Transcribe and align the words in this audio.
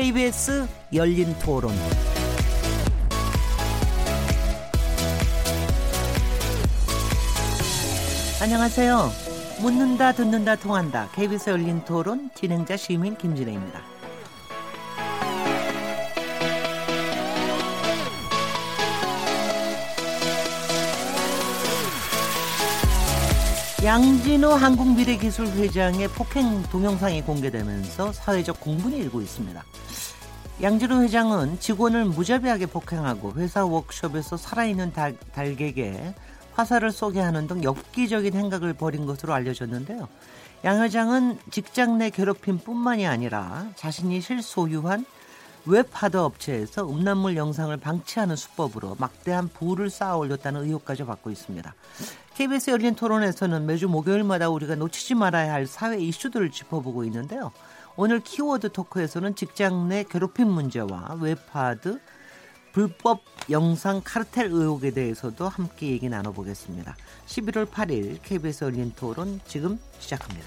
KBS 0.00 0.68
열린 0.92 1.34
토론. 1.40 1.74
안녕하세요. 8.40 9.10
묻는다, 9.60 10.12
듣는다, 10.12 10.54
통한다. 10.54 11.08
KBS 11.16 11.50
열린 11.50 11.84
토론 11.84 12.30
진행자 12.36 12.76
시민 12.76 13.18
김진혜입니다. 13.18 13.82
양진호 23.84 24.50
한국미래기술회장의 24.50 26.08
폭행 26.08 26.62
동영상이 26.64 27.22
공개되면서 27.22 28.12
사회적 28.12 28.60
공분이 28.60 28.96
일고 28.98 29.20
있습니다. 29.22 29.64
양진호 30.60 31.02
회장은 31.02 31.60
직원을 31.60 32.04
무자비하게 32.06 32.66
폭행하고 32.66 33.34
회사 33.34 33.64
워크숍에서 33.64 34.36
살아있는 34.36 34.92
달, 34.92 35.16
닭에 35.32 36.14
화살을 36.54 36.90
쏘게 36.90 37.20
하는 37.20 37.46
등 37.46 37.62
엽기적인 37.62 38.34
행각을 38.34 38.72
벌인 38.72 39.06
것으로 39.06 39.34
알려졌는데요. 39.34 40.08
양 40.64 40.82
회장은 40.82 41.38
직장 41.52 41.98
내 41.98 42.10
괴롭힘뿐만이 42.10 43.06
아니라 43.06 43.68
자신이 43.76 44.20
실소유한 44.20 45.06
웹 45.64 45.90
하드 45.92 46.16
업체에서 46.16 46.90
음란물 46.90 47.36
영상을 47.36 47.76
방치하는 47.76 48.34
수법으로 48.34 48.96
막대한 48.98 49.46
부를 49.46 49.90
쌓아 49.90 50.16
올렸다는 50.16 50.64
의혹까지 50.64 51.04
받고 51.04 51.30
있습니다. 51.30 51.72
KBS 52.34 52.70
열린 52.70 52.96
토론에서는 52.96 53.64
매주 53.64 53.86
목요일마다 53.86 54.48
우리가 54.48 54.74
놓치지 54.74 55.14
말아야 55.14 55.52
할 55.52 55.68
사회 55.68 55.98
이슈들을 55.98 56.50
짚어보고 56.50 57.04
있는데요. 57.04 57.52
오늘 58.00 58.20
키워드 58.20 58.70
토크에서는 58.70 59.34
직장 59.34 59.88
내 59.88 60.04
괴롭힘 60.04 60.46
문제와 60.46 61.16
웹하드 61.20 61.98
불법 62.72 63.22
영상 63.50 64.00
카르텔 64.04 64.52
의혹에 64.52 64.92
대해서도 64.92 65.48
함께 65.48 65.88
얘기 65.88 66.08
나눠보겠습니다. 66.08 66.94
11월 67.26 67.66
8일 67.68 68.20
KBS 68.22 68.62
열린 68.66 68.92
토론 68.94 69.40
지금 69.48 69.80
시작합니다. 69.98 70.46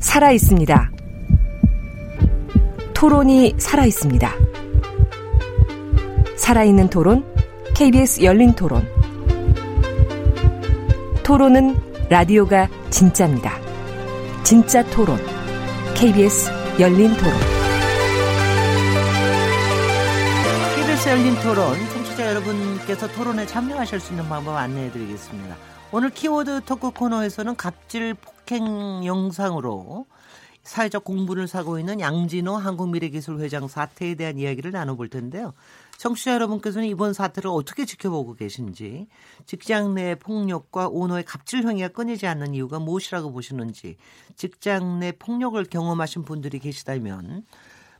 살아 0.00 0.32
있습니다. 0.32 0.90
토론이 2.92 3.54
살아 3.56 3.86
있습니다. 3.86 4.30
살아있는 6.36 6.90
토론, 6.90 7.24
KBS 7.74 8.22
열린 8.22 8.52
토론. 8.52 8.97
토론은 11.28 12.08
라디오가 12.08 12.70
진짜입니다. 12.88 13.52
진짜 14.42 14.82
토론, 14.82 15.18
KBS 15.94 16.50
열린 16.80 17.12
토론. 17.18 17.34
KBS 20.74 21.08
열린 21.10 21.34
토론, 21.42 21.76
청취자 21.92 22.30
여러분께서 22.30 23.12
토론에 23.12 23.44
참여하실 23.44 24.00
수 24.00 24.14
있는 24.14 24.26
방법 24.26 24.56
안내해 24.56 24.90
드리겠습니다. 24.90 25.54
오늘 25.92 26.08
키워드 26.08 26.62
토크 26.64 26.92
코너에서는 26.92 27.56
갑질 27.56 28.14
폭행 28.14 29.04
영상으로 29.04 30.06
사회적 30.62 31.04
공분을 31.04 31.46
사고 31.46 31.78
있는 31.78 32.00
양진호 32.00 32.56
한국미래기술회장 32.56 33.68
사태에 33.68 34.14
대한 34.14 34.38
이야기를 34.38 34.70
나눠볼 34.70 35.10
텐데요. 35.10 35.52
청취자 35.98 36.32
여러분께서는 36.34 36.86
이번 36.86 37.12
사태를 37.12 37.50
어떻게 37.50 37.84
지켜보고 37.84 38.34
계신지, 38.34 39.08
직장 39.46 39.94
내 39.94 40.14
폭력과 40.14 40.88
오너의 40.88 41.24
갑질 41.24 41.66
행위가 41.66 41.88
끊이지 41.88 42.26
않는 42.28 42.54
이유가 42.54 42.78
무엇이라고 42.78 43.32
보시는지, 43.32 43.96
직장 44.36 45.00
내 45.00 45.10
폭력을 45.10 45.62
경험하신 45.64 46.22
분들이 46.24 46.60
계시다면 46.60 47.44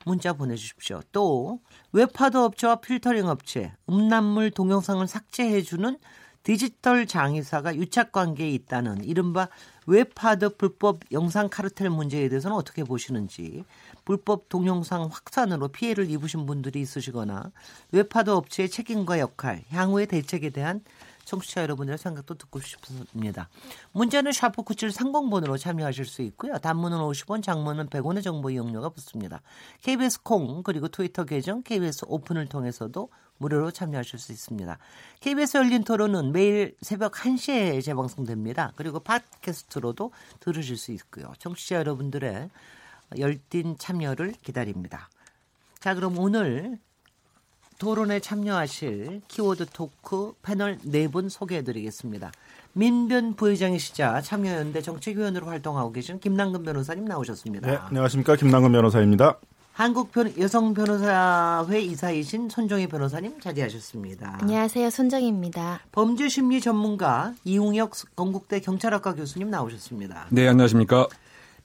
문자 0.06 0.32
보내주십시오. 0.32 1.00
또 1.10 1.60
웹하드 1.90 2.36
업체와 2.36 2.76
필터링 2.76 3.26
업체, 3.26 3.72
음란물 3.90 4.52
동영상을 4.52 5.04
삭제해주는 5.06 5.98
디지털 6.44 7.06
장의사가 7.06 7.74
유착 7.74 8.12
관계에 8.12 8.48
있다는 8.50 9.04
이른바 9.04 9.48
웹하드 9.86 10.56
불법 10.56 11.00
영상 11.10 11.48
카르텔 11.48 11.90
문제에 11.90 12.28
대해서는 12.28 12.56
어떻게 12.56 12.84
보시는지 12.84 13.64
불법 14.08 14.48
동영상 14.48 15.10
확산으로 15.12 15.68
피해를 15.68 16.08
입으신 16.08 16.46
분들이 16.46 16.80
있으시거나 16.80 17.52
웹하드 17.92 18.30
업체의 18.30 18.70
책임과 18.70 19.18
역할, 19.18 19.64
향후의 19.68 20.06
대책에 20.06 20.48
대한 20.48 20.80
청취자 21.26 21.60
여러분들의 21.60 21.98
생각도 21.98 22.36
듣고 22.36 22.58
싶습니다. 22.58 23.50
문자는 23.92 24.32
샤프 24.32 24.62
9730번으로 24.62 25.58
참여하실 25.58 26.06
수 26.06 26.22
있고요. 26.22 26.56
단문은 26.56 26.96
50원, 26.96 27.42
장문은 27.42 27.88
100원의 27.88 28.22
정보 28.22 28.48
이용료가 28.48 28.88
붙습니다. 28.88 29.42
KBS 29.82 30.22
콩 30.22 30.62
그리고 30.62 30.88
트위터 30.88 31.26
계정 31.26 31.62
KBS 31.62 32.06
오픈을 32.08 32.46
통해서도 32.46 33.10
무료로 33.36 33.72
참여하실 33.72 34.18
수 34.18 34.32
있습니다. 34.32 34.78
KBS 35.20 35.58
열린 35.58 35.84
토론은 35.84 36.32
매일 36.32 36.74
새벽 36.80 37.12
1시에 37.12 37.84
재방송됩니다. 37.84 38.72
그리고 38.74 39.00
팟캐스트로도 39.00 40.12
들으실 40.40 40.78
수 40.78 40.92
있고요. 40.92 41.30
청취자 41.38 41.76
여러분들의 41.76 42.48
열띤 43.16 43.76
참여를 43.78 44.34
기다립니다. 44.42 45.08
자, 45.80 45.94
그럼 45.94 46.18
오늘 46.18 46.78
토론에 47.78 48.18
참여하실 48.20 49.22
키워드 49.28 49.66
토크 49.72 50.32
패널 50.42 50.78
네 50.82 51.06
분 51.08 51.28
소개해 51.28 51.62
드리겠습니다. 51.62 52.32
민변 52.72 53.34
부회장이시자 53.34 54.20
참여연대 54.20 54.82
정책위원으로 54.82 55.46
활동하고 55.46 55.92
계신 55.92 56.18
김남근 56.20 56.64
변호사님 56.64 57.04
나오셨습니다. 57.04 57.70
네, 57.70 57.76
안녕하십니까. 57.76 58.36
김남근 58.36 58.72
변호사입니다. 58.72 59.38
한국 59.72 60.10
여성 60.40 60.74
변호사회 60.74 61.80
이사이신 61.80 62.48
손정희 62.48 62.88
변호사님 62.88 63.40
자리하셨습니다. 63.40 64.38
안녕하세요. 64.40 64.90
손정희입니다. 64.90 65.80
범죄 65.92 66.28
심리 66.28 66.60
전문가 66.60 67.32
이웅혁 67.44 67.92
건국대 68.16 68.58
경찰학과 68.58 69.14
교수님 69.14 69.50
나오셨습니다. 69.50 70.26
네, 70.30 70.48
안녕하십니까. 70.48 71.06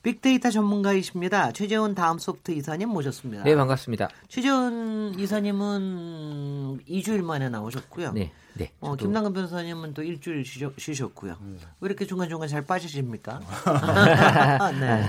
빅데이터 0.04 0.50
전문가이십니다. 0.50 1.52
최재훈 1.52 1.94
다음 1.94 2.18
소프트 2.18 2.52
이사님 2.52 2.90
모셨습니다. 2.90 3.42
네, 3.42 3.56
반갑습니다. 3.56 4.10
최재훈 4.28 5.18
이사님은 5.18 6.80
2주일 6.86 7.22
만에 7.22 7.48
나오셨고요. 7.48 8.12
네, 8.12 8.30
네. 8.52 8.70
어, 8.80 8.96
김남근 8.96 9.32
변호사님은 9.32 9.94
또 9.94 10.02
일주일 10.02 10.44
쉬셨, 10.44 11.14
고요왜 11.14 11.36
이렇게 11.80 12.06
중간중간 12.06 12.48
잘 12.48 12.66
빠지십니까? 12.66 13.40
네. 14.78 15.08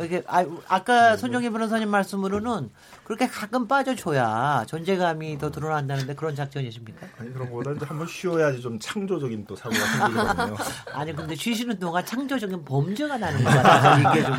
이게 0.00 0.22
아, 0.26 0.44
아까 0.68 1.16
손정희 1.16 1.50
변호사님 1.50 1.88
말씀으로는 1.90 2.70
그렇게 3.04 3.26
가끔 3.26 3.68
빠져줘야 3.68 4.64
존재감이 4.66 5.36
더 5.38 5.50
드러난다는데 5.50 6.14
그런 6.14 6.34
작전이십니까? 6.34 7.06
아니 7.18 7.32
그런 7.32 7.50
거보다 7.50 7.86
한번 7.86 8.06
쉬어야지 8.06 8.62
좀 8.62 8.78
창조적인 8.78 9.44
또 9.46 9.54
사고가 9.54 9.80
생기거든요. 9.84 10.56
아니 10.94 11.14
근데 11.14 11.34
쉬시는 11.34 11.78
동안 11.78 12.04
창조적인 12.06 12.64
범죄가 12.64 13.18
나는 13.18 13.44
것 13.44 13.50
같아서 13.50 14.10
이게 14.10 14.24
좀, 14.24 14.34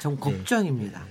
좀 0.00 0.16
걱정입니다. 0.20 1.02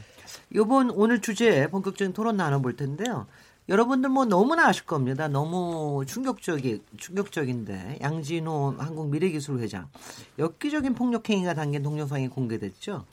이번 0.53 0.91
오늘 0.91 1.19
주제 1.19 1.67
본격적인 1.67 2.13
토론 2.13 2.37
나눠볼 2.37 2.75
텐데요. 2.75 3.25
여러분들 3.67 4.09
뭐 4.09 4.25
너무나 4.25 4.67
아실 4.67 4.85
겁니다. 4.85 5.27
너무 5.27 6.03
충격적이 6.05 6.83
충격적인데 6.97 7.99
양진호 8.01 8.75
한국 8.77 9.09
미래기술회장 9.09 9.87
엽기적인 10.37 10.93
폭력 10.93 11.29
행위가 11.29 11.55
담긴 11.55 11.81
동영상이 11.81 12.27
공개됐죠. 12.27 13.05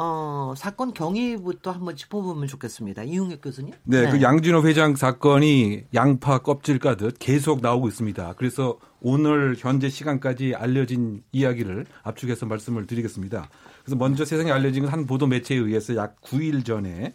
어, 0.00 0.54
사건 0.56 0.94
경위부터 0.94 1.72
한번 1.72 1.96
짚어보면 1.96 2.46
좋겠습니다. 2.46 3.02
이웅혁 3.02 3.40
교수님. 3.42 3.74
네, 3.82 4.02
네, 4.02 4.10
그 4.12 4.22
양진호 4.22 4.62
회장 4.62 4.94
사건이 4.94 5.86
양파 5.92 6.38
껍질 6.38 6.78
까듯 6.78 7.18
계속 7.18 7.60
나오고 7.62 7.88
있습니다. 7.88 8.34
그래서 8.38 8.78
오늘 9.00 9.56
현재 9.58 9.88
시간까지 9.88 10.54
알려진 10.54 11.24
이야기를 11.32 11.86
압축해서 12.04 12.46
말씀을 12.46 12.86
드리겠습니다. 12.86 13.48
그래서 13.82 13.96
먼저 13.96 14.24
세상에 14.24 14.52
알려진 14.52 14.84
건한 14.84 15.04
보도 15.04 15.26
매체에 15.26 15.58
의해서 15.58 15.96
약 15.96 16.20
9일 16.20 16.64
전에 16.64 17.14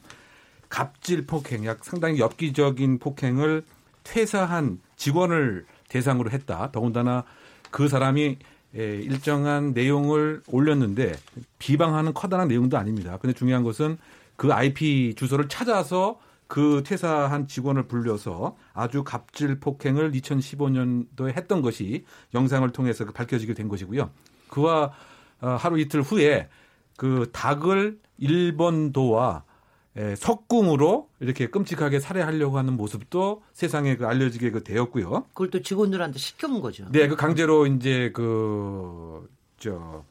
갑질 0.67 1.25
폭행, 1.25 1.65
약 1.65 1.85
상당히 1.85 2.19
엽기적인 2.19 2.99
폭행을 2.99 3.63
퇴사한 4.03 4.81
직원을 4.97 5.65
대상으로 5.87 6.31
했다. 6.31 6.69
더군다나 6.73 7.23
그 7.71 7.87
사람이 7.87 8.23
예, 8.23 8.37
일정한 8.81 9.73
내용을 9.73 10.41
올렸는데 10.47 11.13
비방하는 11.59 12.13
커다란 12.13 12.47
내용도 12.47 12.77
아닙니다. 12.77 13.17
근데 13.21 13.33
중요한 13.33 13.63
것은 13.63 13.97
그 14.35 14.51
IP 14.51 15.13
주소를 15.15 15.47
찾아서 15.47 16.19
그 16.47 16.83
퇴사한 16.85 17.47
직원을 17.47 17.87
불려서 17.87 18.55
아주 18.73 19.03
갑질 19.03 19.59
폭행을 19.59 20.11
2015년도에 20.11 21.35
했던 21.35 21.61
것이 21.61 22.05
영상을 22.33 22.67
통해서 22.71 23.05
밝혀지게 23.05 23.53
된 23.53 23.67
것이고요. 23.69 24.09
그와 24.49 24.91
어, 25.41 25.57
하루 25.59 25.79
이틀 25.79 26.01
후에 26.01 26.49
그 26.97 27.29
닭을 27.31 27.99
일본도와 28.17 29.43
에, 29.95 30.15
석궁으로 30.15 31.07
이렇게 31.19 31.47
끔찍하게 31.47 31.99
살해하려고 31.99 32.57
하는 32.57 32.75
모습도 32.77 33.43
세상에 33.53 33.95
그 33.95 34.07
알려지게 34.07 34.49
그 34.51 34.63
되었고요. 34.63 35.25
그걸 35.33 35.49
또 35.51 35.61
직원들한테 35.61 36.17
시켜온 36.17 36.61
거죠. 36.61 36.87
네, 36.91 37.07
그 37.07 37.15
강제로 37.15 37.67
이제 37.67 38.11
그 38.13 39.27
저 39.59 40.03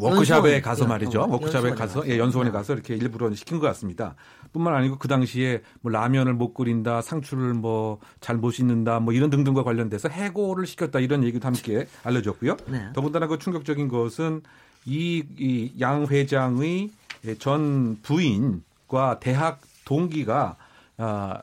워크샵에 0.00 0.36
연수원. 0.56 0.62
가서 0.62 0.86
말이죠. 0.86 1.20
연- 1.20 1.30
연수원에 1.40 1.70
가서 1.70 2.00
가서. 2.00 2.08
예, 2.08 2.18
연수원에 2.18 2.50
네. 2.50 2.52
가서 2.52 2.74
이렇게 2.74 2.96
일부러 2.96 3.32
시킨 3.32 3.60
것 3.60 3.66
같습니다. 3.68 4.16
뿐만 4.52 4.74
아니고 4.74 4.98
그 4.98 5.06
당시에 5.08 5.62
뭐 5.82 5.92
라면을 5.92 6.34
못 6.34 6.52
끓인다, 6.52 7.00
상추를 7.00 7.54
뭐 7.54 8.00
잘 8.20 8.36
못 8.38 8.50
씻는다, 8.50 8.98
뭐 9.00 9.14
이런 9.14 9.30
등등과 9.30 9.62
관련돼서 9.62 10.08
해고를 10.08 10.66
시켰다 10.66 10.98
이런 10.98 11.22
얘기도 11.22 11.46
함께 11.46 11.86
알려졌고요. 12.02 12.56
네. 12.66 12.86
더군다나 12.92 13.28
그 13.28 13.38
충격적인 13.38 13.86
것은 13.88 14.42
이, 14.84 15.22
이 15.38 15.72
양 15.80 16.06
회장의 16.06 16.90
전 17.38 17.98
부인과 18.02 19.18
대학 19.20 19.60
동기가 19.84 20.56
아, 20.96 21.42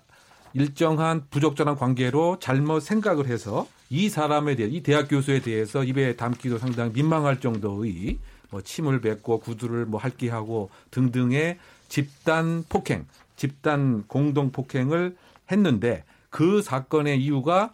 일정한 0.54 1.26
부적절한 1.30 1.76
관계로 1.76 2.38
잘못 2.40 2.82
생각을 2.82 3.28
해서 3.28 3.68
이 3.90 4.10
사람에 4.10 4.56
대해 4.56 4.70
이 4.70 4.84
대학 4.84 5.08
교수에 5.10 5.42
대해서 5.42 5.84
입에 5.84 6.16
담기도 6.16 6.58
상당히 6.58 6.92
민망할 6.94 7.40
정도의 7.40 8.18
뭐 8.50 8.62
침을 8.62 9.02
뱉고 9.02 9.40
구두를 9.40 9.86
뭐 9.86 10.00
핥기하고 10.00 10.70
등등의 10.92 11.58
집단 11.90 12.64
폭행, 12.70 13.06
집단 13.36 14.04
공동 14.08 14.52
폭행을 14.52 15.16
했는데 15.52 16.04
그 16.30 16.62
사건의 16.62 17.22
이유가 17.22 17.72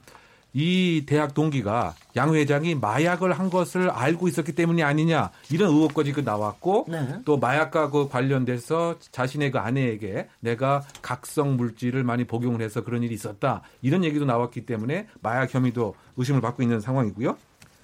이 0.54 1.04
대학 1.06 1.34
동기가 1.34 1.94
양 2.16 2.34
회장이 2.34 2.76
마약을 2.76 3.34
한 3.34 3.50
것을 3.50 3.90
알고 3.90 4.28
있었기 4.28 4.54
때문이 4.54 4.82
아니냐 4.82 5.32
이런 5.52 5.70
의혹까지 5.70 6.14
그 6.14 6.22
나왔고 6.22 6.86
네. 6.88 7.20
또 7.26 7.38
마약과 7.38 7.92
그 7.92 8.08
관련돼서 8.08 8.96
자신의 9.12 9.52
그 9.52 9.60
아내에게 9.60 10.30
내가 10.40 10.84
각성 11.02 11.58
물질을 11.58 12.04
많이 12.04 12.24
복용을 12.24 12.62
해서 12.62 12.84
그런 12.84 13.04
일이 13.04 13.14
있었다 13.14 13.62
이런 13.82 14.04
얘기도 14.04 14.26
나왔기 14.26 14.66
때문에 14.66 15.08
마약 15.22 15.54
혐의도 15.54 15.96
의심을 16.16 16.42
받고 16.42 16.64
있는 16.64 16.80
상황이고요. 16.80 17.38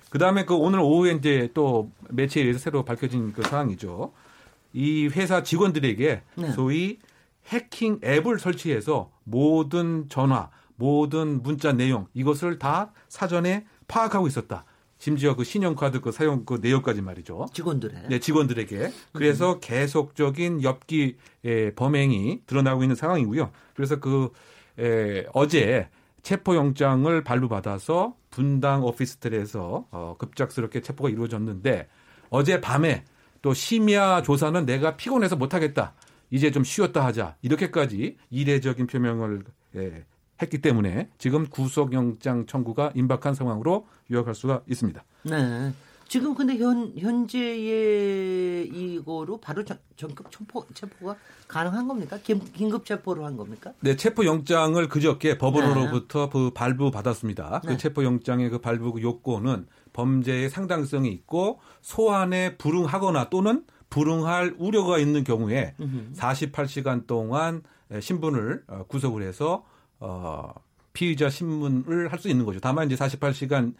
그 0.09 0.19
다음에 0.19 0.45
그 0.45 0.53
오늘 0.55 0.79
오후에 0.79 1.13
이제 1.13 1.49
또 1.53 1.89
매체에 2.09 2.43
의해서 2.43 2.59
새로 2.59 2.83
밝혀진 2.85 3.33
그 3.33 3.41
상황이죠. 3.43 4.11
이 4.73 5.07
회사 5.07 5.43
직원들에게 5.43 6.21
네. 6.35 6.51
소위 6.51 6.99
해킹 7.47 7.99
앱을 8.03 8.39
설치해서 8.39 9.11
모든 9.23 10.07
전화, 10.09 10.49
모든 10.75 11.41
문자 11.43 11.71
내용 11.73 12.07
이것을 12.13 12.59
다 12.59 12.91
사전에 13.09 13.65
파악하고 13.87 14.27
있었다. 14.27 14.65
심지어 14.97 15.35
그 15.35 15.43
신용카드 15.43 15.99
그 15.99 16.11
사용 16.13 16.45
그 16.45 16.59
내역까지 16.61 17.01
말이죠. 17.01 17.47
직원들의. 17.53 18.03
네, 18.09 18.19
직원들에게. 18.19 18.91
그래서 19.11 19.59
계속적인 19.59 20.63
엽기 20.63 21.17
에, 21.43 21.71
범행이 21.73 22.43
드러나고 22.45 22.83
있는 22.83 22.95
상황이고요. 22.95 23.51
그래서 23.75 23.99
그 23.99 24.31
에, 24.79 25.25
어제 25.33 25.89
체포영장을 26.21 27.21
발부받아서 27.23 28.15
분당 28.29 28.83
오피스텔에서 28.83 29.87
어, 29.91 30.15
급작스럽게 30.17 30.79
체포가 30.81 31.09
이루어졌는데 31.09 31.89
어제 32.29 32.61
밤에 32.61 33.03
또 33.41 33.53
심야 33.53 34.21
조사는 34.21 34.65
내가 34.65 34.95
피곤해서 34.95 35.35
못하겠다. 35.35 35.93
이제 36.31 36.49
좀 36.49 36.63
쉬었다 36.63 37.05
하자. 37.05 37.35
이렇게까지 37.41 38.17
이례적인 38.29 38.87
표명을 38.87 39.43
에, 39.75 40.05
했기 40.41 40.61
때문에 40.61 41.09
지금 41.17 41.47
구속영장 41.47 42.45
청구가 42.45 42.91
임박한 42.95 43.33
상황으로 43.35 43.87
요약할 44.11 44.35
수가 44.35 44.61
있습니다. 44.67 45.03
네. 45.23 45.73
지금 46.07 46.35
근데 46.35 46.57
현 46.57 46.93
현재의 46.95 48.67
이거로 48.67 49.39
바로 49.39 49.63
전, 49.65 49.79
전급 49.95 50.31
체포 50.31 50.63
체포가 50.73 51.15
가능한 51.47 51.87
겁니까? 51.87 52.19
긴, 52.21 52.39
긴급 52.39 52.85
체포를 52.85 53.23
한 53.23 53.35
겁니까? 53.35 53.73
네, 53.79 53.95
체포 53.95 54.25
영장을 54.25 54.87
그저께 54.89 55.37
법원으로부터 55.37 56.29
그 56.29 56.51
발부 56.53 56.91
받았습니다. 56.91 57.61
네. 57.63 57.69
그 57.69 57.77
체포 57.77 58.03
영장의 58.03 58.49
그 58.49 58.59
발부 58.59 59.01
요건은 59.01 59.65
범죄의 59.93 60.49
상당성이 60.49 61.09
있고 61.09 61.59
소환에 61.81 62.57
불응하거나 62.57 63.29
또는 63.29 63.63
불응할 63.89 64.55
우려가 64.57 64.97
있는 64.97 65.23
경우에 65.23 65.75
48시간 66.15 67.07
동안 67.07 67.63
신분을 67.99 68.63
어, 68.67 68.85
구속을 68.87 69.21
해서 69.23 69.63
어 70.03 70.53
피의자 70.93 71.29
신문을 71.29 72.11
할 72.11 72.19
수 72.19 72.29
있는 72.29 72.45
거죠. 72.45 72.59
다만 72.59 72.85
이제 72.91 72.95
48시간 72.95 73.73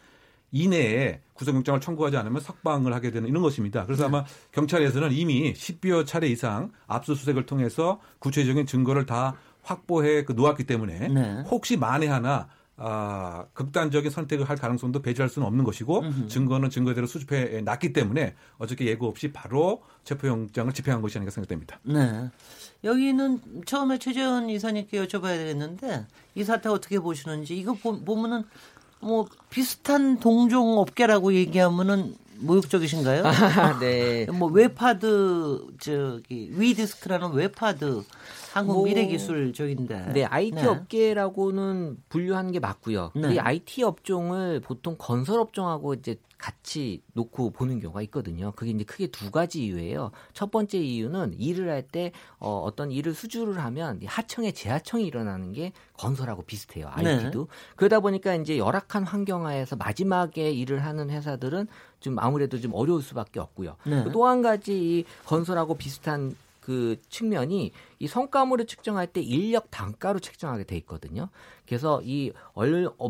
이내에 0.51 1.19
구속영장을 1.33 1.81
청구하지 1.81 2.15
않으면 2.17 2.39
석방을 2.39 2.93
하게 2.93 3.11
되는 3.11 3.27
이런 3.27 3.41
것입니다. 3.41 3.85
그래서 3.85 4.05
아마 4.05 4.23
경찰에서는 4.51 5.11
이미 5.11 5.53
10여 5.53 6.05
차례 6.05 6.27
이상 6.27 6.71
압수수색을 6.87 7.45
통해서 7.45 7.99
구체적인 8.19 8.65
증거를 8.67 9.05
다 9.05 9.35
확보해 9.63 10.23
그 10.23 10.33
놓았기 10.33 10.65
때문에 10.65 11.07
네. 11.07 11.43
혹시 11.49 11.75
만에 11.77 12.07
하나 12.07 12.47
아, 12.75 13.45
극단적인 13.53 14.09
선택을 14.11 14.49
할 14.49 14.57
가능성도 14.57 15.01
배제할 15.01 15.29
수는 15.29 15.47
없는 15.47 15.63
것이고 15.63 16.03
증거는 16.27 16.69
증거대로 16.69 17.05
수집해 17.07 17.61
놨기 17.61 17.93
때문에 17.93 18.35
어저께 18.57 18.85
예고 18.87 19.07
없이 19.07 19.31
바로 19.31 19.83
체포영장을 20.03 20.71
집행한 20.73 21.01
것이 21.01 21.17
아닌가 21.17 21.31
생각됩니다. 21.31 21.79
네. 21.83 22.29
여기는 22.83 23.63
처음에 23.65 23.97
최재원 23.97 24.49
이사님께 24.49 25.05
여쭤봐야 25.05 25.37
되겠는데 25.37 26.05
이 26.35 26.43
사태 26.43 26.69
어떻게 26.69 26.99
보시는지 26.99 27.55
이거 27.57 27.73
보, 27.73 27.99
보면은 27.99 28.43
뭐 28.99 29.27
비슷한 29.49 30.19
동종 30.19 30.77
업계라고 30.77 31.33
얘기하면은 31.33 32.15
모욕적이신가요? 32.39 33.23
아, 33.25 33.79
네. 33.79 34.25
뭐 34.25 34.49
웹하드 34.49 35.67
저기 35.79 36.51
위디스크라는 36.53 37.31
웹하드 37.31 38.03
한국 38.53 38.73
뭐, 38.73 38.83
미래기술 38.85 39.51
쪽인데. 39.53 40.13
네, 40.13 40.25
IT 40.25 40.65
업계라고는 40.67 41.97
분류하는 42.09 42.51
게 42.51 42.59
맞고요. 42.59 43.11
네. 43.15 43.33
이 43.35 43.39
IT 43.39 43.83
업종을 43.83 44.59
보통 44.59 44.95
건설 44.97 45.39
업종하고 45.39 45.95
이제 45.95 46.17
같이 46.37 47.01
놓고 47.13 47.51
보는 47.51 47.79
경우가 47.79 48.01
있거든요. 48.03 48.51
그게 48.51 48.71
이제 48.71 48.83
크게 48.83 49.07
두 49.07 49.31
가지 49.31 49.63
이유예요. 49.63 50.11
첫 50.33 50.51
번째 50.51 50.77
이유는 50.77 51.35
일을 51.39 51.69
할 51.69 51.83
때 51.83 52.11
어, 52.39 52.59
어떤 52.59 52.91
일을 52.91 53.13
수주를 53.13 53.63
하면 53.63 53.99
이 54.01 54.05
하청에 54.05 54.51
재하청이 54.51 55.05
일어나는 55.05 55.53
게 55.53 55.71
건설하고 55.97 56.43
비슷해요. 56.43 56.89
IT도. 56.91 57.47
그러다 57.75 57.99
보니까 58.01 58.35
이제 58.35 58.57
열악한 58.57 59.03
환경하에서 59.03 59.75
마지막에 59.77 60.51
일을 60.51 60.83
하는 60.83 61.09
회사들은 61.09 61.67
좀 61.99 62.19
아무래도 62.19 62.59
좀 62.59 62.73
어려울 62.73 63.01
수밖에 63.01 63.39
없고요. 63.39 63.77
네. 63.85 64.05
또한 64.11 64.41
가지 64.41 64.73
이 64.99 65.05
건설하고 65.25 65.75
비슷한 65.75 66.35
그 66.63 66.95
측면이 67.09 67.73
이 67.99 68.07
성과물을 68.07 68.67
측정할 68.67 69.07
때 69.07 69.19
인력 69.19 69.69
단가로 69.69 70.19
측정하게 70.19 70.63
돼 70.63 70.77
있거든요. 70.77 71.27
그래서 71.73 72.01
이 72.03 72.31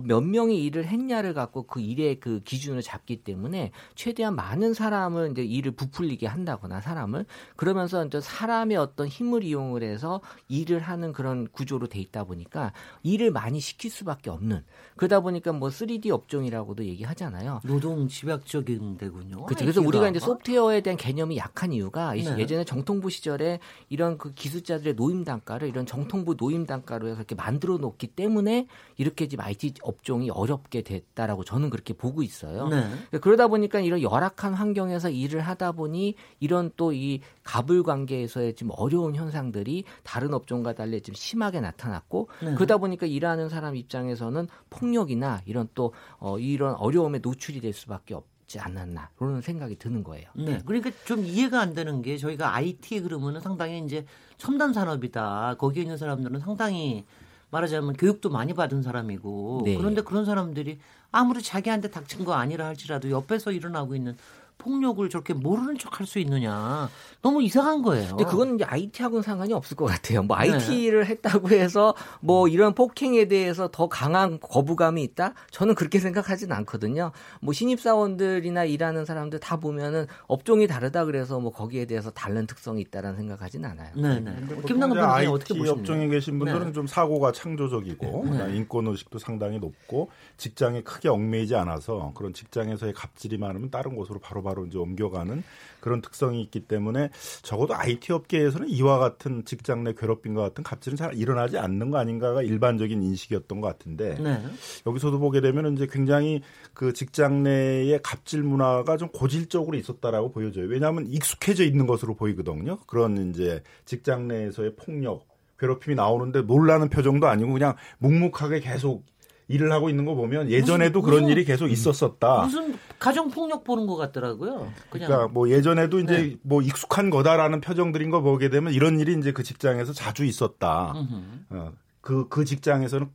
몇 0.05 0.22
명이 0.22 0.63
일을 0.63 0.86
했냐를 0.86 1.34
갖고 1.34 1.63
그 1.63 1.82
일의 1.82 2.20
그 2.20 2.39
기준을 2.43 2.82
잡기 2.82 3.24
때문에 3.24 3.72
최대한 3.96 4.36
많은 4.36 4.74
사람을 4.74 5.32
이제 5.32 5.43
일을 5.43 5.72
부풀리게 5.74 6.27
한다거나 6.27 6.79
사람을 6.79 7.25
그러면서 7.58 8.05
이제 8.05 8.22
사람의 8.22 8.77
어떤 8.77 9.08
힘을 9.08 9.43
이용을 9.43 9.84
해서 9.84 10.22
일을 10.48 10.79
하는 10.79 11.12
그런 11.12 11.48
구조로 11.51 11.88
돼 11.88 12.00
있다 12.00 12.24
보니까 12.24 12.72
일을 13.03 13.32
많이 13.32 13.60
시킬 13.60 13.91
수밖에 13.91 14.29
없는 14.29 14.63
그러다 14.96 15.20
보니까 15.20 15.51
뭐 15.51 15.67
3D 15.70 16.10
업종이라고도 16.12 16.86
얘기하잖아요. 16.86 17.60
노동 17.65 18.08
집약적인 18.08 18.98
데군요. 18.98 19.46
그렇죠. 19.46 19.65
그래서. 19.65 19.82
우리가 19.82 20.08
이제 20.10 20.20
소프트웨어에 20.20 20.82
대한 20.82 20.96
개념이 20.96 21.36
약한 21.38 21.74
이유가 21.74 22.15
이- 22.15 22.24
네. 22.24 22.38
예전에 22.39 22.63
정통부 22.63 23.10
시절에 23.10 23.60
이런 23.89 24.17
그 24.17 24.34
기술자들의 24.34 24.96
노임 24.96 25.24
단가를 25.25 25.67
이런 25.67 25.86
정통부 25.86 26.38
노임 26.38 26.65
단가로 26.65 27.08
해서 27.08 27.17
이렇게 27.17 27.36
만들어 27.36 27.77
놓기 27.77 28.08
때문에 28.08 28.53
이렇게 28.98 29.28
지금 29.28 29.44
IT 29.46 29.74
업종이 29.82 30.30
어렵게 30.30 30.82
됐다라고 30.82 31.44
저는 31.44 31.70
그렇게 31.70 31.94
보고 31.94 32.24
있어요. 32.24 32.68
네. 32.68 32.88
그러다 33.20 33.48
보니까 33.48 33.80
이런 33.80 34.02
열악한 34.02 34.54
환경에서 34.54 35.10
일을 35.10 35.42
하다 35.42 35.74
보니 35.74 36.16
이런 36.40 36.72
또 36.78 36.94
이 36.94 37.22
가불 37.44 37.84
관계에서의 37.84 38.56
지금 38.56 38.72
어려운 38.78 39.16
현상들이 39.16 39.84
다른 40.04 40.34
업종과 40.34 40.74
달리 40.74 41.02
좀 41.02 41.16
심하게 41.16 41.60
나타났고 41.60 42.30
네. 42.42 42.54
그러다 42.56 42.78
보니까 42.78 43.08
일하는 43.08 43.50
사람 43.50 43.76
입장에서는 43.76 44.48
폭력이나 44.70 45.42
이런 45.46 45.68
또 45.74 45.94
어, 46.20 46.38
이런 46.40 46.76
어려움에 46.76 47.20
노출이 47.20 47.60
될 47.62 47.74
수밖에 47.74 48.14
없 48.14 48.34
지 48.46 48.60
않았나 48.60 49.10
그런 49.16 49.42
생각이 49.42 49.78
드는 49.78 50.04
거예요. 50.04 50.30
네. 50.36 50.62
그러니까 50.66 50.92
좀 51.06 51.26
이해가 51.26 51.60
안 51.60 51.74
되는 51.74 52.02
게 52.02 52.18
저희가 52.18 52.54
IT 52.56 53.02
그러면은 53.02 53.40
상당히 53.42 53.80
이제 53.84 54.06
첨단 54.38 54.74
산업이다. 54.74 55.56
거기에 55.58 55.84
있는 55.84 55.98
사람들은 55.98 56.40
상당히 56.40 57.06
말하자면 57.54 57.94
교육도 57.94 58.30
많이 58.30 58.54
받은 58.54 58.82
사람이고 58.82 59.62
네. 59.64 59.78
그런데 59.78 60.02
그런 60.02 60.26
사람들이 60.26 60.80
아무리 61.12 61.44
자기한테 61.44 61.92
닥친 61.92 62.26
거 62.26 62.34
아니라 62.34 62.66
할지라도 62.66 63.12
옆에서 63.12 63.52
일어나고 63.52 63.96
있는 63.96 64.18
폭력을 64.58 65.08
저렇게 65.10 65.34
모르는 65.34 65.78
척 65.78 66.00
할 66.00 66.08
수 66.08 66.20
있느냐. 66.20 66.90
너무 67.22 67.42
이상한 67.42 67.82
거예요. 67.82 68.10
근데 68.10 68.26
그건 68.26 68.56
이제 68.56 68.66
IT하고는 68.66 69.24
상관이 69.24 69.54
없을 69.54 69.78
것 69.78 69.86
같아요. 69.86 70.24
뭐 70.24 70.38
네. 70.38 70.52
IT를 70.52 71.06
했다고 71.06 71.50
해서 71.50 71.96
뭐 72.20 72.48
이런 72.48 72.74
폭행에 72.74 73.26
대해서 73.30 73.70
더 73.72 73.88
강한 73.88 74.40
거부감이 74.42 75.02
있다? 75.04 75.34
저는 75.52 75.76
그렇게 75.76 76.00
생각하진 76.00 76.52
않거든요. 76.52 77.12
뭐 77.42 77.54
신입사원들이나 77.54 78.66
일하는 78.66 79.06
사람들 79.06 79.40
다 79.40 79.58
보면은 79.58 80.08
업종이 80.28 80.68
다르다 80.68 81.06
그래서 81.06 81.40
뭐 81.40 81.52
거기에 81.52 81.86
대해서 81.86 82.12
다른 82.12 82.46
특성이 82.46 82.82
있다라는 82.82 83.18
생각하진 83.18 83.64
않아요. 83.66 83.94
네네. 83.96 84.24
근데 84.24 84.62
김남근 84.68 84.98
변호사님 84.98 85.30
어떻게 85.30 85.54
IT 85.54 85.60
보시나요? 85.60 85.80
업종에 85.80 86.08
계신 86.10 86.40
분들은 86.40 86.68
네. 86.68 86.72
좀 86.74 86.88
사고가 86.88 87.32
창조적이고 87.32 88.24
그다음에 88.24 88.56
인권 88.58 88.88
의식도 88.88 89.20
상당히 89.20 89.60
높고 89.60 90.10
직장에 90.38 90.82
크게 90.84 91.08
얽매이지 91.10 91.56
않아서 91.56 92.12
그런 92.16 92.34
직장에서의 92.34 92.94
갑질이 92.94 93.38
많으면 93.38 93.72
다른 93.72 93.96
곳으로 93.96 94.20
바로 94.20 94.43
바로 94.44 94.66
이제 94.66 94.78
옮겨가는 94.78 95.44
그런 95.80 96.02
특성이 96.02 96.42
있기 96.44 96.62
때문에 96.62 97.10
적어도 97.42 97.76
IT 97.76 98.14
업계에서는 98.14 98.70
이와 98.70 99.00
같은 99.00 99.44
직장 99.44 99.84
내 99.84 99.94
괴롭힘과 99.94 100.42
같은 100.42 100.64
갑질은 100.64 100.96
잘 100.96 101.14
일어나지 101.14 101.58
않는 101.58 101.92
거 101.92 101.98
아닌가가 101.98 102.42
일반적인 102.42 103.02
인식이었던 103.02 103.60
것 103.60 103.68
같은데 103.68 104.16
네. 104.16 104.42
여기서도 104.88 105.20
보게 105.20 105.42
되면 105.42 105.74
이제 105.74 105.86
굉장히 105.92 106.42
그 106.74 106.94
직장 106.94 107.44
내의 107.44 108.00
갑질 108.02 108.44
문화가 108.44 108.96
좀 108.96 109.10
고질적으로 109.10 109.76
있었다라고 109.76 110.32
보여져요. 110.32 110.68
왜냐하면 110.68 111.06
익숙해져 111.08 111.66
있는 111.66 111.86
것으로 111.86 112.16
보이거든요. 112.16 112.78
그런 112.88 113.30
이제 113.30 113.62
직장 113.86 114.30
내에서의 114.30 114.76
폭력, 114.78 115.28
괴롭힘이 115.60 115.96
나오는데 115.96 116.42
놀라는 116.44 116.90
표정도 116.90 117.28
아니고 117.28 117.54
그냥 117.54 117.76
묵묵하게 118.00 118.60
계속 118.62 119.06
일을 119.54 119.72
하고 119.72 119.90
있는 119.90 120.06
거 120.06 120.16
보면 120.16 120.50
예전에도 120.50 121.00
무슨- 121.00 121.10
그런 121.12 121.22
무슨- 121.24 121.32
일이 121.32 121.46
계속 121.46 121.68
있었었다. 121.68 122.44
무슨 122.44 122.76
가정 123.00 123.30
폭력 123.30 123.64
보는 123.64 123.86
것 123.88 123.96
같더라고요. 123.98 124.72
그냥 124.90 125.08
그러니까 125.08 125.28
뭐 125.28 125.50
예전에도 125.50 126.00
이제 126.00 126.18
네. 126.18 126.36
뭐 126.42 126.62
익숙한 126.62 127.10
거다라는 127.10 127.62
표정들인 127.62 128.10
거 128.10 128.22
보게 128.22 128.50
되면 128.50 128.74
이런 128.74 129.00
일이 129.00 129.14
이제 129.18 129.32
그 129.32 129.44
직장에서 129.44 129.94
자주 129.94 130.26
있었다. 130.26 130.94
음흠. 130.96 131.16
어, 131.52 131.72
그, 132.02 132.28
그 132.30 132.46
직장에서는 132.46 133.10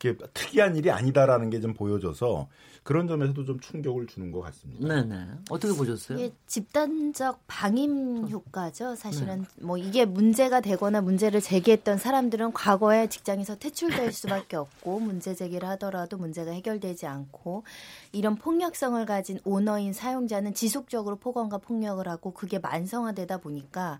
이렇게 0.00 0.18
특이한 0.34 0.76
일이 0.76 0.90
아니다라는 0.90 1.50
게 1.50 1.60
좀 1.60 1.74
보여져서 1.74 2.48
그런 2.82 3.06
점에서도 3.06 3.44
좀 3.44 3.60
충격을 3.60 4.06
주는 4.06 4.32
것 4.32 4.40
같습니다. 4.40 4.86
네네. 4.86 5.26
어떻게 5.50 5.76
보셨어요? 5.76 6.18
이게 6.18 6.34
집단적 6.46 7.40
방임 7.46 8.28
효과죠. 8.28 8.94
사실은 8.94 9.42
네. 9.56 9.64
뭐 9.64 9.76
이게 9.76 10.04
문제가 10.04 10.60
되거나 10.60 11.00
문제를 11.00 11.40
제기했던 11.40 11.98
사람들은 11.98 12.52
과거에 12.52 13.08
직장에서 13.08 13.56
퇴출될 13.56 14.12
수밖에 14.12 14.56
없고 14.56 15.00
문제 15.00 15.34
제기를 15.34 15.68
하더라도 15.70 16.16
문제가 16.16 16.50
해결되지 16.52 17.06
않고 17.06 17.64
이런 18.12 18.36
폭력성을 18.36 19.04
가진 19.06 19.38
오너인 19.44 19.92
사용자는 19.92 20.54
지속적으로 20.54 21.16
폭언과 21.16 21.58
폭력을 21.58 22.06
하고 22.08 22.32
그게 22.32 22.58
만성화되다 22.58 23.38
보니까 23.38 23.98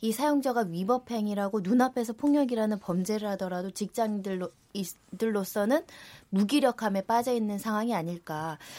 이 0.00 0.12
사용자가 0.12 0.66
위법 0.70 1.10
행위라고 1.10 1.60
눈앞에서 1.60 2.14
폭력이라는 2.14 2.78
범죄를 2.78 3.28
하더라도 3.30 3.70
직장인들로 3.70 4.50
이들로서는 4.72 5.84
무기력함에 6.30 7.02
빠져 7.02 7.32
있는 7.32 7.58
상황이 7.58 7.94
아닐까. 7.94 8.29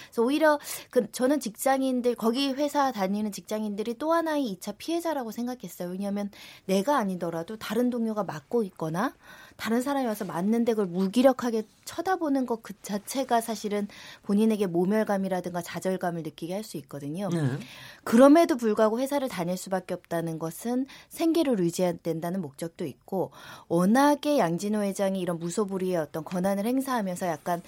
그래서 0.06 0.24
오히려 0.24 0.60
그 0.90 1.12
저는 1.12 1.40
직장인들 1.40 2.16
거기 2.16 2.52
회사 2.54 2.92
다니는 2.92 3.32
직장인들이 3.32 3.98
또 3.98 4.14
하나의 4.14 4.58
2차 4.60 4.76
피해자라고 4.78 5.32
생각했어요. 5.32 5.90
왜냐하면 5.90 6.32
내가 6.66 6.98
아니더라도 6.98 7.58
다른 7.58 7.90
동료가 7.90 8.24
맡고 8.24 8.64
있거나 8.64 9.14
다른 9.58 9.82
사람이 9.82 10.08
와서 10.08 10.26
맞는데 10.26 10.74
그걸 10.74 10.88
무기력하게 10.88 11.64
쳐다보는 11.86 12.46
것 12.46 12.62
그 12.64 12.74
자체가 12.82 13.42
사실은 13.42 13.88
본인에게 14.24 14.68
모멸감이라든가 14.68 15.62
좌절감을 15.62 16.24
느끼게 16.24 16.54
할 16.54 16.62
수 16.64 16.78
있거든요. 16.78 17.28
네. 17.30 17.58
그럼에도 18.04 18.56
불구하고 18.56 19.00
회사를 19.00 19.30
다닐 19.30 19.58
수밖에 19.58 19.96
없다는 19.96 20.38
것은 20.38 20.86
생계를 21.10 21.58
유지해야 21.60 21.94
된다는 22.04 22.40
목적도 22.42 22.86
있고 22.86 23.32
워낙에 23.68 24.38
양진호 24.38 24.84
회장이 24.84 25.20
이런 25.20 25.40
무소불위의 25.40 25.98
어떤 25.98 26.24
권한을 26.24 26.66
행사하면서 26.68 27.26
약간 27.28 27.64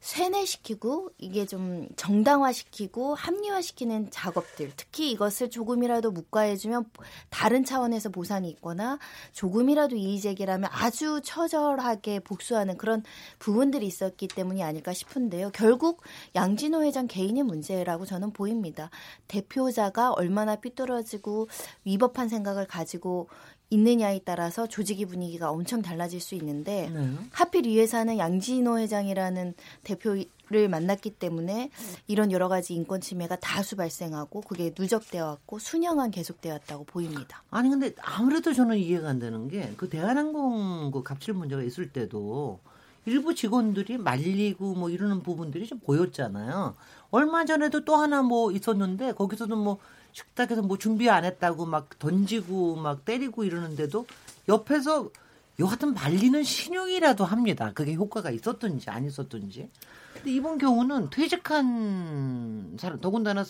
세뇌시키고 0.00 1.10
이게 1.18 1.46
좀 1.46 1.88
정당화시키고 1.96 3.14
합리화시키는 3.14 4.10
작업들 4.10 4.72
특히 4.76 5.10
이것을 5.10 5.50
조금이라도 5.50 6.10
묵과해주면 6.10 6.90
다른 7.30 7.64
차원에서 7.64 8.10
보상이 8.10 8.48
있거나 8.50 8.98
조금이라도 9.32 9.96
이의제기라면 9.96 10.70
아주 10.72 11.20
처절하게 11.24 12.20
복수하는 12.20 12.76
그런 12.76 13.02
부분들이 13.38 13.86
있었기 13.86 14.28
때문이 14.28 14.62
아닐까 14.62 14.92
싶은데요. 14.92 15.50
결국 15.52 16.02
양진호 16.34 16.82
회장 16.82 17.06
개인의 17.06 17.42
문제라고 17.42 18.06
저는 18.06 18.32
보입니다. 18.32 18.90
대표자가 19.28 20.12
얼마나 20.12 20.56
삐뚤어지고 20.56 21.48
위법한 21.84 22.28
생각을 22.28 22.66
가지고 22.66 23.28
있느냐에 23.70 24.20
따라서 24.24 24.66
조직의 24.66 25.06
분위기가 25.06 25.50
엄청 25.50 25.82
달라질 25.82 26.20
수 26.20 26.34
있는데 26.36 26.88
네. 26.92 27.10
하필 27.32 27.66
이 27.66 27.78
회사는 27.80 28.16
양진호 28.16 28.78
회장이라는 28.78 29.54
대표를 29.82 30.68
만났기 30.68 31.10
때문에 31.10 31.70
이런 32.06 32.30
여러 32.30 32.48
가지 32.48 32.74
인권 32.74 33.00
침해가 33.00 33.36
다수 33.36 33.74
발생하고 33.76 34.42
그게 34.42 34.72
누적되어 34.78 35.26
왔고 35.26 35.58
수년간 35.58 36.12
계속되어 36.12 36.52
왔다고 36.52 36.84
보입니다. 36.84 37.42
아니 37.50 37.68
근데 37.68 37.92
아무래도 38.00 38.52
저는 38.52 38.78
이해가 38.78 39.08
안 39.08 39.18
되는 39.18 39.48
게 39.48 39.72
그 39.76 39.88
대한항공 39.88 40.90
그 40.92 41.02
갑질 41.02 41.34
문제가 41.34 41.62
있을 41.62 41.90
때도 41.92 42.60
일부 43.04 43.34
직원들이 43.34 43.98
말리고 43.98 44.74
뭐 44.74 44.90
이러는 44.90 45.22
부분들이 45.22 45.66
좀 45.66 45.78
보였잖아요. 45.80 46.74
얼마 47.10 47.44
전에도 47.44 47.84
또 47.84 47.96
하나 47.96 48.22
뭐 48.22 48.50
있었는데 48.52 49.12
거기서도 49.12 49.56
뭐 49.56 49.78
식탁에서 50.16 50.62
뭐 50.62 50.78
준비 50.78 51.10
안 51.10 51.26
했다고 51.26 51.66
막 51.66 51.98
던지고 51.98 52.76
막 52.76 53.04
때리고 53.04 53.44
이러는데도 53.44 54.06
옆에서 54.48 55.10
여하튼 55.58 55.92
말리는 55.92 56.42
신용이라도 56.42 57.24
합니다. 57.26 57.72
그게 57.74 57.94
효과가 57.94 58.30
있었든지 58.30 58.88
안 58.88 59.04
있었든지. 59.04 59.68
근데 60.14 60.30
이번 60.30 60.56
경우는 60.56 61.10
퇴직한 61.10 62.76
사람, 62.80 62.98
더군다나 63.00 63.44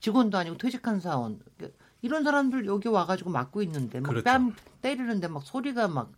직원도 0.00 0.36
아니고 0.36 0.58
퇴직한 0.58 1.00
사원. 1.00 1.40
이런 2.02 2.22
사람들 2.22 2.66
여기 2.66 2.88
와가지고 2.88 3.30
맞고 3.30 3.62
있는데, 3.62 4.00
막 4.00 4.08
그렇죠. 4.10 4.24
뺨 4.24 4.54
때리는데 4.82 5.28
막 5.28 5.42
소리가 5.42 5.88
막 5.88 6.12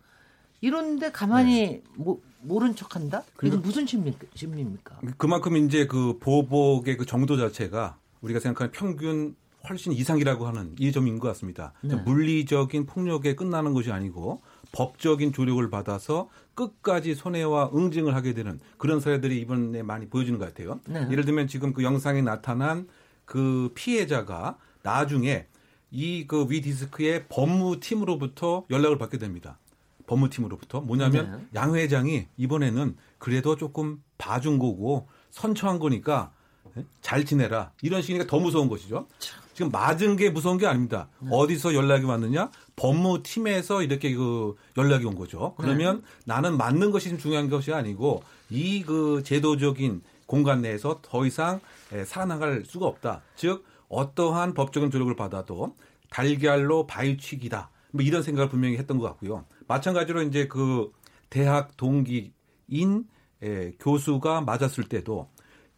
이런데 0.59 1.11
가만히 1.11 1.81
모, 1.95 2.21
모른 2.41 2.75
척 2.75 2.95
한다? 2.95 3.23
이건 3.41 3.61
무슨 3.61 3.85
심리입니까? 3.85 4.27
심리입니까? 4.35 4.99
그만큼 5.17 5.55
이제 5.57 5.87
그 5.87 6.17
보복의 6.19 6.97
그 6.97 7.05
정도 7.05 7.37
자체가 7.37 7.97
우리가 8.21 8.39
생각하는 8.41 8.71
평균 8.71 9.35
훨씬 9.69 9.93
이상이라고 9.93 10.45
하는 10.45 10.75
이 10.77 10.91
점인 10.91 11.19
것 11.19 11.27
같습니다. 11.29 11.73
네. 11.81 11.95
물리적인 11.95 12.85
폭력에 12.85 13.35
끝나는 13.35 13.73
것이 13.73 13.91
아니고 13.91 14.41
법적인 14.73 15.31
조력을 15.31 15.69
받아서 15.69 16.29
끝까지 16.53 17.15
손해와 17.15 17.71
응징을 17.73 18.13
하게 18.13 18.33
되는 18.33 18.59
그런 18.77 18.99
사례들이 18.99 19.39
이번에 19.39 19.81
많이 19.83 20.07
보여지는 20.07 20.37
것 20.37 20.45
같아요. 20.53 20.79
네. 20.85 21.07
예를 21.09 21.23
들면 21.23 21.47
지금 21.47 21.71
그 21.73 21.83
영상에 21.83 22.21
나타난 22.21 22.87
그 23.25 23.71
피해자가 23.73 24.57
나중에 24.83 25.47
이 25.91 26.25
그 26.27 26.47
위디스크의 26.49 27.27
법무팀으로부터 27.29 28.65
연락을 28.69 28.97
받게 28.97 29.17
됩니다. 29.19 29.59
법무팀으로부터 30.07 30.81
뭐냐면 30.81 31.31
네. 31.31 31.59
양 31.59 31.75
회장이 31.75 32.27
이번에는 32.35 32.97
그래도 33.17 33.55
조금 33.55 34.03
봐준 34.17 34.59
거고 34.59 35.07
선처한 35.31 35.79
거니까 35.79 36.33
예? 36.77 36.83
잘 37.01 37.23
지내라 37.23 37.71
이런 37.81 38.01
식이니까 38.01 38.27
더 38.27 38.39
무서운 38.39 38.67
것이죠. 38.67 39.07
지금 39.53 39.71
맞은 39.71 40.15
게 40.17 40.29
무서운 40.29 40.57
게 40.57 40.65
아닙니다. 40.65 41.07
네. 41.19 41.29
어디서 41.31 41.73
연락이 41.73 42.05
왔느냐? 42.05 42.49
법무팀에서 42.75 43.83
이렇게 43.83 44.13
그 44.15 44.55
연락이 44.77 45.05
온 45.05 45.15
거죠. 45.15 45.53
그러면 45.57 45.97
네. 46.01 46.07
나는 46.25 46.57
맞는 46.57 46.91
것이 46.91 47.05
지금 47.05 47.17
중요한 47.19 47.49
것이 47.49 47.71
아니고 47.73 48.23
이 48.49 48.83
그 48.85 49.21
제도적인 49.23 50.01
공간 50.25 50.61
내에서 50.61 50.99
더 51.01 51.25
이상 51.25 51.59
에, 51.91 52.03
살아나갈 52.05 52.63
수가 52.65 52.85
없다. 52.87 53.21
즉 53.35 53.65
어떠한 53.89 54.53
법적인 54.53 54.89
조력을 54.91 55.15
받아도 55.15 55.75
달걀로 56.09 56.87
바위치기다. 56.87 57.69
뭐 57.91 58.03
이런 58.03 58.23
생각을 58.23 58.49
분명히 58.49 58.77
했던 58.77 58.97
것 58.97 59.05
같고요. 59.07 59.45
마찬가지로 59.67 60.23
이제 60.23 60.47
그 60.47 60.91
대학 61.29 61.77
동기인 61.77 63.05
에, 63.43 63.71
교수가 63.79 64.41
맞았을 64.41 64.85
때도 64.85 65.29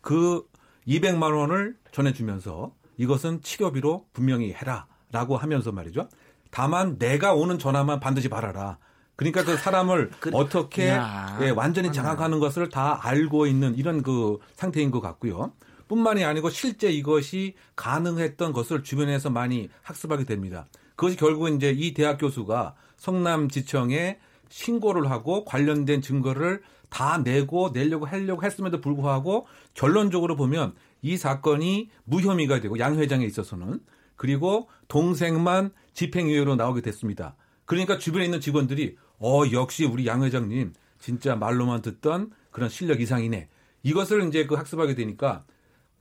그 0.02 0.46
200만 0.88 1.36
원을 1.38 1.76
전해주면서 1.92 2.74
이것은 2.98 3.42
치료비로 3.42 4.08
분명히 4.14 4.54
해라라고 4.54 5.38
하면서 5.38 5.72
말이죠. 5.72 6.08
다만 6.52 6.98
내가 6.98 7.34
오는 7.34 7.60
전화만 7.60 8.00
반드시 8.00 8.30
받아라. 8.30 8.78
그러니까 9.16 9.44
그 9.44 9.56
사람을 9.58 10.12
그- 10.20 10.30
어떻게 10.34 10.90
야, 10.90 11.38
예, 11.42 11.50
완전히 11.50 11.88
하나. 11.88 12.02
장악하는 12.02 12.40
것을 12.40 12.70
다 12.70 13.00
알고 13.02 13.48
있는 13.48 13.76
이런 13.76 14.04
그 14.04 14.40
상태인 14.56 14.92
것 14.92 15.00
같고요. 15.02 15.54
뿐만이 15.88 16.24
아니고 16.26 16.50
실제 16.50 16.90
이것이 16.92 17.56
가능했던 17.76 18.52
것을 18.54 18.84
주변에서 18.84 19.30
많이 19.30 19.70
학습하게 19.84 20.26
됩니다. 20.26 20.66
그것이 20.96 21.16
결국 21.16 21.50
이제 21.50 21.72
이 21.72 21.94
대학 21.94 22.18
교수가 22.18 22.76
성남지청의 22.98 24.20
신고를 24.50 25.10
하고 25.12 25.44
관련된 25.46 26.02
증거를 26.02 26.62
다 26.96 27.18
내고 27.18 27.74
내려고 27.74 28.06
하려고 28.06 28.46
했음에도 28.46 28.80
불구하고 28.80 29.48
결론적으로 29.74 30.38
보면 30.38 30.74
이 31.02 31.18
사건이 31.18 31.90
무혐의가 32.06 32.62
되고 32.62 32.80
양 32.80 32.98
회장에 32.98 33.26
있어서는 33.26 33.82
그리고 34.16 34.70
동생만 34.88 35.72
집행유예로 35.92 36.56
나오게 36.56 36.80
됐습니다. 36.80 37.36
그러니까 37.66 37.98
주변에 37.98 38.24
있는 38.24 38.40
직원들이 38.40 38.96
어 39.20 39.42
역시 39.52 39.84
우리 39.84 40.08
양 40.08 40.24
회장님 40.24 40.72
진짜 40.98 41.36
말로만 41.36 41.82
듣던 41.82 42.32
그런 42.50 42.70
실력 42.70 43.02
이상이네. 43.02 43.50
이것을 43.84 44.26
이제 44.30 44.46
그 44.46 44.56
학습하게 44.56 44.96
되니까 44.96 45.44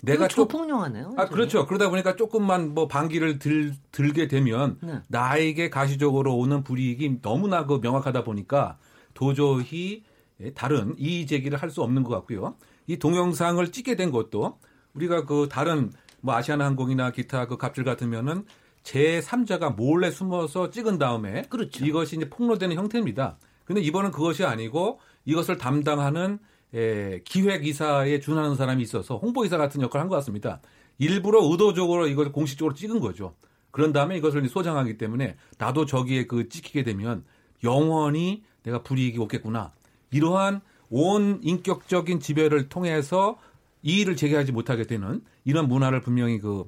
내가 0.00 0.28
좀 0.28 0.46
조폭용하네요. 0.46 1.14
아, 1.16 1.28
그렇죠. 1.28 1.66
그러다 1.66 1.90
보니까 1.90 2.14
조금만 2.14 2.72
뭐 2.72 2.86
반기를 2.86 3.40
들, 3.40 3.74
들게 3.90 4.28
되면 4.28 4.78
네. 4.80 5.00
나에게 5.08 5.70
가시적으로 5.70 6.36
오는 6.36 6.62
불이익이 6.62 7.20
너무나 7.20 7.66
그 7.66 7.80
명확하다 7.82 8.22
보니까 8.22 8.78
도저히 9.12 10.04
예, 10.04 10.13
다른 10.54 10.94
이의 10.98 11.26
제기를 11.26 11.58
할 11.58 11.70
수 11.70 11.82
없는 11.82 12.02
것 12.02 12.10
같고요. 12.10 12.56
이 12.86 12.98
동영상을 12.98 13.66
찍게 13.72 13.96
된 13.96 14.10
것도 14.10 14.58
우리가 14.94 15.24
그 15.26 15.48
다른 15.50 15.90
뭐 16.20 16.34
아시아나 16.34 16.64
항공이나 16.66 17.10
기타 17.10 17.46
그 17.46 17.56
갑질 17.56 17.84
같으면은 17.84 18.44
제 18.82 19.20
3자가 19.20 19.74
몰래 19.76 20.10
숨어서 20.10 20.70
찍은 20.70 20.98
다음에 20.98 21.42
그렇죠. 21.48 21.84
이것이 21.84 22.16
이제 22.16 22.28
폭로되는 22.28 22.76
형태입니다. 22.76 23.38
근데 23.64 23.80
이번은 23.80 24.10
그것이 24.10 24.44
아니고 24.44 25.00
이것을 25.24 25.56
담당하는 25.58 26.38
에, 26.74 27.20
기획이사에 27.24 28.20
준하는 28.20 28.56
사람이 28.56 28.82
있어서 28.82 29.16
홍보이사 29.16 29.56
같은 29.56 29.80
역할을 29.80 30.02
한 30.02 30.08
것 30.08 30.16
같습니다. 30.16 30.60
일부러 30.98 31.42
의도적으로 31.44 32.06
이걸 32.08 32.30
공식적으로 32.30 32.74
찍은 32.74 33.00
거죠. 33.00 33.34
그런 33.70 33.92
다음에 33.92 34.16
이것을 34.18 34.46
소장하기 34.48 34.98
때문에 34.98 35.36
나도 35.58 35.86
저기에 35.86 36.26
그 36.26 36.48
찍히게 36.48 36.84
되면 36.84 37.24
영원히 37.64 38.42
내가 38.62 38.82
불이익이 38.82 39.18
없겠구나. 39.18 39.72
이러한 40.14 40.60
온 40.90 41.40
인격적인 41.42 42.20
지배를 42.20 42.68
통해서 42.68 43.36
이의를 43.82 44.14
제기하지 44.14 44.52
못하게 44.52 44.84
되는 44.86 45.20
이런 45.44 45.66
문화를 45.66 46.00
분명히 46.00 46.38
그 46.38 46.64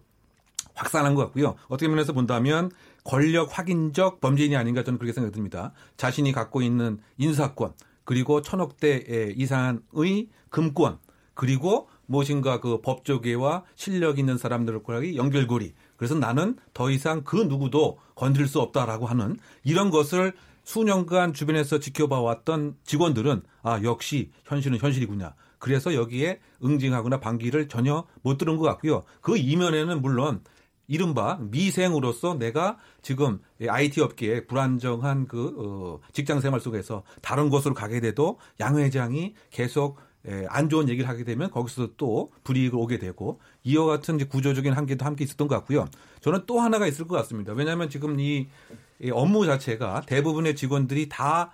확산한 0.74 1.14
것 1.14 1.22
같고요. 1.26 1.54
어떻게 1.68 1.88
면에서 1.88 2.12
본다면 2.12 2.70
권력 3.04 3.56
확인적 3.56 4.20
범죄인이 4.20 4.56
아닌가 4.56 4.82
저는 4.82 4.98
그렇게 4.98 5.12
생각이 5.12 5.32
듭니다. 5.32 5.72
자신이 5.96 6.32
갖고 6.32 6.60
있는 6.60 6.98
인사권 7.18 7.72
그리고 8.04 8.42
천억대 8.42 9.32
이상의 9.36 10.28
금권 10.50 10.98
그리고 11.34 11.88
무엇인가 12.06 12.60
그 12.60 12.80
법조계와 12.82 13.62
실력 13.76 14.18
있는 14.18 14.38
사람들과의 14.38 15.16
연결고리. 15.16 15.74
그래서 15.96 16.14
나는 16.14 16.56
더 16.74 16.90
이상 16.90 17.22
그 17.22 17.36
누구도 17.36 17.98
건드릴 18.16 18.48
수 18.48 18.60
없다라고 18.60 19.06
하는 19.06 19.38
이런 19.64 19.90
것을 19.90 20.34
수년간 20.66 21.32
주변에서 21.32 21.78
지켜봐왔던 21.78 22.76
직원들은 22.84 23.42
아 23.62 23.80
역시 23.84 24.32
현실은 24.44 24.78
현실이구나. 24.78 25.34
그래서 25.58 25.94
여기에 25.94 26.40
응징하거나 26.62 27.20
반기를 27.20 27.68
전혀 27.68 28.04
못 28.22 28.36
들은 28.36 28.56
것 28.56 28.64
같고요. 28.64 29.04
그 29.22 29.38
이면에는 29.38 30.02
물론 30.02 30.42
이른바 30.88 31.38
미생으로서 31.40 32.34
내가 32.34 32.78
지금 33.00 33.40
IT 33.66 34.00
업계에 34.00 34.46
불안정한 34.46 35.26
그 35.28 35.54
어, 35.56 36.00
직장 36.12 36.40
생활 36.40 36.60
속에서 36.60 37.04
다른 37.22 37.48
곳으로 37.48 37.74
가게 37.74 38.00
돼도 38.00 38.38
양 38.60 38.76
회장이 38.76 39.34
계속 39.50 39.98
에, 39.98 40.02
안 40.48 40.68
좋은 40.68 40.88
얘기를 40.88 41.08
하게 41.08 41.24
되면 41.24 41.50
거기서 41.50 41.90
또 41.96 42.32
불이익을 42.44 42.78
오게 42.78 42.98
되고 42.98 43.38
이와 43.64 43.86
같은 43.86 44.18
구조적인 44.28 44.72
한계도 44.72 45.04
함께 45.04 45.24
있었던 45.24 45.46
것 45.48 45.54
같고요. 45.56 45.86
저는 46.20 46.42
또 46.46 46.60
하나가 46.60 46.86
있을 46.86 47.06
것 47.06 47.16
같습니다. 47.18 47.52
왜냐하면 47.52 47.88
지금 47.90 48.18
이, 48.18 48.48
이 49.00 49.10
업무 49.10 49.46
자체가 49.46 50.02
대부분의 50.06 50.56
직원들이 50.56 51.08
다 51.08 51.52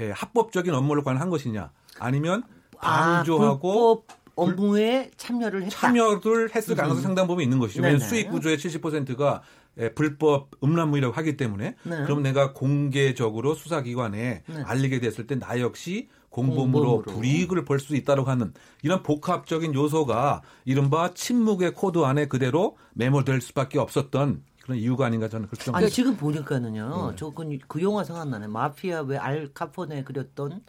에, 0.00 0.10
합법적인 0.10 0.72
업무를 0.74 1.02
관한 1.02 1.30
것이냐 1.30 1.70
아니면 2.00 2.42
방조하고 2.80 4.04
아, 4.08 4.14
업무에 4.36 5.10
참여를 5.16 5.64
했다. 5.64 5.70
참여를 5.76 6.54
했을 6.54 6.76
가능성이 6.76 7.02
상당 7.02 7.26
부분 7.26 7.42
있는 7.42 7.58
것이죠. 7.58 7.82
왜냐하면. 7.82 8.06
수익 8.08 8.30
구조의 8.30 8.56
70%가 8.58 9.42
예, 9.80 9.90
불법 9.90 10.50
음란물이라고 10.62 11.14
하기 11.14 11.36
때문에 11.36 11.76
네. 11.84 12.02
그럼 12.04 12.22
내가 12.22 12.52
공개적으로 12.52 13.54
수사기관에 13.54 14.42
네. 14.46 14.62
알리게 14.64 14.98
됐을 15.00 15.26
때 15.26 15.36
나 15.38 15.60
역시 15.60 16.08
공범으로 16.30 16.68
공범으로. 16.96 17.02
불이익을 17.02 17.64
볼 17.64 17.83
수 17.83 17.96
있다고 17.96 18.24
하는 18.24 18.52
이런 18.82 19.02
복합적인 19.02 19.74
요소가 19.74 20.42
이른바 20.64 21.12
침묵의 21.14 21.74
코드 21.74 21.98
안에 22.04 22.26
그대로 22.26 22.76
매몰될 22.94 23.40
수밖에 23.40 23.78
없었던 23.78 24.42
그런 24.62 24.78
이유가 24.78 25.06
아닌가 25.06 25.28
저는 25.28 25.46
그렇게 25.48 25.64
생각합니다. 25.64 25.94
지금 25.94 26.12
네. 26.12 26.18
보니까는요. 26.18 27.14
저그 27.16 27.58
그 27.68 27.82
영화 27.82 28.04
생각나네. 28.04 28.46
마피아 28.48 29.00
왜 29.02 29.16
알 29.16 29.48
카포네 29.54 30.04
그렸던 30.04 30.48
네. 30.50 30.60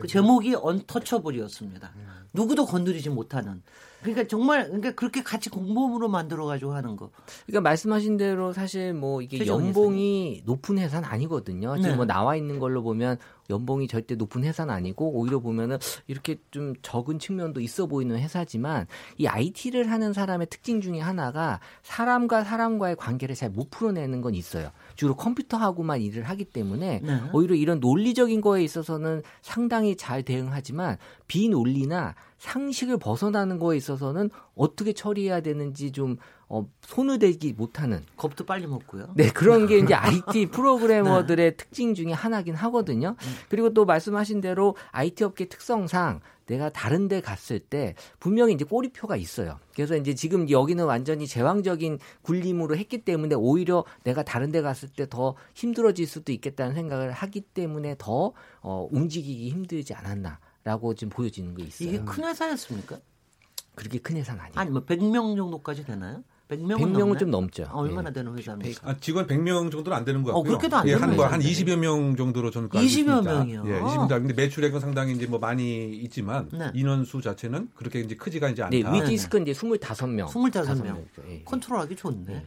그 0.00 0.06
제목이 0.06 0.54
언터처블이었습니다. 0.54 1.92
누구도 2.32 2.64
건드리지 2.66 3.10
못하는. 3.10 3.62
그러니까 4.00 4.26
정말 4.26 4.64
그러니까 4.66 4.92
그렇게 4.92 5.22
같이 5.22 5.48
공범으로 5.48 6.08
만들어 6.08 6.44
가지고 6.44 6.74
하는 6.74 6.96
거. 6.96 7.10
그러니까 7.46 7.60
말씀하신 7.60 8.16
대로 8.16 8.52
사실 8.52 8.92
뭐 8.92 9.22
이게 9.22 9.46
연봉이 9.46 10.42
높은 10.44 10.78
회사는 10.78 11.08
아니거든요. 11.08 11.76
지금 11.76 11.90
네. 11.90 11.96
뭐 11.96 12.04
나와 12.04 12.34
있는 12.34 12.58
걸로 12.58 12.82
보면 12.82 13.18
연봉이 13.48 13.86
절대 13.86 14.16
높은 14.16 14.42
회사는 14.42 14.74
아니고 14.74 15.12
오히려 15.12 15.38
보면은 15.38 15.78
이렇게 16.08 16.36
좀 16.50 16.74
적은 16.82 17.20
측면도 17.20 17.60
있어 17.60 17.86
보이는 17.86 18.18
회사지만 18.18 18.86
이 19.18 19.26
IT를 19.26 19.90
하는 19.90 20.12
사람의 20.12 20.48
특징 20.50 20.80
중에 20.80 20.98
하나가 20.98 21.60
사람과 21.82 22.42
사람과의 22.44 22.96
관계를 22.96 23.36
잘 23.36 23.52
못 23.52 23.70
풀어내는 23.70 24.22
건 24.22 24.34
있어요. 24.34 24.70
주로 24.94 25.14
컴퓨터하고만 25.14 26.00
일을 26.00 26.24
하기 26.24 26.44
때문에 26.44 27.00
네. 27.02 27.20
오히려 27.32 27.54
이런 27.54 27.80
논리적인 27.80 28.40
거에 28.40 28.62
있어서는 28.62 29.22
상당히 29.40 29.96
잘 29.96 30.22
대응하지만 30.22 30.96
비논리나 31.26 32.14
상식을 32.38 32.98
벗어나는 32.98 33.58
거에 33.58 33.76
있어서는 33.76 34.30
어떻게 34.54 34.92
처리해야 34.92 35.40
되는지 35.40 35.92
좀 35.92 36.16
어, 36.48 36.68
손을 36.82 37.18
대지 37.18 37.54
못하는 37.54 38.04
겁도 38.16 38.44
빨리 38.44 38.66
먹고요. 38.66 39.12
네, 39.14 39.30
그런 39.30 39.66
게 39.66 39.78
이제 39.78 39.94
IT 39.96 40.46
프로그래머들의 40.46 41.56
특징 41.56 41.94
중에 41.94 42.12
하나긴 42.12 42.54
하거든요. 42.56 43.16
그리고 43.48 43.72
또 43.72 43.86
말씀하신 43.86 44.42
대로 44.42 44.76
IT 44.90 45.24
업계 45.24 45.46
특성상 45.46 46.20
내가 46.46 46.70
다른 46.70 47.08
데 47.08 47.20
갔을 47.20 47.58
때 47.60 47.94
분명히 48.18 48.54
이제 48.54 48.64
꼬리표가 48.64 49.16
있어요. 49.16 49.58
그래서 49.74 49.96
이제 49.96 50.14
지금 50.14 50.48
여기는 50.50 50.84
완전히 50.84 51.26
제왕적인 51.26 51.98
굴림으로 52.22 52.76
했기 52.76 53.04
때문에 53.04 53.34
오히려 53.34 53.84
내가 54.04 54.22
다른 54.22 54.50
데 54.50 54.60
갔을 54.62 54.88
때 54.88 55.06
더 55.06 55.34
힘들어질 55.54 56.06
수도 56.06 56.32
있겠다는 56.32 56.74
생각을 56.74 57.12
하기 57.12 57.40
때문에 57.42 57.96
더 57.98 58.32
어, 58.60 58.88
움직이기 58.90 59.50
힘들지 59.50 59.94
않았나라고 59.94 60.94
지금 60.94 61.10
보여지는 61.10 61.54
게 61.54 61.64
있어요. 61.64 61.88
이게 61.88 61.98
큰 62.04 62.24
회사였습니까? 62.24 62.98
그렇게 63.74 63.98
큰 63.98 64.16
회사는 64.16 64.40
아니에요. 64.40 64.58
아니 64.58 64.70
뭐 64.70 64.84
100명 64.84 65.36
정도까지 65.36 65.84
되나요? 65.84 66.22
100명은 66.48 66.76
100명은 66.78 67.18
좀 67.18 67.30
넘죠. 67.30 67.64
아, 67.64 67.74
얼마나 67.74 68.10
네. 68.10 68.14
되는 68.14 68.36
회사입니까? 68.36 68.90
아, 68.90 68.96
직원 69.00 69.26
100명 69.26 69.70
정도는 69.70 69.96
안 69.96 70.04
되는 70.04 70.22
것 70.22 70.30
어, 70.30 70.34
같고요. 70.34 70.58
그렇게도 70.58 70.76
안 70.76 70.88
예, 70.88 70.92
되는 70.92 71.08
한, 71.08 71.16
뭐, 71.16 71.24
한 71.26 71.40
거예요. 71.40 71.52
20여 71.52 71.76
명 71.76 72.16
정도로 72.16 72.50
저는 72.50 72.68
알고 72.72 72.78
20여 72.78 72.86
있습니다. 72.86 73.22
명이요? 73.22 73.64
예, 73.66 73.80
20여 73.80 74.08
명. 74.08 74.08
근데 74.08 74.34
매출액은 74.34 74.80
상당히 74.80 75.12
이제 75.14 75.26
뭐 75.26 75.38
많이 75.38 75.90
있지만 75.96 76.48
네. 76.52 76.70
인원수 76.74 77.20
자체는 77.22 77.70
그렇게 77.74 78.00
이제 78.00 78.14
크지가 78.14 78.50
이제 78.50 78.62
않다. 78.62 78.70
네, 78.70 78.82
위디스크는 79.02 79.46
이제 79.46 79.58
25명. 79.58 80.26
25명. 80.26 81.04
예. 81.28 81.42
컨트롤하기 81.44 81.96
좋네. 81.96 82.24
네. 82.26 82.46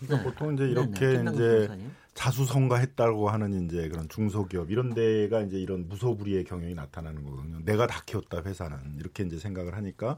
그러니까 0.00 0.30
보통 0.30 0.54
이제 0.54 0.64
네, 0.64 0.70
이렇게 0.70 1.06
네. 1.06 1.16
끝나고 1.16 1.36
이제. 1.36 1.68
자수성가했다고 2.16 3.28
하는 3.28 3.66
이제 3.66 3.88
그런 3.88 4.08
중소기업 4.08 4.70
이런 4.70 4.94
데가 4.94 5.42
이제 5.42 5.58
이런 5.58 5.86
무소불위의 5.86 6.44
경영이 6.44 6.74
나타나는 6.74 7.22
거거든요. 7.22 7.58
내가 7.64 7.86
다 7.86 8.02
키웠다 8.06 8.42
회사는 8.42 8.96
이렇게 8.98 9.22
이제 9.22 9.38
생각을 9.38 9.76
하니까 9.76 10.16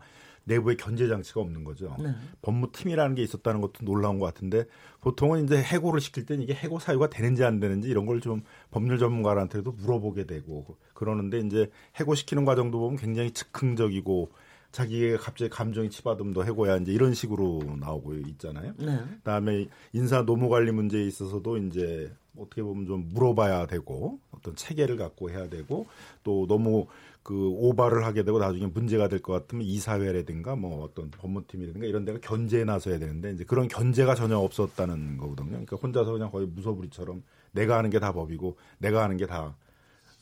내부에 0.48 0.74
견제 0.74 1.06
장치가 1.06 1.40
없는 1.40 1.62
거죠. 1.62 1.94
네. 2.00 2.12
법무팀이라는 2.42 3.14
게 3.14 3.22
있었다는 3.22 3.60
것도 3.60 3.84
놀라운 3.84 4.18
것 4.18 4.26
같은데 4.26 4.64
보통은 5.00 5.44
이제 5.44 5.62
해고를 5.62 6.00
시킬 6.00 6.26
때는 6.26 6.42
이게 6.42 6.54
해고 6.54 6.78
사유가 6.80 7.08
되는지 7.08 7.44
안 7.44 7.60
되는지 7.60 7.88
이런 7.88 8.04
걸 8.06 8.18
좀 8.18 8.42
법률 8.72 8.98
전문가한테도 8.98 9.70
물어보게 9.72 10.26
되고 10.26 10.76
그러는데 10.94 11.38
이제 11.38 11.70
해고시키는 11.96 12.44
과정도 12.44 12.80
보면 12.80 12.96
굉장히 12.98 13.30
즉흥적이고 13.30 14.30
자기가 14.72 15.18
갑자기 15.18 15.48
감정이 15.50 15.88
치받으면 15.88 16.44
해고야 16.44 16.76
이제 16.78 16.92
이런 16.92 17.14
식으로 17.14 17.62
나오고 17.78 18.14
있잖아요. 18.14 18.72
네. 18.78 18.98
그다음에 19.18 19.68
인사 19.92 20.22
노무 20.24 20.48
관리 20.48 20.72
문제에 20.72 21.04
있어서도 21.04 21.58
이제 21.58 22.12
어떻게 22.36 22.62
보면 22.62 22.86
좀 22.86 23.08
물어봐야 23.12 23.66
되고 23.66 24.18
어떤 24.30 24.54
체계를 24.54 24.96
갖고 24.96 25.30
해야 25.30 25.48
되고 25.48 25.86
또 26.22 26.46
너무 26.46 26.86
그 27.28 27.34
오바를 27.50 28.06
하게 28.06 28.22
되고 28.24 28.38
나중에 28.38 28.64
문제가 28.68 29.06
될 29.06 29.20
것 29.20 29.34
같으면 29.34 29.66
이사회라든가 29.66 30.56
뭐 30.56 30.82
어떤 30.82 31.10
법무팀이라든가 31.10 31.86
이런 31.86 32.06
데가 32.06 32.18
견제에 32.22 32.64
나서야 32.64 32.98
되는데 32.98 33.32
이제 33.32 33.44
그런 33.44 33.68
견제가 33.68 34.14
전혀 34.14 34.38
없었다는 34.38 35.18
거거든요. 35.18 35.50
그러니까 35.50 35.76
혼자서 35.76 36.12
그냥 36.12 36.30
거의 36.30 36.46
무소불위처럼 36.46 37.22
내가 37.52 37.76
하는 37.76 37.90
게 37.90 37.98
다 37.98 38.12
법이고 38.12 38.56
내가 38.78 39.02
하는 39.02 39.18
게 39.18 39.26
다 39.26 39.54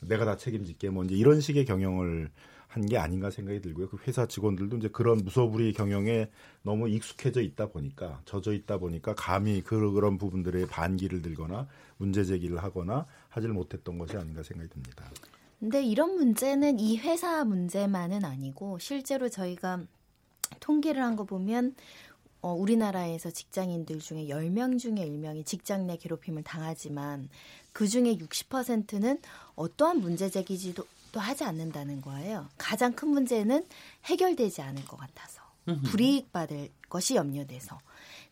내가 0.01 0.25
다 0.25 0.35
책임질게 0.35 0.89
뭐 0.89 1.05
이제 1.05 1.15
이런 1.15 1.39
식의 1.39 1.63
경영을 1.63 2.29
한 2.67 2.85
게 2.85 2.97
아닌가 2.97 3.29
생각이 3.29 3.61
들고요. 3.61 3.87
그 3.87 3.97
회사 4.05 4.25
직원들도 4.25 4.75
이제 4.75 4.89
그런 4.89 5.19
무소불위 5.23 5.71
경영에 5.73 6.29
너무 6.61 6.89
익숙해져 6.89 7.39
있다 7.41 7.67
보니까 7.67 8.19
젖어 8.25 8.51
있다 8.51 8.79
보니까 8.79 9.15
감히 9.15 9.61
그 9.61 9.91
그런 9.93 10.17
부분들에 10.17 10.65
반기를 10.67 11.21
들거나 11.21 11.67
문제 11.97 12.25
제기를 12.25 12.61
하거나 12.61 13.05
하질 13.29 13.51
못했던 13.51 13.97
것이 13.97 14.17
아닌가 14.17 14.43
생각이 14.43 14.69
듭니다. 14.69 15.09
근데 15.59 15.83
이런 15.83 16.15
문제는 16.15 16.79
이 16.79 16.97
회사 16.97 17.43
문제만은 17.43 18.23
아니고 18.25 18.77
실제로 18.79 19.27
저희가 19.29 19.81
통계를 20.59 21.01
한 21.01 21.15
거 21.15 21.23
보면 21.23 21.75
어, 22.41 22.53
우리나라에서 22.53 23.31
직장인들 23.31 23.99
중에 23.99 24.27
10명 24.27 24.77
중에 24.79 24.93
1명이 25.07 25.45
직장 25.45 25.87
내 25.87 25.97
괴롭힘을 25.97 26.43
당하지만 26.43 27.29
그 27.73 27.87
중에 27.87 28.15
60%는 28.17 29.19
어떠한 29.55 29.99
문제 30.01 30.29
제기지도 30.29 30.85
또 31.11 31.19
하지 31.19 31.43
않는다는 31.43 32.01
거예요. 32.01 32.47
가장 32.57 32.93
큰 32.93 33.09
문제는 33.09 33.65
해결되지 34.05 34.61
않을 34.61 34.85
것 34.85 34.97
같아서 34.97 35.41
불이익 35.85 36.31
받을 36.31 36.69
것이 36.89 37.15
염려돼서. 37.15 37.79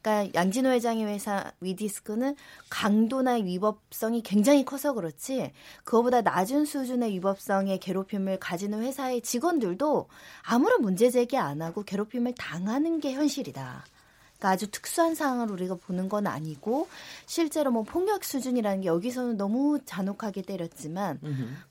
그러니까 0.06 0.40
양진호 0.40 0.70
회장의 0.70 1.08
회사 1.08 1.52
위디스크는 1.62 2.36
강도나 2.70 3.34
위법성이 3.34 4.22
굉장히 4.22 4.64
커서 4.64 4.94
그렇지 4.94 5.52
그거보다 5.84 6.22
낮은 6.22 6.66
수준의 6.66 7.12
위법성의 7.14 7.80
괴롭힘을 7.80 8.38
가지는 8.40 8.84
회사의 8.84 9.22
직원들도 9.22 10.08
아무런 10.44 10.84
문제 10.84 11.10
제기 11.10 11.38
안 11.38 11.64
하고 11.64 11.82
괴롭힘을 11.82 12.36
당하는 12.38 13.00
게 13.00 13.14
현실이다. 13.14 13.84
그러니까 14.38 14.50
아주 14.50 14.70
특수한 14.70 15.16
상황을 15.16 15.50
우리가 15.50 15.74
보는 15.74 16.08
건 16.08 16.28
아니고 16.28 16.88
실제로 17.26 17.72
뭐 17.72 17.82
폭력 17.82 18.24
수준이라는 18.24 18.82
게 18.82 18.88
여기서는 18.88 19.38
너무 19.38 19.80
잔혹하게 19.86 20.44
때렸지만 20.44 21.20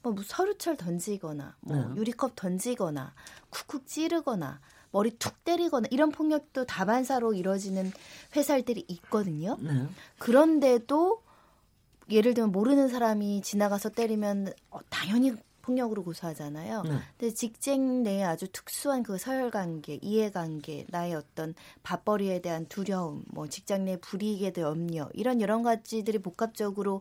뭐 0.03 0.17
서류철 0.25 0.77
던지거나 0.77 1.55
뭐 1.61 1.77
네. 1.77 1.85
유리컵 1.95 2.33
던지거나 2.35 3.13
쿡쿡 3.51 3.87
찌르거나 3.87 4.59
머리 4.95 5.11
툭 5.19 5.43
때리거나 5.43 5.89
이런 5.91 6.13
폭력도 6.13 6.67
다반사로 6.67 7.35
이루어지는 7.35 7.91
회사들이 8.37 8.85
있거든요. 8.87 9.59
네. 9.61 9.89
그런데도 10.19 11.21
예를 12.11 12.33
들면 12.33 12.53
모르는 12.53 12.87
사람이 12.87 13.43
지나가서 13.43 13.89
때리면 13.89 14.53
어, 14.71 14.79
당연히 14.91 15.33
폭력으로 15.63 16.05
고소하잖아요. 16.05 16.83
네. 16.83 16.99
근데 17.19 17.35
직장 17.35 18.05
내에 18.05 18.23
아주 18.23 18.47
특수한 18.53 19.03
그 19.03 19.19
서열관계, 19.19 19.99
이해관계, 20.01 20.87
나의 20.91 21.15
어떤 21.15 21.57
밥벌이에 21.83 22.41
대한 22.41 22.67
두려움, 22.67 23.25
뭐 23.33 23.49
직장 23.49 23.87
내 23.87 23.97
불이익에 23.97 24.53
대한 24.53 24.71
염려 24.71 25.09
이런 25.15 25.41
여러 25.41 25.61
가지들이 25.61 26.19
복합적으로 26.19 27.01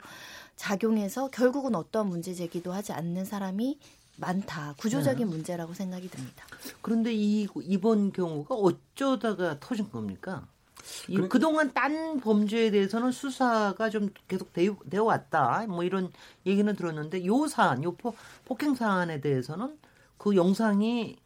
작용해서 0.56 1.28
결국은 1.28 1.76
어떠한 1.76 2.10
문제 2.10 2.34
제기도 2.34 2.74
하지 2.74 2.92
않는 2.92 3.26
사람이 3.26 3.78
많다. 4.17 4.76
구조적인 4.78 5.26
네. 5.28 5.32
문제라고 5.32 5.73
생각이 5.73 6.10
듭니다. 6.10 6.45
그런데 6.82 7.13
이 7.13 7.47
이번 7.63 8.12
경우가 8.12 8.56
어쩌다가 8.56 9.60
터진 9.60 9.89
겁니까? 9.89 10.45
이 11.08 11.15
그래- 11.15 11.28
그동안 11.30 11.73
딴 11.73 12.19
범죄에 12.19 12.69
대해서는 12.71 13.12
수사가 13.12 13.89
좀 13.89 14.10
계속 14.28 14.52
되어, 14.54 14.76
되어 14.89 15.04
왔다. 15.06 15.65
뭐 15.67 15.84
이런 15.84 16.12
얘기는 16.45 16.73
들었는데 16.76 17.26
요 17.26 17.47
사안, 17.47 17.84
요 17.84 17.93
포, 17.93 18.13
폭행 18.45 18.76
사안에 18.76 19.21
대해서는 19.21 19.78
그 20.17 20.36
영상이 20.36 21.17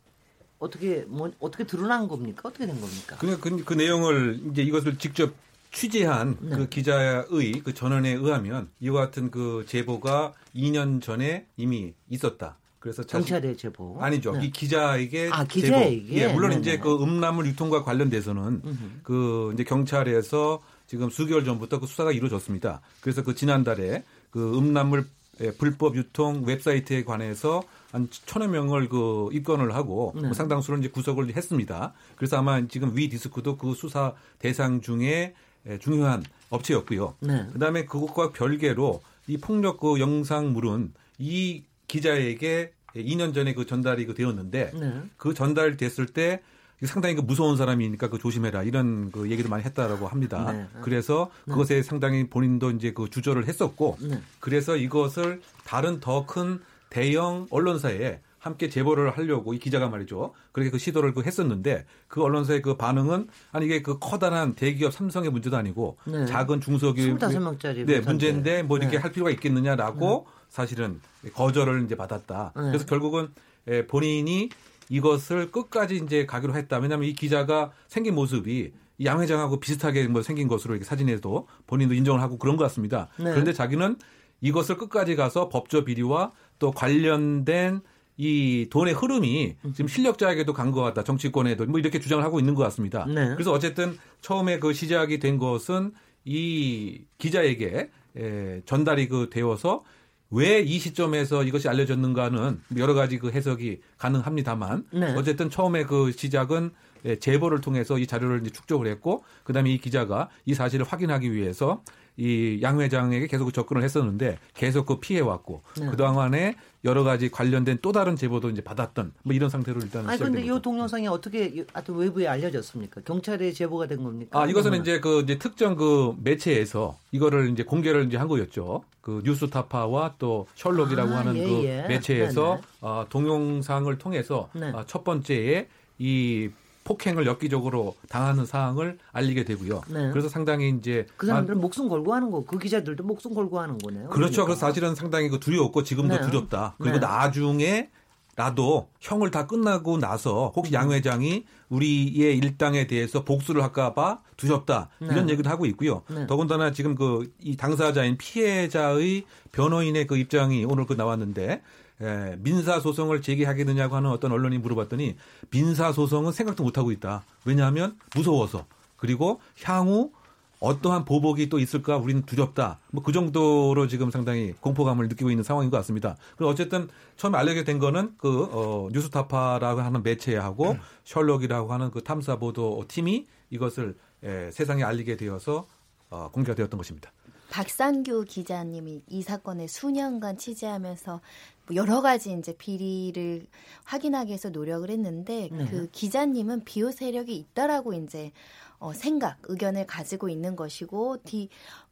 어떻게 0.59 1.01
뭐 1.07 1.31
어떻게 1.39 1.65
드러난 1.65 2.07
겁니까? 2.07 2.43
어떻게 2.45 2.65
된 2.65 2.79
겁니까? 2.79 3.17
그냥 3.17 3.39
그, 3.41 3.63
그 3.63 3.73
내용을 3.73 4.41
이제 4.51 4.61
이것을 4.63 4.97
직접 4.97 5.33
취재한 5.71 6.37
네. 6.39 6.55
그 6.55 6.69
기자의 6.69 7.25
그 7.63 7.73
전원에 7.73 8.13
의하면 8.13 8.69
이와 8.79 9.05
같은 9.05 9.29
그 9.29 9.65
제보가 9.67 10.33
2년 10.55 11.01
전에 11.01 11.45
이미 11.57 11.93
있었다. 12.09 12.57
그래서 12.79 13.03
경찰의 13.03 13.57
제보 13.57 13.97
아니죠. 13.99 14.33
네. 14.33 14.45
이 14.45 14.51
기자에게 14.51 15.29
아, 15.31 15.43
기자에게? 15.45 16.07
제보. 16.07 16.19
예, 16.19 16.27
물론 16.27 16.49
네네네. 16.51 16.61
이제 16.61 16.77
그 16.77 17.01
음란물 17.01 17.47
유통과 17.47 17.83
관련돼서는 17.83 18.61
음흠. 18.63 18.89
그 19.03 19.51
이제 19.53 19.63
경찰에서 19.63 20.61
지금 20.85 21.09
수개월 21.09 21.43
전부터 21.43 21.79
그 21.79 21.87
수사가 21.87 22.11
이루어졌습니다. 22.11 22.81
그래서 23.01 23.23
그 23.23 23.35
지난달에 23.35 24.03
그 24.29 24.57
음란물 24.57 25.05
예, 25.41 25.51
불법 25.51 25.95
유통 25.95 26.43
웹사이트에 26.45 27.03
관해서 27.03 27.61
한 27.91 28.07
천여 28.25 28.47
명을 28.47 28.89
그 28.89 29.29
입건을 29.31 29.75
하고 29.75 30.13
네. 30.15 30.21
뭐 30.21 30.33
상당수를 30.33 30.79
이제 30.79 30.89
구속을 30.89 31.35
했습니다. 31.35 31.93
그래서 32.15 32.37
아마 32.37 32.65
지금 32.67 32.95
위 32.95 33.07
디스크도 33.09 33.57
그 33.57 33.73
수사 33.75 34.13
대상 34.39 34.81
중에 34.81 35.35
예, 35.67 35.77
중요한 35.79 36.23
업체였고요. 36.49 37.15
네. 37.19 37.47
그다음에 37.53 37.85
그것과 37.85 38.31
별개로 38.31 39.01
이 39.27 39.37
폭력 39.37 39.79
그 39.79 39.99
영상물은 39.99 40.93
이 41.19 41.63
기자에게 41.87 42.71
2년 42.95 43.33
전에 43.33 43.53
그 43.53 43.65
전달이 43.65 44.05
그 44.05 44.13
되었는데 44.13 44.71
네. 44.73 45.01
그 45.17 45.33
전달됐을 45.33 46.07
때 46.07 46.41
상당히 46.83 47.15
그 47.15 47.21
무서운 47.21 47.57
사람이니까 47.57 48.09
그 48.09 48.19
조심해라 48.19 48.63
이런 48.63 49.11
그 49.11 49.31
얘기를 49.31 49.49
많이 49.49 49.63
했다라고 49.63 50.07
합니다. 50.07 50.51
네. 50.51 50.67
그래서 50.81 51.31
그것에 51.45 51.81
상당히 51.81 52.29
본인도 52.29 52.71
이제 52.71 52.91
그 52.91 53.09
주저를 53.09 53.47
했었고 53.47 53.97
네. 54.01 54.21
그래서 54.39 54.75
이것을 54.75 55.41
다른 55.65 55.99
더 55.99 56.25
큰 56.27 56.59
대형 56.89 57.47
언론사에 57.49 58.19
함께 58.39 58.69
제보를 58.69 59.11
하려고 59.17 59.53
이 59.53 59.59
기자가 59.59 59.89
말이죠. 59.89 60.33
그렇게 60.51 60.69
그 60.69 60.77
시도를 60.77 61.13
그 61.13 61.23
했었는데 61.23 61.85
그 62.07 62.21
언론사의 62.21 62.61
그 62.61 62.77
반응은 62.77 63.27
아니 63.51 63.65
이게 63.65 63.81
그 63.81 63.97
커다란 63.99 64.55
대기업 64.55 64.93
삼성의 64.93 65.31
문제도 65.31 65.57
아니고 65.57 65.97
네. 66.05 66.25
작은 66.25 66.61
중소기업 66.61 67.19
25명짜리 67.19 67.85
네, 67.85 67.99
문제인데 67.99 68.63
뭐 68.63 68.77
이렇게 68.77 68.97
네. 68.97 69.01
할 69.01 69.11
필요가 69.11 69.31
있겠느냐라고 69.31 70.27
사실은 70.49 71.01
거절을 71.33 71.83
이제 71.85 71.95
받았다. 71.95 72.53
네. 72.55 72.61
그래서 72.63 72.85
결국은 72.85 73.29
에, 73.67 73.85
본인이 73.85 74.49
이것을 74.89 75.51
끝까지 75.51 75.97
이제 75.97 76.25
가기로 76.25 76.55
했다. 76.55 76.77
왜냐하면 76.77 77.07
이 77.09 77.13
기자가 77.13 77.71
생긴 77.87 78.15
모습이 78.15 78.71
이양 78.99 79.21
회장하고 79.21 79.59
비슷하게 79.59 80.07
뭐 80.07 80.21
생긴 80.23 80.47
것으로 80.47 80.73
이렇게 80.73 80.85
사진에도 80.85 81.47
본인도 81.67 81.93
인정을 81.93 82.21
하고 82.21 82.37
그런 82.37 82.55
것 82.57 82.63
같습니다. 82.63 83.09
네. 83.17 83.25
그런데 83.31 83.53
자기는 83.53 83.97
이것을 84.41 84.77
끝까지 84.77 85.15
가서 85.15 85.49
법조 85.49 85.83
비리와 85.83 86.31
또 86.59 86.71
관련된 86.71 87.81
이 88.19 88.67
돈의 88.71 88.95
흐름이 88.95 89.57
지금 89.75 89.87
실력자에게도 89.87 90.53
간 90.53 90.71
것 90.71 90.81
같다. 90.81 91.03
정치권에도 91.03 91.65
뭐 91.65 91.79
이렇게 91.79 91.99
주장을 91.99 92.23
하고 92.23 92.39
있는 92.39 92.55
것 92.55 92.63
같습니다. 92.63 93.05
네. 93.05 93.29
그래서 93.33 93.51
어쨌든 93.51 93.97
처음에 94.21 94.57
그 94.57 94.73
시작이 94.73 95.19
된 95.19 95.37
것은 95.37 95.91
이 96.25 97.01
기자에게 97.19 97.91
에, 98.17 98.61
전달이 98.65 99.07
그 99.09 99.29
되어서 99.29 99.83
왜 100.29 100.61
이 100.61 100.79
시점에서 100.79 101.43
이것이 101.43 101.69
알려졌는가는 101.69 102.61
여러 102.77 102.93
가지 102.93 103.17
그 103.17 103.31
해석이 103.31 103.79
가능합니다만 103.97 104.83
네. 104.91 105.13
어쨌든 105.15 105.49
처음에 105.49 105.83
그 105.85 106.11
시작은 106.11 106.71
에, 107.05 107.15
제보를 107.19 107.61
통해서 107.61 107.97
이 107.97 108.07
자료를 108.07 108.41
이제 108.41 108.49
축적을 108.49 108.87
했고 108.87 109.23
그다음에 109.43 109.71
이 109.71 109.77
기자가 109.77 110.29
이 110.45 110.53
사실을 110.53 110.85
확인하기 110.85 111.31
위해서 111.31 111.81
이 112.17 112.59
양 112.61 112.79
회장에게 112.81 113.27
계속 113.27 113.53
접근을 113.53 113.83
했었는데 113.83 114.39
계속 114.53 114.85
그 114.85 114.99
피해 114.99 115.19
왔고 115.19 115.61
네. 115.79 115.87
그 115.87 115.95
동안에 115.97 116.55
여러 116.83 117.03
가지 117.03 117.29
관련된 117.29 117.79
또 117.81 117.91
다른 117.91 118.15
제보도 118.15 118.49
이제 118.49 118.63
받았던 118.63 119.13
뭐 119.23 119.35
이런 119.35 119.49
상태로 119.49 119.79
일단 119.81 120.09
아니 120.09 120.19
근데 120.19 120.43
이. 120.43 120.59
동영상이 120.61 121.07
어떻게 121.07 121.65
하여튼 121.73 121.95
외부에 121.95 122.27
알려졌습니까? 122.27 123.01
경찰에 123.01 123.51
제보가 123.51 123.87
된 123.87 124.03
겁니까? 124.03 124.41
아, 124.41 124.45
이것은 124.47 124.81
이제 124.81 124.99
그 124.99 125.21
이제 125.21 125.37
특정 125.37 125.75
그 125.75 126.15
매체에서 126.23 126.97
이거를 127.11 127.49
이제 127.51 127.63
공개를 127.63 128.05
이제 128.05 128.17
한 128.17 128.27
거였죠. 128.27 128.83
그 129.01 129.21
뉴스타파와 129.23 130.15
또 130.17 130.47
셜록이라고 130.55 131.13
아, 131.13 131.17
하는 131.19 131.37
예, 131.37 131.45
그 131.45 131.63
예. 131.63 131.85
매체에서 131.87 132.55
네 132.55 132.61
네. 132.61 132.67
어, 132.81 133.05
동영상을 133.09 133.95
통해서 133.97 134.49
네. 134.53 134.69
어, 134.71 134.83
첫 134.87 135.03
번째에 135.03 135.67
이 135.99 136.49
폭행을 136.87 137.25
엽기적으로 137.25 137.95
당하는 138.07 138.45
사항을 138.45 138.97
알리게 139.11 139.43
되고요. 139.43 139.81
네. 139.89 140.09
그래서 140.11 140.29
상당히 140.29 140.69
이제 140.69 141.05
그 141.17 141.27
사람들은 141.27 141.59
목숨 141.59 141.89
걸고 141.89 142.13
하는 142.13 142.31
거, 142.31 142.45
그 142.45 142.57
기자들도 142.57 143.03
목숨 143.03 143.33
걸고 143.33 143.59
하는 143.59 143.77
거네요. 143.77 144.07
그렇죠. 144.07 144.31
그러니까. 144.31 144.45
그래서 144.45 144.59
사실은 144.61 144.95
상당히 144.95 145.27
그 145.27 145.39
두려웠고 145.39 145.83
지금도 145.83 146.15
네. 146.15 146.21
두렵다. 146.21 146.75
그리고 146.77 146.99
네. 146.99 147.05
나중에 147.05 147.89
나도 148.37 148.87
형을 149.01 149.31
다 149.31 149.47
끝나고 149.47 149.97
나서 149.97 150.53
혹시 150.55 150.73
양 150.73 150.91
회장이 150.91 151.45
우리의 151.69 152.37
일당에 152.37 152.87
대해서 152.87 153.23
복수를 153.23 153.61
할까봐 153.63 154.21
두렵다 154.37 154.89
이런 155.01 155.25
네. 155.25 155.33
얘기도 155.33 155.49
하고 155.49 155.65
있고요. 155.65 156.03
네. 156.09 156.25
더군다나 156.27 156.71
지금 156.71 156.95
그 156.95 157.29
이 157.41 157.55
당사자인 157.57 158.17
피해자의 158.17 159.23
변호인의 159.51 160.07
그 160.07 160.17
입장이 160.17 160.65
오늘 160.65 160.85
그 160.85 160.93
나왔는데 160.93 161.61
에, 162.01 162.35
민사 162.39 162.79
소송을 162.79 163.21
제기하겠느냐고 163.21 163.95
하는 163.95 164.09
어떤 164.11 164.31
언론이 164.31 164.57
물어봤더니 164.59 165.15
민사 165.49 165.91
소송은 165.91 166.31
생각도 166.31 166.63
못 166.63 166.77
하고 166.77 166.91
있다. 166.91 167.23
왜냐하면 167.45 167.97
무서워서 168.15 168.65
그리고 168.97 169.39
향후 169.63 170.11
어떠한 170.59 171.05
보복이 171.05 171.49
또 171.49 171.59
있을까 171.59 171.97
우리는 171.97 172.23
두렵다. 172.23 172.79
뭐 172.91 173.03
그 173.03 173.11
정도로 173.11 173.87
지금 173.87 174.11
상당히 174.11 174.53
공포감을 174.59 175.07
느끼고 175.07 175.29
있는 175.29 175.43
상황인 175.43 175.69
것 175.69 175.77
같습니다. 175.77 176.17
그리고 176.35 176.51
어쨌든 176.51 176.89
처음에 177.15 177.37
알려게 177.37 177.63
된 177.63 177.79
거는 177.79 178.15
그 178.17 178.47
어, 178.51 178.89
뉴스타파라고 178.91 179.81
하는 179.81 180.03
매체하고 180.03 180.77
셜록이라고 181.05 181.71
하는 181.71 181.91
그 181.91 182.03
탐사 182.03 182.37
보도 182.37 182.83
팀이 182.87 183.27
이것을 183.49 183.95
에, 184.23 184.51
세상에 184.51 184.83
알리게 184.83 185.15
되어서 185.15 185.67
어, 186.09 186.29
공개가 186.31 186.55
되었던 186.55 186.77
것입니다. 186.77 187.11
박상규 187.49 188.25
기자님이 188.27 189.03
이 189.07 189.21
사건에 189.21 189.67
수년간 189.67 190.37
취재하면서 190.37 191.21
뭐 191.67 191.75
여러 191.75 192.01
가지 192.01 192.33
이제 192.33 192.53
비리를 192.57 193.45
확인하기 193.85 194.29
위해서 194.29 194.49
노력을 194.49 194.89
했는데 194.89 195.49
네. 195.51 195.65
그 195.69 195.87
기자님은 195.91 196.65
비호 196.65 196.91
세력이 196.91 197.35
있다라고 197.35 197.93
이제 197.93 198.31
어, 198.79 198.93
생각, 198.93 199.37
의견을 199.43 199.87
가지고 199.87 200.29
있는 200.29 200.55
것이고 200.55 201.17
뒤 201.23 201.49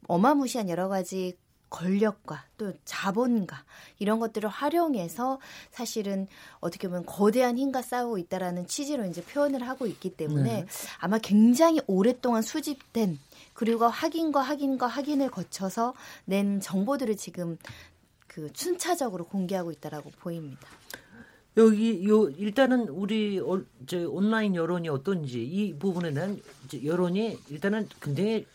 어마무시한 0.07 0.69
여러 0.69 0.87
가지 0.87 1.37
권력과 1.69 2.45
또 2.57 2.73
자본가 2.85 3.65
이런 3.99 4.19
것들을 4.19 4.47
활용해서 4.47 5.39
사실은 5.71 6.27
어떻게 6.59 6.87
보면 6.87 7.05
거대한 7.05 7.57
힘과 7.57 7.81
싸우고 7.81 8.17
있다라는 8.17 8.67
취지로 8.67 9.05
이제 9.05 9.21
표현을 9.23 9.67
하고 9.67 9.85
있기 9.85 10.11
때문에 10.15 10.61
네. 10.61 10.65
아마 10.99 11.17
굉장히 11.17 11.81
오랫동안 11.87 12.41
수집된 12.41 13.19
그리고 13.53 13.87
확인과 13.87 14.41
확인과 14.41 14.87
확인을 14.87 15.29
거쳐서 15.29 15.93
낸 16.25 16.61
정보들을 16.61 17.17
지금 17.17 17.57
그 18.27 18.49
순차적으로 18.53 19.25
공개하고 19.25 19.71
있다라고 19.71 20.11
보입니다. 20.19 20.67
여기 21.57 22.07
요 22.07 22.29
일단은 22.29 22.89
우리 22.89 23.39
어, 23.39 23.61
저 23.85 24.09
온라인 24.09 24.55
여론이 24.55 24.89
어떤지 24.89 25.43
이 25.43 25.77
부분에는 25.77 26.41
이제 26.65 26.83
여론이 26.83 27.39
일단은 27.49 27.87
굉장히 28.01 28.45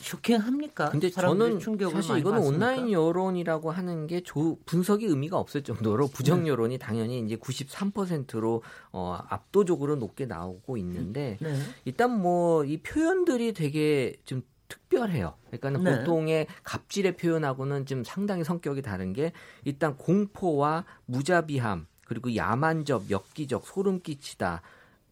쇼킹합니까? 0.00 0.90
근데 0.90 1.08
저는 1.08 1.58
사실 1.58 2.18
이거는 2.18 2.38
받습니까? 2.38 2.40
온라인 2.40 2.92
여론이라고 2.92 3.70
하는 3.70 4.06
게 4.06 4.22
조, 4.22 4.58
분석이 4.66 5.06
의미가 5.06 5.38
없을 5.38 5.62
정도로 5.62 6.08
부정 6.08 6.46
여론이 6.46 6.76
당연히 6.78 7.20
이제 7.20 7.36
93%로 7.36 8.62
어, 8.92 9.18
압도적으로 9.28 9.96
높게 9.96 10.26
나오고 10.26 10.76
있는데 10.76 11.38
네. 11.40 11.58
일단 11.86 12.20
뭐 12.20 12.64
이 12.64 12.76
표현들이 12.78 13.54
되게 13.54 14.14
좀 14.24 14.42
특별해요. 14.68 15.34
그러니까 15.50 15.70
네. 15.82 15.98
보통의 15.98 16.46
갑질의 16.62 17.16
표현하고는 17.16 17.86
좀 17.86 18.04
상당히 18.04 18.44
성격이 18.44 18.82
다른 18.82 19.12
게 19.12 19.32
일단 19.64 19.96
공포와 19.96 20.84
무자비함 21.06 21.86
그리고 22.14 22.34
야만적, 22.36 23.10
엽기적, 23.10 23.66
소름 23.66 24.00
끼치다, 24.00 24.62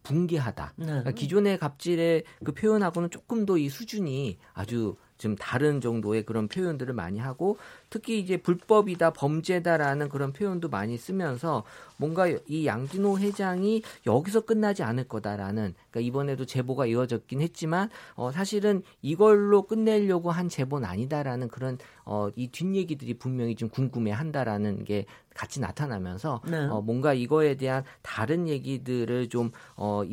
붕괴하다. 0.03 0.73
네. 0.77 0.85
그러니까 0.85 1.11
기존의 1.11 1.57
갑질의 1.59 2.23
그 2.43 2.51
표현하고는 2.53 3.09
조금 3.09 3.45
더 3.45 3.57
이 3.57 3.69
수준이 3.69 4.37
아주 4.53 4.95
좀 5.17 5.35
다른 5.35 5.81
정도의 5.81 6.23
그런 6.23 6.47
표현들을 6.47 6.93
많이 6.93 7.19
하고 7.19 7.57
특히 7.89 8.19
이제 8.19 8.37
불법이다 8.37 9.13
범죄다라는 9.13 10.09
그런 10.09 10.33
표현도 10.33 10.69
많이 10.69 10.97
쓰면서 10.97 11.63
뭔가 11.97 12.27
이 12.47 12.65
양진호 12.65 13.19
회장이 13.19 13.83
여기서 14.05 14.41
끝나지 14.41 14.83
않을 14.83 15.07
거다라는 15.07 15.75
그러니까 15.91 15.99
이번에도 15.99 16.45
제보가 16.45 16.87
이어졌긴 16.87 17.41
했지만 17.41 17.89
어 18.15 18.31
사실은 18.31 18.81
이걸로 19.01 19.63
끝내려고 19.63 20.31
한 20.31 20.49
제보는 20.49 20.87
아니다라는 20.87 21.47
그런 21.47 21.77
어 22.05 22.29
이 22.35 22.47
뒷얘기들이 22.47 23.13
분명히 23.15 23.55
좀 23.55 23.69
궁금해한다라는 23.69 24.83
게 24.85 25.05
같이 25.35 25.59
나타나면서 25.59 26.41
네. 26.49 26.57
어 26.65 26.81
뭔가 26.81 27.13
이거에 27.13 27.55
대한 27.55 27.83
다른 28.01 28.47
얘기들을 28.47 29.29
좀 29.29 29.51
어 29.75 30.03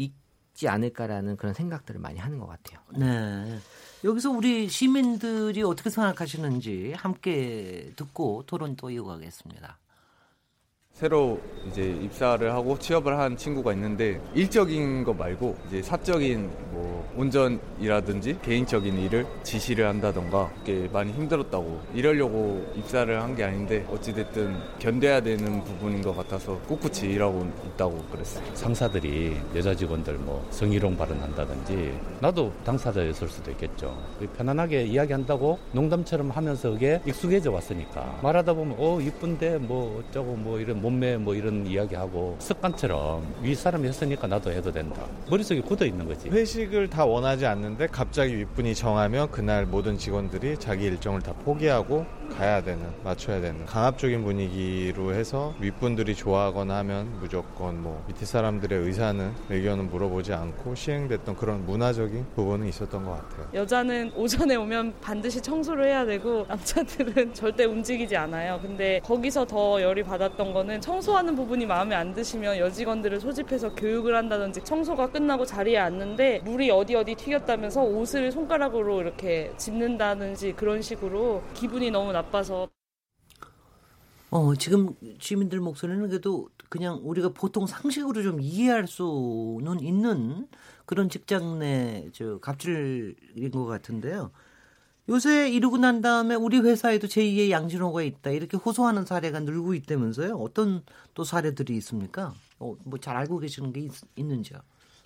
있지 0.60 0.68
않을까라는 0.68 1.36
그런 1.36 1.54
생각들을 1.54 1.98
많이 2.00 2.18
하는 2.18 2.38
것 2.38 2.46
같아요. 2.46 2.80
네. 2.96 3.58
여기서 4.04 4.30
우리 4.30 4.68
시민들이 4.68 5.62
어떻게 5.62 5.88
생각하시는지 5.88 6.92
함께 6.96 7.92
듣고 7.96 8.44
토론 8.46 8.76
또 8.76 8.90
이어가겠습니다. 8.90 9.78
새로 11.00 11.40
이제 11.66 11.82
입사를 12.02 12.52
하고 12.52 12.78
취업을 12.78 13.18
한 13.18 13.34
친구가 13.34 13.72
있는데 13.72 14.20
일적인 14.34 15.02
거 15.04 15.14
말고 15.14 15.56
이제 15.68 15.80
사적인 15.80 16.50
뭐 16.72 17.08
운전이라든지 17.16 18.38
개인적인 18.42 18.98
일을 18.98 19.26
지시를 19.42 19.86
한다던가 19.88 20.50
그게 20.58 20.88
많이 20.92 21.10
힘들었다고 21.12 21.80
이러려고 21.94 22.70
입사를 22.76 23.18
한 23.20 23.30
게 23.30 23.44
아닌데 23.44 23.86
어찌됐든 23.90 24.54
견뎌야 24.80 25.20
되는 25.22 25.62
부분인 25.64 26.02
것 26.02 26.14
같아서 26.16 26.58
꿋꿋이 26.66 27.12
일하고 27.14 27.46
있다고 27.74 27.96
그랬어요. 28.10 28.44
상사들이 28.54 29.36
여자 29.54 29.72
직원들 29.74 30.14
뭐 30.14 30.44
성희롱 30.50 30.96
발언한다든지 30.96 31.96
나도 32.20 32.52
당사자였을 32.64 33.28
수도 33.28 33.50
있겠죠. 33.52 33.96
편안하게 34.36 34.82
이야기한다고 34.82 35.58
농담처럼 35.72 36.30
하면서 36.30 36.70
그게 36.70 37.00
익숙해져 37.06 37.52
왔으니까 37.52 38.18
말하다 38.22 38.52
보면 38.52 38.76
어 38.78 39.00
이쁜데 39.00 39.58
뭐 39.58 40.02
어쩌고 40.08 40.34
뭐 40.34 40.58
이런 40.58 40.82
몸매 40.90 41.16
뭐 41.18 41.34
이런 41.34 41.66
이야기하고 41.66 42.36
습관처럼 42.40 43.34
윗사람이 43.42 43.86
했으니까 43.86 44.26
나도 44.26 44.50
해도 44.50 44.72
된다. 44.72 45.02
머릿속에 45.30 45.60
굳어 45.60 45.86
있는 45.86 46.06
거지. 46.06 46.28
회식을 46.28 46.90
다 46.90 47.04
원하지 47.04 47.46
않는데 47.46 47.86
갑자기 47.86 48.36
윗분이 48.38 48.74
정하면 48.74 49.30
그날 49.30 49.66
모든 49.66 49.96
직원들이 49.96 50.56
자기 50.58 50.86
일정을 50.86 51.22
다 51.22 51.32
포기하고 51.32 52.04
가야 52.36 52.62
되는 52.62 52.80
맞춰야 53.02 53.40
되는 53.40 53.66
강압적인 53.66 54.22
분위기로 54.22 55.12
해서 55.14 55.54
윗분들이 55.58 56.14
좋아하거나 56.14 56.76
하면 56.78 57.18
무조건 57.20 57.82
뭐 57.82 58.04
밑에 58.06 58.24
사람들의 58.24 58.78
의사는 58.78 59.32
의견은 59.48 59.90
물어보지 59.90 60.32
않고 60.32 60.74
시행됐던 60.74 61.36
그런 61.36 61.66
문화적인 61.66 62.26
부분은 62.36 62.68
있었던 62.68 63.04
것 63.04 63.12
같아요. 63.12 63.48
여자는 63.54 64.12
오전에 64.14 64.56
오면 64.56 64.94
반드시 65.00 65.40
청소를 65.40 65.86
해야 65.86 66.04
되고 66.04 66.44
남자들은 66.48 67.34
절대 67.34 67.64
움직이지 67.64 68.16
않아요. 68.16 68.58
근데 68.62 69.00
거기서 69.04 69.46
더 69.46 69.80
열이 69.82 70.02
받았던 70.04 70.52
거는 70.52 70.79
청소하는 70.80 71.34
부분이 71.36 71.66
마음에 71.66 71.94
안 71.94 72.12
드시면 72.14 72.58
여직원들을 72.58 73.20
소집해서 73.20 73.74
교육을 73.74 74.16
한다든지 74.16 74.62
청소가 74.64 75.10
끝나고 75.10 75.44
자리에 75.46 75.78
앉는데 75.78 76.40
물이 76.40 76.70
어디 76.70 76.94
어디 76.96 77.14
튀겼다면서 77.14 77.82
옷을 77.84 78.32
손가락으로 78.32 79.00
이렇게 79.02 79.52
짚는다든지 79.56 80.54
그런 80.54 80.82
식으로 80.82 81.42
기분이 81.54 81.90
너무 81.90 82.12
나빠서 82.12 82.68
어, 84.30 84.54
지금 84.54 84.94
시민들 85.18 85.60
목소리는 85.60 86.08
그래도 86.08 86.48
그냥 86.68 87.00
우리가 87.02 87.30
보통 87.34 87.66
상식으로 87.66 88.22
좀 88.22 88.40
이해할 88.40 88.86
수는 88.86 89.80
있는 89.80 90.46
그런 90.86 91.08
직장 91.08 91.58
내 91.58 92.08
저 92.12 92.38
갑질인 92.38 93.50
것 93.52 93.66
같은데요. 93.66 94.30
요새 95.08 95.50
이러고 95.50 95.78
난 95.78 96.00
다음에 96.00 96.34
우리 96.34 96.58
회사에도 96.58 97.08
제2의 97.08 97.50
양진호가 97.50 98.02
있다 98.02 98.30
이렇게 98.30 98.56
호소하는 98.56 99.04
사례가 99.04 99.40
늘고 99.40 99.74
있다면서요. 99.74 100.36
어떤 100.36 100.82
또 101.14 101.24
사례들이 101.24 101.76
있습니까? 101.78 102.34
어, 102.58 102.76
뭐잘 102.84 103.16
알고 103.16 103.38
계시는 103.38 103.72
게 103.72 103.80
있, 103.80 103.92
있는지요? 104.16 104.58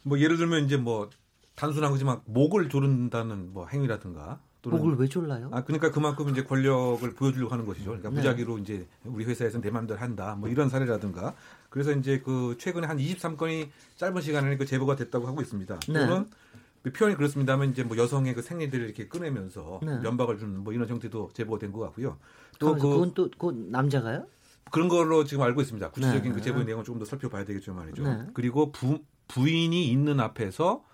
뭐 0.02 0.18
예를 0.18 0.37
들면 0.37 0.64
이제 0.64 0.76
뭐 0.76 1.09
단순한 1.54 1.90
거지만 1.92 2.20
목을 2.26 2.68
조른다는 2.68 3.52
뭐 3.52 3.66
행위라든가 3.66 4.40
또는 4.61 4.78
목을 4.78 4.96
왜 4.96 5.07
졸라요? 5.09 5.50
아 5.52 5.62
그러니까 5.62 5.90
그만큼 5.90 6.28
이제 6.30 6.42
권력을 6.42 7.14
보여주려고 7.14 7.52
하는 7.52 7.64
것이죠. 7.64 7.90
그러니까 7.90 8.11
네. 8.11 8.16
무작위로 8.16 8.59
이제 8.59 8.87
우리 9.04 9.24
회사에서 9.24 9.61
내 9.61 9.70
마음대로 9.70 10.00
한다. 10.00 10.35
뭐 10.38 10.48
이런 10.48 10.68
사례라든가. 10.68 11.35
그래서 11.68 11.92
이제 11.92 12.20
그 12.20 12.57
최근에 12.59 12.87
한 12.87 12.96
23건이 12.98 13.68
짧은 13.96 14.22
시간에 14.22 14.57
그 14.57 14.64
제보가 14.64 14.96
됐다고 14.96 15.26
하고 15.26 15.42
있습니다. 15.42 15.78
네. 15.80 15.92
또는 15.92 16.24
그 16.26 16.63
표현이 16.92 17.16
그렇습니다만 17.16 17.70
이제 17.70 17.83
뭐 17.83 17.97
여성의 17.97 18.35
그 18.35 18.42
생리들을 18.42 18.85
이렇게 18.85 19.09
꺼내면서 19.09 19.81
네. 19.83 19.99
면박을 20.01 20.38
주는 20.38 20.62
뭐 20.62 20.73
이런 20.73 20.88
형태도 20.88 21.31
제보가 21.33 21.59
된 21.59 21.73
것 21.73 21.81
같고요. 21.81 22.18
또또그 22.59 22.88
그건 22.88 23.14
또 23.14 23.29
그 23.38 23.68
남자가요? 23.70 24.27
그런 24.70 24.88
걸로 24.88 25.25
지금 25.25 25.42
알고 25.44 25.61
있습니다. 25.61 25.90
구체적인 25.90 26.33
네. 26.33 26.38
그 26.38 26.42
제보의 26.42 26.64
내용을 26.66 26.85
조금 26.85 26.99
더 26.99 27.05
살펴봐야 27.05 27.44
되겠죠 27.44 27.75
말이죠. 27.75 28.03
네. 28.03 28.27
그리고 28.35 28.70
부, 28.73 29.01
부인이 29.29 29.88
있는 29.88 30.20
앞에서 30.20 30.85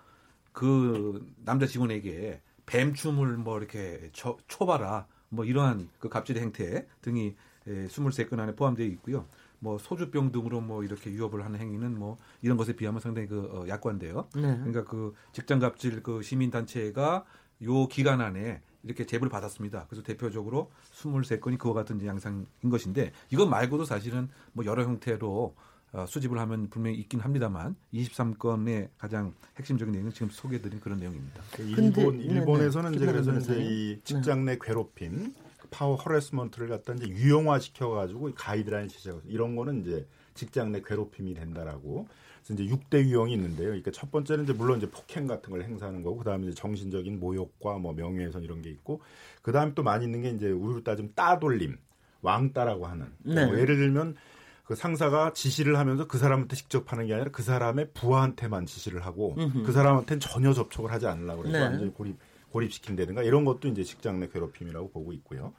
그 0.53 1.25
남자 1.43 1.65
직원에게 1.65 2.41
뱀춤을 2.65 3.37
뭐 3.37 3.57
이렇게 3.57 4.09
쳐, 4.13 4.37
춰봐라 4.47 5.07
뭐 5.29 5.45
이러한 5.45 5.89
그 5.99 6.09
갑질의 6.09 6.41
행태 6.41 6.87
등이 7.01 7.35
에, 7.67 7.87
23건 7.87 8.39
안에 8.39 8.55
포함되어 8.55 8.85
있고요. 8.87 9.25
뭐 9.63 9.77
소주병 9.77 10.31
등으로 10.31 10.59
뭐 10.59 10.83
이렇게 10.83 11.11
위협을 11.11 11.45
하는 11.45 11.59
행위는 11.59 11.97
뭐 11.97 12.17
이런 12.41 12.57
것에 12.57 12.73
비하면 12.75 12.99
상당히 12.99 13.27
그 13.27 13.41
어, 13.53 13.67
약관데요. 13.67 14.27
네. 14.35 14.41
그러니까 14.41 14.83
그 14.83 15.13
직장 15.33 15.59
갑질 15.59 16.01
그 16.03 16.21
시민 16.23 16.49
단체가 16.49 17.23
요 17.63 17.87
기간 17.87 18.21
안에 18.21 18.61
이렇게 18.83 19.05
제보를 19.05 19.29
받았습니다. 19.29 19.85
그래서 19.87 20.01
대표적으로 20.03 20.71
23건이 20.95 21.59
그와 21.59 21.75
같은 21.75 22.03
양상인 22.03 22.47
것인데 22.71 23.11
이것 23.29 23.45
말고도 23.47 23.85
사실은 23.85 24.29
뭐 24.53 24.65
여러 24.65 24.83
형태로 24.83 25.55
어, 25.93 26.05
수집을 26.07 26.39
하면 26.39 26.69
분명히 26.69 26.97
있긴 26.97 27.19
합니다만 27.19 27.75
23건의 27.93 28.89
가장 28.97 29.33
핵심적인 29.57 29.91
내용은 29.91 30.11
지금 30.11 30.29
소개해드린 30.31 30.79
그런 30.79 30.97
내용입니다. 30.97 31.41
근데- 31.51 32.01
일본 32.01 32.17
네, 32.17 32.23
일본에서는 32.23 32.91
네. 32.91 32.97
이제 32.97 33.05
그래서 33.05 33.37
이제. 33.37 33.57
이 33.61 33.99
직장 34.03 34.45
내 34.45 34.57
괴롭힘, 34.59 35.35
power 35.71 35.95
harassment를 35.95 36.67
갖다 36.67 36.93
이제 36.93 37.07
유형화 37.07 37.57
시켜가지고 37.57 38.33
가이드라인 38.35 38.87
제시하고 38.87 39.21
이런 39.25 39.55
거는 39.55 39.81
이제 39.81 40.05
직장 40.35 40.71
내 40.71 40.81
괴롭힘이 40.81 41.33
된다라고. 41.33 42.07
그래서 42.43 42.61
이제 42.61 42.75
6대 42.75 43.05
유형이 43.05 43.33
있는데요. 43.33 43.67
그러니까 43.67 43.91
첫 43.91 44.11
번째는 44.11 44.43
이제 44.43 44.53
물론 44.53 44.77
이제 44.77 44.89
폭행 44.89 45.27
같은 45.27 45.51
걸 45.51 45.63
행사하는 45.63 46.03
거고, 46.03 46.17
그 46.17 46.23
다음에 46.25 46.47
이제 46.47 46.55
정신적인 46.55 47.19
모욕과 47.19 47.77
뭐 47.77 47.93
명예훼손 47.93 48.43
이런 48.43 48.61
게 48.61 48.69
있고, 48.69 49.01
그 49.41 49.51
다음에 49.51 49.73
또 49.73 49.83
많이 49.83 50.05
있는 50.05 50.21
게 50.21 50.29
이제 50.29 50.49
우리로 50.49 50.83
따지면 50.83 51.13
따돌림, 51.15 51.77
왕따라고 52.21 52.85
하는. 52.87 53.07
네. 53.19 53.45
뭐 53.45 53.57
예를 53.57 53.77
들면 53.77 54.15
그 54.63 54.75
상사가 54.75 55.33
지시를 55.33 55.77
하면서 55.77 56.07
그 56.07 56.17
사람한테 56.17 56.55
직접 56.55 56.91
하는 56.91 57.05
게 57.07 57.13
아니라 57.13 57.29
그 57.31 57.43
사람의 57.43 57.89
부하한테만 57.93 58.65
지시를 58.65 59.05
하고 59.05 59.35
음흠. 59.37 59.63
그 59.63 59.71
사람한테는 59.71 60.19
전혀 60.21 60.53
접촉을 60.53 60.91
하지 60.91 61.07
않으려고 61.07 61.41
그래서 61.41 61.57
네. 61.57 61.63
완전히 61.65 61.93
고립 61.93 62.15
고립시킨다든가 62.51 63.23
이런 63.23 63.45
것도 63.45 63.67
이제 63.67 63.83
직장 63.83 64.19
내 64.19 64.27
괴롭힘이라고 64.27 64.91
보고 64.91 65.13
있고요. 65.13 65.53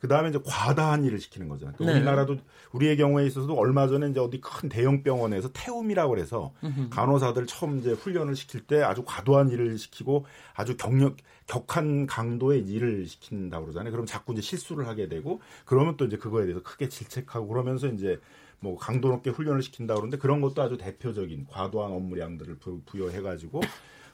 그 0.00 0.06
다음에 0.06 0.28
이제 0.28 0.38
과다한 0.46 1.04
일을 1.04 1.18
시키는 1.18 1.48
거죠. 1.48 1.72
또 1.76 1.84
네. 1.84 1.92
우리나라도 1.92 2.36
우리의 2.70 2.96
경우에 2.96 3.26
있어서도 3.26 3.54
얼마 3.58 3.88
전에 3.88 4.08
이제 4.10 4.20
어디 4.20 4.40
큰 4.40 4.68
대형 4.68 5.02
병원에서 5.02 5.50
태움이라고 5.52 6.10
그래서 6.10 6.52
간호사들 6.90 7.46
처음 7.46 7.78
이제 7.80 7.90
훈련을 7.92 8.36
시킬 8.36 8.60
때 8.60 8.80
아주 8.82 9.02
과도한 9.04 9.48
일을 9.50 9.76
시키고 9.76 10.24
아주 10.54 10.76
경력 10.76 11.16
격한 11.48 12.06
강도의 12.06 12.60
일을 12.60 13.06
시킨다고 13.06 13.64
그러잖아요. 13.64 13.90
그럼 13.90 14.06
자꾸 14.06 14.32
이제 14.34 14.40
실수를 14.40 14.86
하게 14.86 15.08
되고 15.08 15.40
그러면 15.64 15.96
또 15.96 16.04
이제 16.04 16.16
그거에 16.16 16.44
대해서 16.44 16.62
크게 16.62 16.88
질책하고 16.88 17.48
그러면서 17.48 17.88
이제 17.88 18.20
뭐 18.60 18.76
강도 18.76 19.08
높게 19.08 19.30
훈련을 19.30 19.62
시킨다 19.62 19.94
그러는데 19.94 20.18
그런 20.18 20.40
것도 20.40 20.62
아주 20.62 20.76
대표적인 20.76 21.46
과도한 21.48 21.90
업무량들을 21.90 22.56
부- 22.58 22.82
부여해가지고 22.86 23.60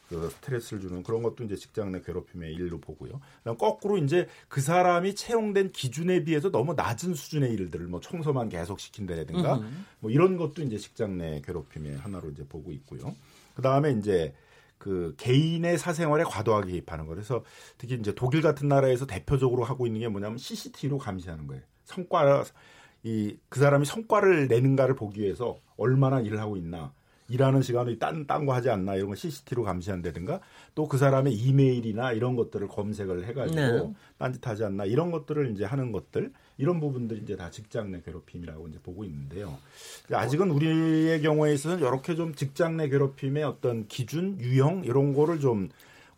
그 0.08 0.28
스트레스를 0.30 0.80
주는 0.82 1.02
그런 1.02 1.22
것도 1.22 1.44
이제 1.44 1.56
직장 1.56 1.92
내 1.92 2.00
괴롭힘의 2.00 2.54
일로 2.54 2.78
보고요. 2.80 3.20
그다음 3.38 3.56
거꾸로 3.56 3.98
이제 3.98 4.28
그 4.48 4.60
사람이 4.60 5.14
채용된 5.14 5.72
기준에 5.72 6.24
비해서 6.24 6.50
너무 6.50 6.74
낮은 6.74 7.14
수준의 7.14 7.52
일들을 7.52 7.86
뭐 7.86 8.00
청소만 8.00 8.48
계속 8.48 8.80
시킨다든가 8.80 9.62
뭐 10.00 10.10
이런 10.10 10.36
것도 10.36 10.62
이제 10.62 10.76
직장 10.78 11.18
내 11.18 11.40
괴롭힘의 11.40 11.96
하나로 11.96 12.30
이제 12.30 12.46
보고 12.46 12.70
있고요. 12.72 13.14
그다음에 13.54 13.92
이제 13.92 14.34
그 14.78 15.14
개인의 15.16 15.78
사생활에 15.78 16.24
과도하게 16.24 16.72
개입하는 16.72 17.06
거. 17.06 17.14
그래서 17.14 17.42
특히 17.78 17.94
이제 17.94 18.14
독일 18.14 18.42
같은 18.42 18.68
나라에서 18.68 19.06
대표적으로 19.06 19.64
하고 19.64 19.86
있는 19.86 20.00
게 20.00 20.08
뭐냐면 20.08 20.36
CCTV로 20.38 20.98
감시하는 20.98 21.46
거예요. 21.46 21.62
성과 21.84 22.44
이 23.04 23.36
그 23.48 23.60
사람이 23.60 23.84
성과를 23.84 24.48
내는가를 24.48 24.94
보기 24.94 25.20
위해서 25.20 25.58
얼마나 25.76 26.20
일을 26.20 26.40
하고 26.40 26.56
있나. 26.56 26.92
일하는 27.28 27.62
시간을 27.62 27.98
딴, 27.98 28.26
딴 28.26 28.44
거 28.46 28.52
하지 28.54 28.68
않나 28.70 28.96
이런 28.96 29.08
걸 29.08 29.16
CCTV로 29.16 29.64
감시한다든가 29.64 30.40
또 30.74 30.86
그 30.86 30.98
사람의 30.98 31.32
이메일이나 31.34 32.12
이런 32.12 32.36
것들을 32.36 32.68
검색을 32.68 33.26
해가지고 33.26 33.60
네. 33.60 33.94
딴짓 34.18 34.46
하지 34.46 34.64
않나 34.64 34.84
이런 34.84 35.10
것들을 35.10 35.50
이제 35.52 35.64
하는 35.64 35.90
것들 35.92 36.32
이런 36.58 36.78
부분들이 36.78 37.20
이제 37.22 37.36
다 37.36 37.50
직장 37.50 37.90
내 37.90 38.00
괴롭힘이라고 38.02 38.68
이제 38.68 38.78
보고 38.82 39.04
있는데요. 39.04 39.58
아직은 40.12 40.50
우리의 40.50 41.20
경우에 41.22 41.54
있어서는 41.54 41.78
이렇게 41.84 42.14
좀 42.14 42.34
직장 42.34 42.76
내 42.76 42.88
괴롭힘의 42.88 43.42
어떤 43.42 43.88
기준, 43.88 44.38
유형 44.40 44.84
이런 44.84 45.14
거를 45.14 45.40
좀 45.40 45.68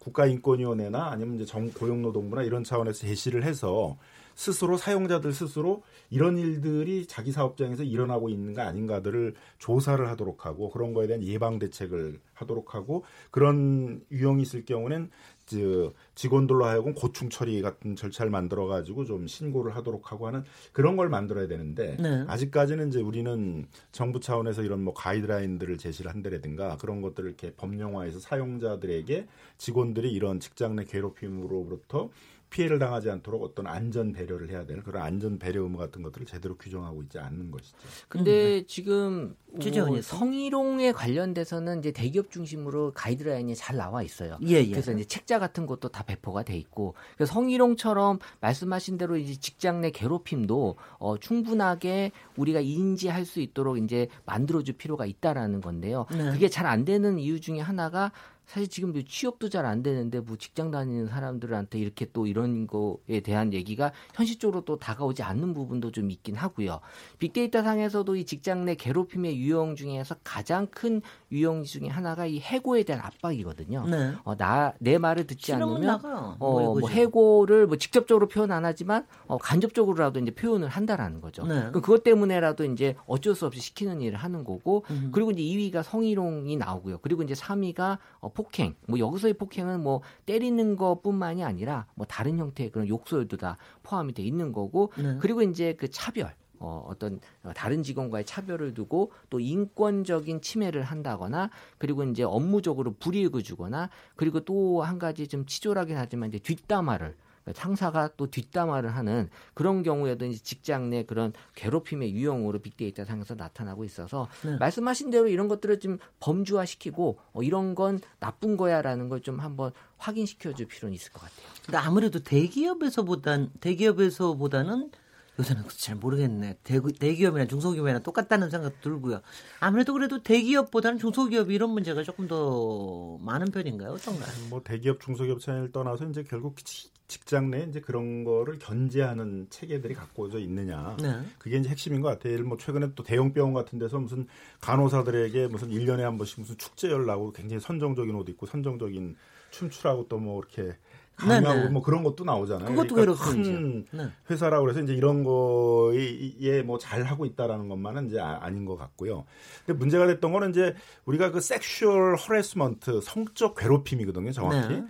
국가인권위원회나 0.01 1.07
아니면 1.07 1.37
이제 1.37 1.45
정 1.45 1.71
고용노동부나 1.71 2.43
이런 2.43 2.65
차원에서 2.65 3.07
제시를 3.07 3.45
해서 3.45 3.97
스스로 4.37 4.77
사용자들 4.77 5.33
스스로 5.33 5.83
이런 6.11 6.39
일들이 6.39 7.07
자기 7.07 7.33
사업장에서 7.33 7.83
일어나고 7.83 8.29
있는 8.29 8.55
가 8.55 8.67
아닌가들을 8.67 9.35
조사를 9.59 10.07
하도록 10.11 10.47
하고 10.47 10.71
그런 10.71 10.93
거에 10.93 11.07
대한 11.07 11.25
예방 11.25 11.59
대책을 11.59 12.21
하도록 12.35 12.75
하고 12.75 13.05
그런 13.31 14.03
유형이 14.13 14.43
있을 14.43 14.65
경우는 14.65 15.11
저 15.47 15.93
직원들로 16.17 16.65
하여금 16.65 16.93
고충 16.93 17.31
처리 17.31 17.63
같은 17.63 17.95
절차를 17.95 18.31
만들어 18.31 18.67
가지고 18.67 19.05
좀 19.05 19.27
신고를 19.29 19.77
하도록 19.77 20.11
하고 20.11 20.27
하는 20.27 20.45
그런 20.73 20.97
걸 20.97 21.09
만들어야 21.09 21.47
되는데 21.47 21.97
네. 22.01 22.25
아직까지는 22.27 22.89
이제 22.89 23.01
우리는 23.01 23.67
정부 23.93 24.21
차원에서 24.21 24.63
이런 24.63 24.83
뭐 24.83 24.93
가이드라인들을 24.93 25.79
제시를 25.79 26.11
한다든가 26.11 26.77
그런 26.79 27.01
것들을 27.01 27.29
이렇게 27.29 27.53
법령화해서 27.55 28.19
사용자들에게 28.19 29.27
직원들이 29.57 30.11
이런 30.11 30.41
직장 30.41 30.77
내 30.77 30.85
괴롭힘으로부터 30.85 32.11
피해를 32.51 32.79
당하지 32.79 33.11
않도록 33.11 33.43
어떤 33.43 33.67
안전 33.67 34.13
배려를 34.13 34.51
해야 34.51 34.65
되는 34.65 34.83
그런 34.83 35.03
안전 35.03 35.39
배려 35.39 35.63
의무 35.63 35.79
같은 35.79 36.03
것들을 36.03 36.27
제대로 36.27 36.57
규정하고 36.57 37.03
있지 37.03 37.19
않는 37.19 37.51
것이죠. 37.51 37.77
근데 38.09 38.65
지금 38.67 39.37
최재원 39.61 39.89
뭐 39.89 39.97
의원님. 39.97 40.03
성희롱에 40.03 40.93
관련돼서는 40.93 41.81
이제 41.81 41.93
대기업 41.93 42.31
중심으로 42.31 42.93
가이드라인이 42.95 43.55
잘 43.57 43.77
나와 43.77 44.03
있어요. 44.03 44.39
예, 44.43 44.57
예. 44.57 44.71
그래서 44.71 44.93
이제 44.93 45.05
책자 45.05 45.39
같은 45.39 45.67
것도 45.67 45.89
다 45.89 46.03
배포가 46.05 46.43
돼 46.45 46.57
있고 46.57 46.95
그래서 47.17 47.33
성희롱처럼 47.33 48.19
말씀하신 48.41 48.99
대로 48.99 49.17
이제 49.17 49.35
직장 49.35 49.81
내 49.81 49.91
괴롭힘도 49.91 50.77
어, 50.99 51.19
충분하게 51.19 52.13
우리가 52.37 52.61
인지할 52.61 53.25
수 53.25 53.41
있도록 53.41 53.79
이제 53.79 54.09
만들어줄 54.25 54.77
필요가 54.77 55.05
있다라는 55.07 55.61
건데요. 55.61 56.07
네. 56.11 56.31
그게 56.33 56.49
잘 56.49 56.67
안 56.67 56.85
되는 56.85 57.19
이유 57.21 57.41
중에 57.41 57.61
하나가 57.61 58.11
사실 58.47 58.69
지금 58.69 58.93
뭐 58.93 59.03
취업도 59.07 59.49
잘 59.51 59.67
안 59.67 59.83
되는데 59.83 60.21
뭐 60.21 60.37
직장 60.37 60.71
다니는 60.71 61.09
사람들한테 61.09 61.79
이렇게 61.79 62.07
또 62.13 62.27
이런 62.27 62.67
거에 62.67 63.21
대한 63.21 63.53
얘기가 63.53 63.93
현실적으로 64.15 64.61
또 64.65 64.79
다가오지 64.79 65.23
않는 65.25 65.55
부분도 65.55 65.91
좀 65.91 66.11
있긴 66.11 66.37
하고요. 66.37 66.81
빅데이터 67.19 67.63
상에서도 67.63 68.15
이 68.17 68.25
직장 68.25 68.65
내 68.65 68.77
괴롭힘의 68.77 69.37
유형 69.39 69.75
중에서 69.75 70.15
가장 70.23 70.69
큰 70.69 71.03
유형 71.33 71.65
중에 71.65 71.89
하나가 71.89 72.27
이 72.27 72.39
해고에 72.39 72.85
대한 72.85 73.03
압박이거든요. 73.05 73.87
네. 73.89 74.13
어, 74.23 74.37
나, 74.37 74.73
내 74.79 74.99
말을 74.99 75.27
듣지 75.27 75.53
않으면. 75.55 76.01
어, 76.05 76.37
뭐 76.39 76.81
뭐. 76.81 76.89
해고를 76.89 77.67
뭐 77.67 77.77
직접적으로 77.77 78.29
표현 78.29 78.53
안 78.53 78.65
하지만 78.65 79.05
어, 79.27 79.37
간접적으로라도 79.39 80.21
이제 80.21 80.31
표현을 80.31 80.69
한다라는 80.69 81.21
거죠. 81.21 81.45
네. 81.45 81.71
그것 81.73 82.05
때문에라도 82.05 82.65
이제 82.65 82.95
어쩔 83.07 83.35
수 83.35 83.47
없이 83.47 83.61
시키는 83.61 84.01
일을 84.01 84.17
하는 84.19 84.45
거고 84.45 84.85
음. 84.91 85.11
그리고 85.13 85.33
이제 85.33 85.43
2위가 85.43 85.83
성희롱이 85.83 86.57
나오고요. 86.57 86.99
그리고 86.99 87.23
이제 87.25 87.35
3위가 87.35 87.99
어, 88.21 88.29
폭행. 88.37 88.77
뭐 88.87 88.99
여기서의 88.99 89.35
폭행은 89.35 89.83
뭐 89.83 90.03
때리는 90.27 90.77
것뿐만이 90.77 91.43
아니라 91.43 91.87
뭐 91.95 92.07
다른 92.07 92.39
형태의 92.39 92.71
그런 92.71 92.87
욕설도 92.87 93.39
다 93.39 93.57
포함이 93.83 94.13
돼 94.13 94.23
있는 94.23 94.53
거고 94.53 94.93
네. 94.97 95.17
그리고 95.21 95.43
이제 95.43 95.73
그 95.73 95.89
차별. 95.91 96.35
어, 96.59 96.87
어떤 96.89 97.21
다른 97.55 97.83
직원과의 97.83 98.25
차별을 98.25 98.73
두고 98.73 99.13
또 99.29 99.41
인권적인 99.41 100.41
침해를 100.41 100.85
한다거나 100.85 101.51
그리고 101.77 102.03
이제 102.05 102.23
업무적으로 102.23 102.95
불이익을 102.99 103.43
주거나 103.43 103.91
그리고 104.17 104.41
또 104.41 104.81
한 104.83 104.99
가지 104.99 105.29
좀 105.29 105.45
치졸하긴 105.45 105.99
하지만 105.99 106.31
이제 106.31 106.39
뒷담화를 106.39 107.15
상사가 107.55 108.09
또 108.17 108.31
뒷담화를 108.31 108.97
하는 108.97 109.29
그런 109.55 109.83
경우에도 109.83 110.25
이제 110.27 110.43
직장 110.43 110.91
내 110.91 111.05
그런 111.05 111.33
괴롭힘의 111.55 112.13
유형으로 112.15 112.59
빅데이터 112.61 113.05
상에서 113.05 113.35
나타나고 113.35 113.85
있어서 113.85 114.29
네. 114.45 114.57
말씀하신 114.57 115.11
대로 115.11 115.29
이런 115.29 115.47
것들을 115.49 115.79
좀 115.81 115.99
범주화시키고 116.21 117.19
어, 117.33 117.43
이런 117.43 117.75
건 117.75 118.01
나쁜 118.19 118.57
거야라는 118.57 119.09
걸 119.09 119.17
좀 119.27 119.41
한번 119.41 119.73
확인시켜 119.97 120.53
줄 120.55 120.67
필요는 120.67 120.95
있을 120.95 121.11
것 121.11 121.21
같아요. 121.23 121.47
근데 121.65 121.79
아무래도 121.79 122.19
대기업에서보단 122.23 123.51
대기업에서보다는 123.61 124.91
요새는 125.39 125.65
잘 125.77 125.97
모르겠네. 125.97 126.57
대, 126.65 126.81
대기업이나 126.81 127.47
중소기업이나 127.47 127.99
똑같다는 128.01 128.49
생각도 128.51 128.81
들고요. 128.81 129.21
아무래도 129.61 129.93
그래도 129.93 130.23
대기업보다는 130.23 130.99
중소기업이 130.99 131.55
이런 131.55 131.71
문제가 131.71 132.03
조금 132.03 132.27
더 132.29 133.19
많은 133.21 133.51
편인가요? 133.51 133.91
어떤가요? 133.93 134.29
뭐 134.49 134.63
대기업 134.63 135.01
중소기업 135.01 135.41
차이를 135.41 135.73
떠나서 135.73 136.07
이제 136.09 136.23
결국 136.23 136.65
지- 136.65 136.89
직장 137.09 137.51
내에 137.51 137.65
이제 137.69 137.81
그런 137.81 138.25
거를 138.25 138.59
견제하는 138.59 139.47
체계들이 139.51 139.95
갖고져 139.95 140.39
있느냐. 140.41 140.97
네. 141.01 141.21
그게 141.39 141.57
이제 141.59 141.69
핵심인 141.69 142.01
것 142.01 142.09
같아요. 142.09 142.33
예를 142.33 142.45
뭐 142.45 142.57
최근에 142.57 142.89
또 142.95 143.03
대형 143.03 143.33
병원 143.33 143.55
같은 143.55 143.79
데서 143.79 143.99
무슨 143.99 144.27
간호사들에게 144.61 145.47
무슨 145.49 145.69
1년에 145.69 146.01
한 146.01 146.19
번씩 146.19 146.41
무슨 146.41 146.57
축제 146.59 146.91
열라고 146.91 147.33
굉장히 147.33 147.61
선정적인 147.61 148.15
옷 148.15 148.29
입고 148.29 148.47
선정적인 148.47 149.17
춤추라고 149.51 150.09
또 150.09 150.19
뭐 150.19 150.41
이렇게 150.41 150.77
강요하고 151.17 151.59
네네. 151.61 151.71
뭐 151.71 151.81
그런 151.83 152.03
것도 152.03 152.25
나오잖아요. 152.25 152.69
그것도 152.69 152.95
그러니까. 152.95 153.25
큰 153.25 153.87
네. 153.91 154.09
회사라고 154.31 154.65
그래서 154.65 154.81
이제 154.83 154.93
이런 154.93 155.25
거에 155.25 156.63
뭐잘 156.63 157.05
하고 157.05 157.25
있다라는 157.25 157.69
것만은 157.69 158.09
이제 158.09 158.21
아- 158.21 158.39
아닌 158.43 158.67
것 158.67 158.77
같고요. 158.77 159.25
근데 159.65 159.79
문제가 159.79 160.07
됐던 160.07 160.31
거는 160.33 160.51
이제 160.51 160.75
우리가 161.07 161.31
그 161.31 161.41
sexual 161.41 162.17
harassment 162.17 163.01
성적 163.01 163.55
괴롭힘이거든요, 163.55 164.31
정확히. 164.33 164.75
네. 164.75 164.85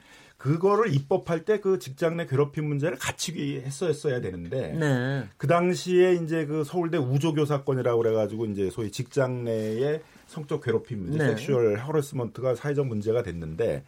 그거를 0.47 0.95
입법할 0.95 1.45
때 1.45 1.59
그 1.61 1.79
직장 1.81 2.17
내 2.17 2.27
괴롭힘 2.27 2.65
문제를 2.67 2.99
같이 2.99 3.61
했었어야 3.65 4.21
되는데 4.21 4.73
네. 4.79 5.25
그 5.37 5.47
당시에 5.47 6.15
이제 6.15 6.47
그 6.47 6.63
서울대 6.65 6.99
우조교 6.99 7.45
사건이라고 7.47 8.01
그래가지고 8.03 8.47
이제 8.47 8.71
소위 8.71 8.93
직장 8.93 9.43
내의 9.45 10.03
성적 10.27 10.63
괴롭힘 10.63 11.01
문제, 11.05 11.19
네. 11.19 11.29
sexual 11.31 11.79
harassment가 11.79 12.55
사회적 12.55 12.87
문제가 12.87 13.23
됐는데 13.23 13.83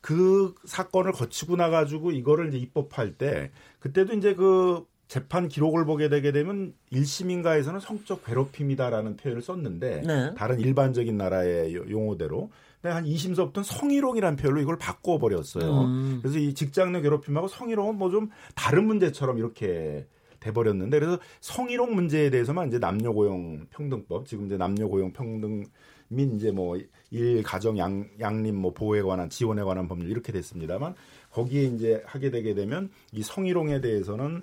그 0.00 0.54
사건을 0.64 1.12
거치고 1.12 1.56
나가지고 1.56 2.12
이거를 2.12 2.48
이제 2.48 2.58
입법할 2.58 3.14
때 3.14 3.50
그때도 3.80 4.12
이제 4.14 4.34
그 4.34 4.84
재판 5.08 5.48
기록을 5.48 5.84
보게 5.84 6.08
되게 6.08 6.30
되면 6.32 6.74
1심인가에서는 6.92 7.80
성적 7.80 8.24
괴롭힘이다라는 8.24 9.16
표현을 9.16 9.42
썼는데 9.42 10.02
네. 10.06 10.34
다른 10.36 10.60
일반적인 10.60 11.16
나라의 11.16 11.74
요- 11.74 11.84
용어대로 11.88 12.50
한 12.82 13.04
2심서부터는 13.04 13.64
성희롱이라는 13.64 14.36
표현로 14.36 14.60
이걸 14.60 14.76
바꿔버렸어요. 14.78 15.82
음. 15.84 16.18
그래서 16.22 16.38
이 16.38 16.54
직장 16.54 16.92
내 16.92 17.00
괴롭힘하고 17.00 17.48
성희롱은 17.48 17.96
뭐 17.96 18.10
좀 18.10 18.30
다른 18.54 18.86
문제처럼 18.86 19.38
이렇게 19.38 20.06
돼버렸는데 20.40 20.98
그래서 21.00 21.18
성희롱 21.40 21.94
문제에 21.94 22.30
대해서만 22.30 22.68
이제 22.68 22.78
남녀고용 22.78 23.66
평등법 23.70 24.26
지금 24.26 24.46
이제 24.46 24.56
남녀고용 24.56 25.12
평등 25.12 25.64
및 26.08 26.32
이제 26.34 26.50
뭐 26.52 26.76
일 27.12 27.42
가정 27.44 27.78
양 27.78 28.08
양립 28.20 28.52
뭐 28.54 28.72
보호에 28.72 29.00
관한 29.00 29.30
지원에 29.30 29.62
관한 29.62 29.86
법률 29.86 30.10
이렇게 30.10 30.32
됐습니다만 30.32 30.94
거기에 31.30 31.62
이제 31.64 32.02
하게 32.04 32.30
되게 32.30 32.52
되면 32.52 32.90
이 33.12 33.22
성희롱에 33.22 33.80
대해서는 33.80 34.42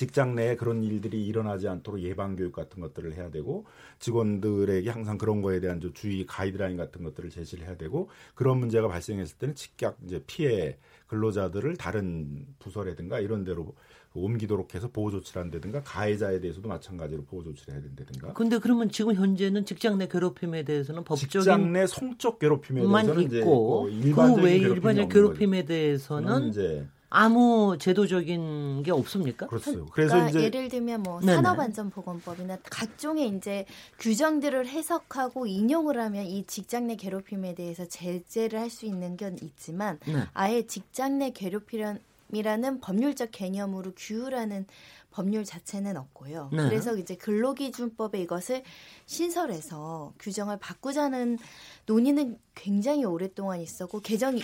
직장 0.00 0.34
내에 0.34 0.56
그런 0.56 0.82
일들이 0.82 1.26
일어나지 1.26 1.68
않도록 1.68 2.00
예방 2.00 2.34
교육 2.34 2.52
같은 2.52 2.80
것들을 2.80 3.12
해야 3.16 3.30
되고 3.30 3.66
직원들에게 3.98 4.88
항상 4.88 5.18
그런 5.18 5.42
거에 5.42 5.60
대한 5.60 5.78
좀 5.78 5.92
주의 5.92 6.24
가이드라인 6.24 6.78
같은 6.78 7.04
것들을 7.04 7.28
제시를 7.28 7.66
해야 7.66 7.76
되고 7.76 8.08
그런 8.34 8.60
문제가 8.60 8.88
발생했을 8.88 9.36
때는 9.36 9.54
즉각 9.54 9.98
이제 10.06 10.24
피해 10.26 10.78
근로자들을 11.08 11.76
다른 11.76 12.46
부서라든가 12.60 13.20
이런 13.20 13.44
데로 13.44 13.74
옮기도록 14.14 14.74
해서 14.74 14.88
보호 14.88 15.10
조치를 15.10 15.42
한다든가 15.42 15.82
가해자에 15.82 16.40
대해서도 16.40 16.66
마찬가지로 16.66 17.24
보호 17.24 17.42
조치를 17.42 17.74
해야 17.74 17.82
된다든가. 17.82 18.32
근데 18.32 18.58
그러면 18.58 18.88
지금 18.88 19.14
현재는 19.14 19.66
직장 19.66 19.98
내 19.98 20.08
괴롭힘에 20.08 20.62
대해서는 20.62 21.04
법적인 21.04 21.28
직장 21.28 21.72
내 21.74 21.86
성적 21.86 22.38
괴롭힘에 22.38 22.84
만 22.84 23.04
대해서는 23.04 23.28
이제 23.28 23.38
있고 23.40 23.82
뭐그 23.82 23.90
일반적인 23.90 24.44
외에 24.44 24.58
괴롭힘이 24.60 24.74
일반적 24.76 25.08
괴롭힘에. 25.10 25.64
대해서는 25.66 26.48
이제 26.48 26.88
아무 27.12 27.76
제도적인 27.78 28.84
게 28.84 28.92
없습니까? 28.92 29.46
그렇어요. 29.48 29.86
그래서 29.86 30.14
그러니까 30.14 30.30
이제 30.30 30.42
예를 30.44 30.68
들면 30.68 31.02
뭐 31.02 31.20
네네. 31.20 31.34
산업안전보건법이나 31.34 32.58
각종의 32.62 33.28
이제 33.36 33.66
규정들을 33.98 34.66
해석하고 34.68 35.46
인용을 35.46 35.98
하면 36.00 36.24
이 36.24 36.44
직장 36.46 36.86
내 36.86 36.94
괴롭힘에 36.96 37.54
대해서 37.56 37.84
제재를 37.84 38.60
할 38.60 38.70
수 38.70 38.86
있는 38.86 39.16
건 39.16 39.36
있지만 39.42 39.98
네. 40.06 40.22
아예 40.32 40.62
직장 40.64 41.18
내 41.18 41.30
괴롭힘이라는 41.30 42.80
법률적 42.80 43.30
개념으로 43.32 43.92
규율하는 43.96 44.66
법률 45.10 45.44
자체는 45.44 45.96
없고요. 45.96 46.50
네. 46.52 46.58
그래서 46.68 46.96
이제 46.96 47.16
근로기준법에 47.16 48.20
이것을 48.22 48.62
신설해서 49.06 50.12
규정을 50.18 50.58
바꾸자는 50.58 51.38
논의는 51.86 52.38
굉장히 52.54 53.04
오랫동안 53.04 53.60
있었고 53.60 54.00
개정이 54.00 54.42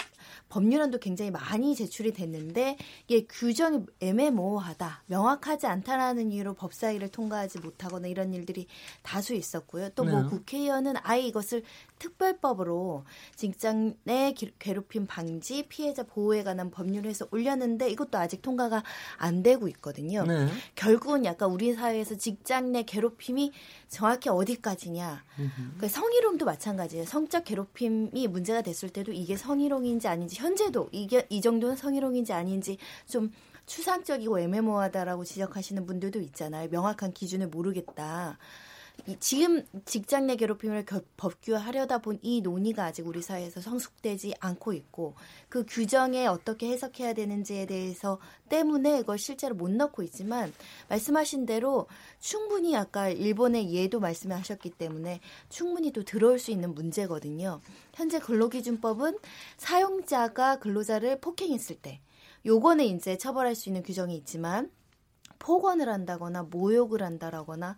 법률안도 0.48 0.98
굉장히 0.98 1.30
많이 1.30 1.74
제출이 1.74 2.12
됐는데 2.12 2.76
이게 3.08 3.26
규정이 3.28 3.84
애매모호하다, 4.00 5.02
명확하지 5.06 5.66
않다라는 5.66 6.32
이유로 6.32 6.54
법사위를 6.54 7.08
통과하지 7.10 7.60
못하거나 7.60 8.08
이런 8.08 8.32
일들이 8.34 8.66
다수 9.02 9.34
있었고요. 9.34 9.90
또뭐 9.90 10.22
네. 10.22 10.28
국회의원은 10.28 10.94
아예 11.02 11.22
이것을 11.22 11.62
특별법으로 11.98 13.04
직장 13.34 13.94
내 14.04 14.32
기- 14.32 14.52
괴롭힘 14.58 15.06
방지 15.06 15.66
피해자 15.68 16.02
보호에 16.02 16.42
관한 16.42 16.70
법률에서 16.70 17.28
올렸는데 17.30 17.90
이것도 17.90 18.18
아직 18.18 18.42
통과가 18.42 18.82
안 19.18 19.42
되고 19.42 19.68
있거든요. 19.68 20.24
네. 20.24 20.48
결국은 20.74 21.24
약간 21.24 21.50
우리 21.50 21.74
사회에서 21.74 22.16
직장 22.16 22.72
내 22.72 22.82
괴롭힘이 22.82 23.52
정확히 23.88 24.28
어디까지냐. 24.28 25.24
그러니까 25.36 25.88
성희롱도 25.88 26.44
마찬가지예요. 26.44 27.04
성적 27.04 27.44
괴롭힘이 27.44 28.26
문제가 28.28 28.62
됐을 28.62 28.88
때도 28.88 29.12
이게 29.12 29.36
성희롱인지 29.36 30.08
아닌지 30.08 30.36
현재도 30.36 30.88
이게 30.92 31.26
이 31.28 31.40
정도는 31.40 31.76
성희롱인지 31.76 32.32
아닌지 32.32 32.78
좀 33.08 33.30
추상적이고 33.66 34.38
애매모호하다라고 34.38 35.24
지적하시는 35.24 35.86
분들도 35.86 36.20
있잖아요. 36.20 36.68
명확한 36.70 37.12
기준을 37.12 37.48
모르겠다. 37.48 38.38
이 39.06 39.16
지금 39.20 39.62
직장 39.84 40.26
내 40.26 40.34
괴롭힘을 40.36 40.84
겨- 40.84 41.02
법규화하려다 41.16 41.98
본 41.98 42.18
이 42.22 42.40
논의가 42.40 42.86
아직 42.86 43.06
우리 43.06 43.22
사회에서 43.22 43.60
성숙되지 43.60 44.34
않고 44.40 44.72
있고 44.72 45.14
그 45.48 45.64
규정에 45.68 46.26
어떻게 46.26 46.68
해석해야 46.70 47.12
되는지에 47.12 47.66
대해서 47.66 48.18
때문에 48.48 49.00
이걸 49.00 49.18
실제로 49.18 49.54
못 49.54 49.70
넣고 49.70 50.02
있지만 50.02 50.52
말씀하신 50.88 51.46
대로 51.46 51.86
충분히 52.18 52.74
아까 52.74 53.08
일본의 53.08 53.72
예도 53.72 54.00
말씀하셨기 54.00 54.70
때문에 54.70 55.20
충분히 55.50 55.92
또 55.92 56.02
들어올 56.02 56.38
수 56.40 56.50
있는 56.50 56.74
문제거든요. 56.74 57.60
현재 57.94 58.18
근로기준법은 58.18 59.18
사용자가 59.58 60.58
근로자를 60.58 61.20
폭행했을 61.20 61.76
때 61.76 62.00
요거는 62.44 62.84
이제 62.86 63.16
처벌할 63.18 63.54
수 63.54 63.68
있는 63.68 63.82
규정이 63.82 64.16
있지만 64.16 64.70
폭언을 65.38 65.88
한다거나 65.90 66.44
모욕을 66.44 67.02
한다라거나 67.02 67.76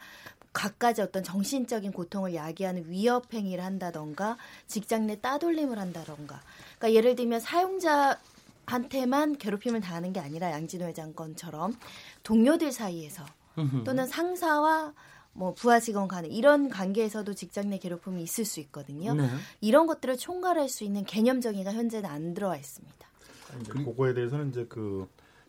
갖가지 0.53 1.03
어떤 1.03 1.23
정신적인 1.23 1.93
고통을 1.93 2.35
야기하는 2.35 2.89
위협 2.89 3.33
행위를 3.33 3.65
한다던가 3.65 4.37
직장 4.67 5.07
내 5.07 5.21
따돌림을 5.21 5.79
한다던가 5.79 6.41
그러니까 6.79 6.97
예를 6.97 7.17
들면 7.17 7.41
사용자 7.41 8.19
한테만 8.67 9.39
괴롭힘을 9.39 9.81
당하는 9.81 10.13
게 10.13 10.21
아니라 10.21 10.51
양진호 10.51 10.87
회장 10.87 11.15
건처럼 11.15 11.77
동료들 12.23 12.73
사이에서 12.73 13.25
또는 13.85 14.07
상사와 14.07 14.93
뭐 15.33 15.55
부하 15.55 15.81
직원 15.81 16.09
간에 16.09 16.29
이런 16.29 16.69
관계에서도 16.69 17.33
직장 17.35 17.71
내 17.71 17.79
괴롭힘이 17.79 18.23
있을 18.23 18.45
수 18.45 18.61
있거든요. 18.61 19.15
네. 19.15 19.29
이런 19.61 19.87
것들을 19.87 20.17
총괄할 20.17 20.69
수 20.69 20.85
있는 20.85 21.05
개념 21.05 21.41
정의가 21.41 21.73
현재는 21.73 22.11
안 22.11 22.35
들어와 22.35 22.57
있습니다. 22.57 23.09
그거에 23.69 24.15
대해서는 24.15 24.51
이제 24.51 24.67
그 24.69 25.09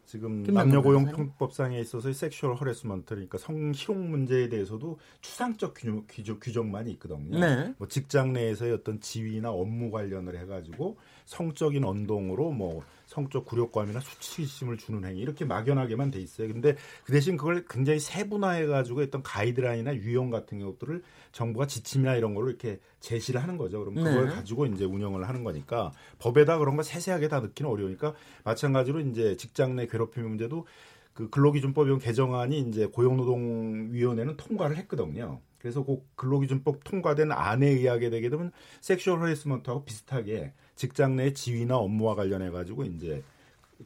지금 0.09 0.41
남녀고용평법상에 0.41 1.79
있어서 1.81 2.11
sexual 2.11 2.55
harassment 2.55 3.13
그러니까 3.13 3.37
성희롱 3.37 4.09
문제에 4.09 4.49
대해서도 4.49 4.97
추상적 5.21 5.75
규정, 5.75 6.03
규정, 6.09 6.39
규정만이 6.39 6.89
있거든요. 6.93 7.39
네. 7.39 7.75
뭐 7.77 7.87
직장 7.87 8.33
내에서의 8.33 8.73
어떤 8.73 8.99
지위나 8.99 9.51
업무 9.51 9.91
관련을 9.91 10.39
해가지고 10.39 10.97
성적인 11.29 11.83
언동으로 11.83 12.49
뭐 12.51 12.83
성적 13.05 13.45
굴욕감이나 13.45 13.99
수치심을 13.99 14.77
주는 14.77 15.05
행위 15.05 15.19
이렇게 15.21 15.45
막연하게만 15.45 16.09
돼 16.09 16.19
있어요. 16.19 16.47
근데 16.47 16.75
그 17.03 17.11
대신 17.11 17.37
그걸 17.37 17.65
굉장히 17.69 17.99
세분화해 17.99 18.65
가지고 18.65 19.01
어떤 19.01 19.21
가이드라인이나 19.21 19.95
유형 19.97 20.31
같은 20.31 20.59
것들을 20.59 21.03
정부가 21.31 21.67
지침이나 21.67 22.15
이런 22.15 22.33
걸로 22.33 22.49
이렇게 22.49 22.79
제시를 22.99 23.43
하는 23.43 23.57
거죠. 23.57 23.79
그럼 23.79 23.93
그걸 23.93 24.27
네. 24.27 24.33
가지고 24.33 24.65
이제 24.65 24.85
운영을 24.85 25.27
하는 25.27 25.43
거니까 25.43 25.91
법에다 26.17 26.57
그런 26.57 26.75
거 26.75 26.81
세세하게 26.81 27.27
다 27.27 27.41
넣기는 27.41 27.69
어려우니까 27.69 28.15
마찬가지로 28.43 28.99
이제 29.01 29.37
직장 29.37 29.75
내 29.75 29.85
괴롭힘 29.85 30.27
문제도 30.27 30.65
그 31.13 31.29
근로기준법 31.29 31.99
개정안이 32.01 32.59
이제 32.61 32.87
고용노동위원회는 32.87 34.35
통과를 34.35 34.77
했거든요. 34.77 35.41
그래서 35.59 35.83
그 35.83 35.97
근로기준법 36.15 36.83
통과된 36.83 37.31
안에 37.31 37.67
의하게 37.67 38.09
되게 38.09 38.29
되면 38.29 38.51
sexual 38.81 39.19
harassment하고 39.19 39.83
비슷하게 39.83 40.53
직장 40.75 41.17
내 41.17 41.33
지위나 41.33 41.77
업무와 41.77 42.15
관련해 42.15 42.49
가지고 42.49 42.85
이제 42.85 43.21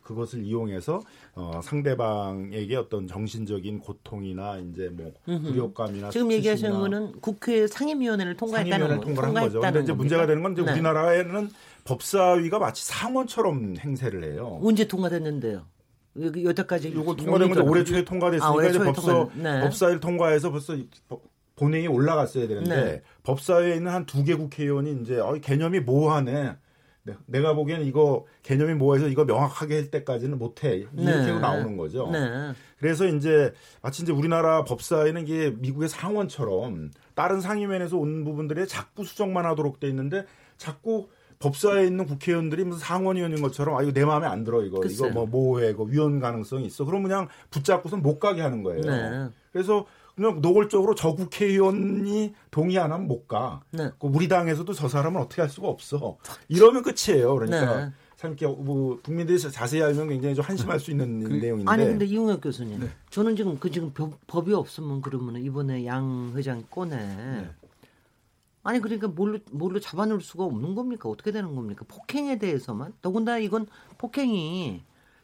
그것을 0.02 0.44
이용해서 0.44 1.02
어, 1.36 1.62
상대방에게 1.64 2.76
어떤 2.76 3.08
정신적인 3.08 3.80
고통이나 3.80 4.58
이제 4.58 4.90
뭐 4.90 5.12
굴욕감이나 5.26 6.10
지금 6.10 6.32
얘기하시는 6.32 6.72
거는 6.80 7.20
국회 7.22 7.68
상임위원회를 7.68 8.36
통과했다는 8.38 8.88
상임위원회를 8.88 8.98
거, 9.00 9.06
통과한 9.22 9.34
거죠. 9.46 9.60
근데 9.62 9.80
이제 9.80 9.88
겁니까? 9.88 9.96
문제가 9.96 10.26
되는 10.28 10.42
건 10.44 10.54
이제 10.54 10.64
네. 10.64 10.72
우리나라에는 10.72 11.50
법사위가 11.86 12.60
마치 12.60 12.86
상원처럼 12.86 13.76
행세를 13.80 14.24
해요. 14.24 14.60
언제 14.64 14.88
통과됐는데요? 14.88 15.64
여기 16.22 16.44
여태까지 16.46 16.90
이거 16.90 17.16
통과된 17.16 17.50
건데 17.50 17.62
올해 17.62 17.84
초에 17.84 18.04
통과됐으니까 18.06 18.48
아, 18.48 18.52
올해 18.52 18.70
이제 18.70 18.78
초에 18.78 18.86
법서 18.88 19.30
통과된- 19.30 19.42
네. 19.42 19.62
법사위를 19.62 20.00
통과해서 20.00 20.52
벌써 20.52 20.76
본회의에 21.56 21.88
올라갔어야 21.88 22.48
되는데 22.48 22.76
네. 22.76 23.02
법사위에 23.24 23.76
있는 23.76 23.92
한 23.92 24.06
두 24.06 24.24
개 24.24 24.36
국회의원이 24.36 25.02
이제 25.02 25.20
어, 25.20 25.34
개념이 25.42 25.82
모호하네. 25.82 26.56
네, 27.06 27.14
내가 27.26 27.54
보기에는 27.54 27.86
이거 27.86 28.26
개념이 28.44 28.76
모호해서 28.76 29.10
이거 29.10 29.26
명확하게 29.26 29.76
할 29.76 29.92
때까지는 29.92 30.38
못해 30.40 30.78
이렇게 30.78 30.92
네. 31.04 31.40
나오는 31.40 31.76
거죠. 31.76 32.10
네. 32.10 32.54
그래서 32.80 33.06
이제 33.06 33.54
마치 33.82 34.04
이제 34.04 34.14
우리나라 34.14 34.64
법사위는 34.64 35.24
이게 35.24 35.52
미국의 35.58 35.90
상원처럼 35.90 36.92
다른 37.14 37.42
상임위원회에서 37.42 37.98
온 37.98 38.24
부분들에 38.24 38.66
자꾸 38.68 39.04
수정만 39.04 39.46
하도록 39.48 39.82
돼 39.82 39.90
있는데 39.90 40.26
자꾸 40.58 41.10
법사위에 41.40 41.86
있는 41.88 42.06
국회의원들이 42.06 42.64
무슨 42.64 42.80
상원의원인 42.80 43.42
것처럼 43.42 43.76
아 43.78 43.82
이거 43.84 43.92
내 43.92 44.06
마음에 44.06 44.26
안 44.26 44.46
들어 44.46 44.64
이거 44.64 44.80
글쎄요. 44.80 45.10
이거 45.10 45.14
뭐 45.14 45.26
모호해 45.26 45.72
이거 45.72 45.84
위헌 45.84 46.22
가능성이 46.22 46.68
있어. 46.68 46.86
그럼 46.86 47.04
그냥 47.04 47.28
붙잡고선 47.50 48.02
못 48.02 48.18
가게 48.20 48.42
하는 48.42 48.64
거예요. 48.64 48.82
네. 48.82 49.28
그래서 49.52 49.86
그냥 50.16 50.42
노골적으로 50.42 50.96
저 50.96 51.14
국회의원이 51.14 52.34
동의 52.52 52.78
안 52.78 52.92
하면 52.92 53.08
못 53.08 53.28
가. 53.28 53.62
네. 53.72 53.90
그 54.00 54.08
우리 54.08 54.28
당에서도 54.28 54.72
저 54.74 54.88
사람은 54.88 55.20
어떻게 55.20 55.42
할 55.42 55.50
수가 55.50 55.68
없어. 55.68 56.18
이러면 56.48 56.84
끝이에요. 56.84 57.34
그러니까 57.34 57.86
네. 57.86 57.92
참 58.16 58.32
이렇게 58.32 58.48
뭐 58.48 59.00
국민들이 59.04 59.40
자세히 59.40 59.82
알면 59.82 60.10
굉장히 60.10 60.36
좀 60.36 60.46
한심할 60.46 60.80
수 60.80 60.92
있는 60.92 61.20
내용인데. 61.20 61.72
아니 61.72 61.86
근데 61.86 62.06
이용혁 62.06 62.42
교수님, 62.42 62.90
저는 63.10 63.36
지금 63.36 63.58
그 63.60 63.72
지금 63.72 63.92
법, 63.94 64.14
법이 64.28 64.54
없으면 64.54 65.02
그러면 65.02 65.38
이번에 65.44 65.86
양 65.86 66.32
회장 66.36 66.64
꺼내. 66.70 66.96
네. 66.96 67.50
아니 68.62 68.80
그러니까 68.80 69.08
뭘로 69.08 69.40
뭘로 69.52 69.80
잡아놓을 69.80 70.22
수가 70.22 70.46
없는 70.46 70.76
겁니까? 70.76 71.10
어떻게 71.10 71.32
되는 71.32 71.56
겁니까? 71.56 71.84
폭행에 71.88 72.38
대해서만 72.38 72.94
더군다나 73.02 73.40
이건 73.40 73.68
폭행이 73.98 74.84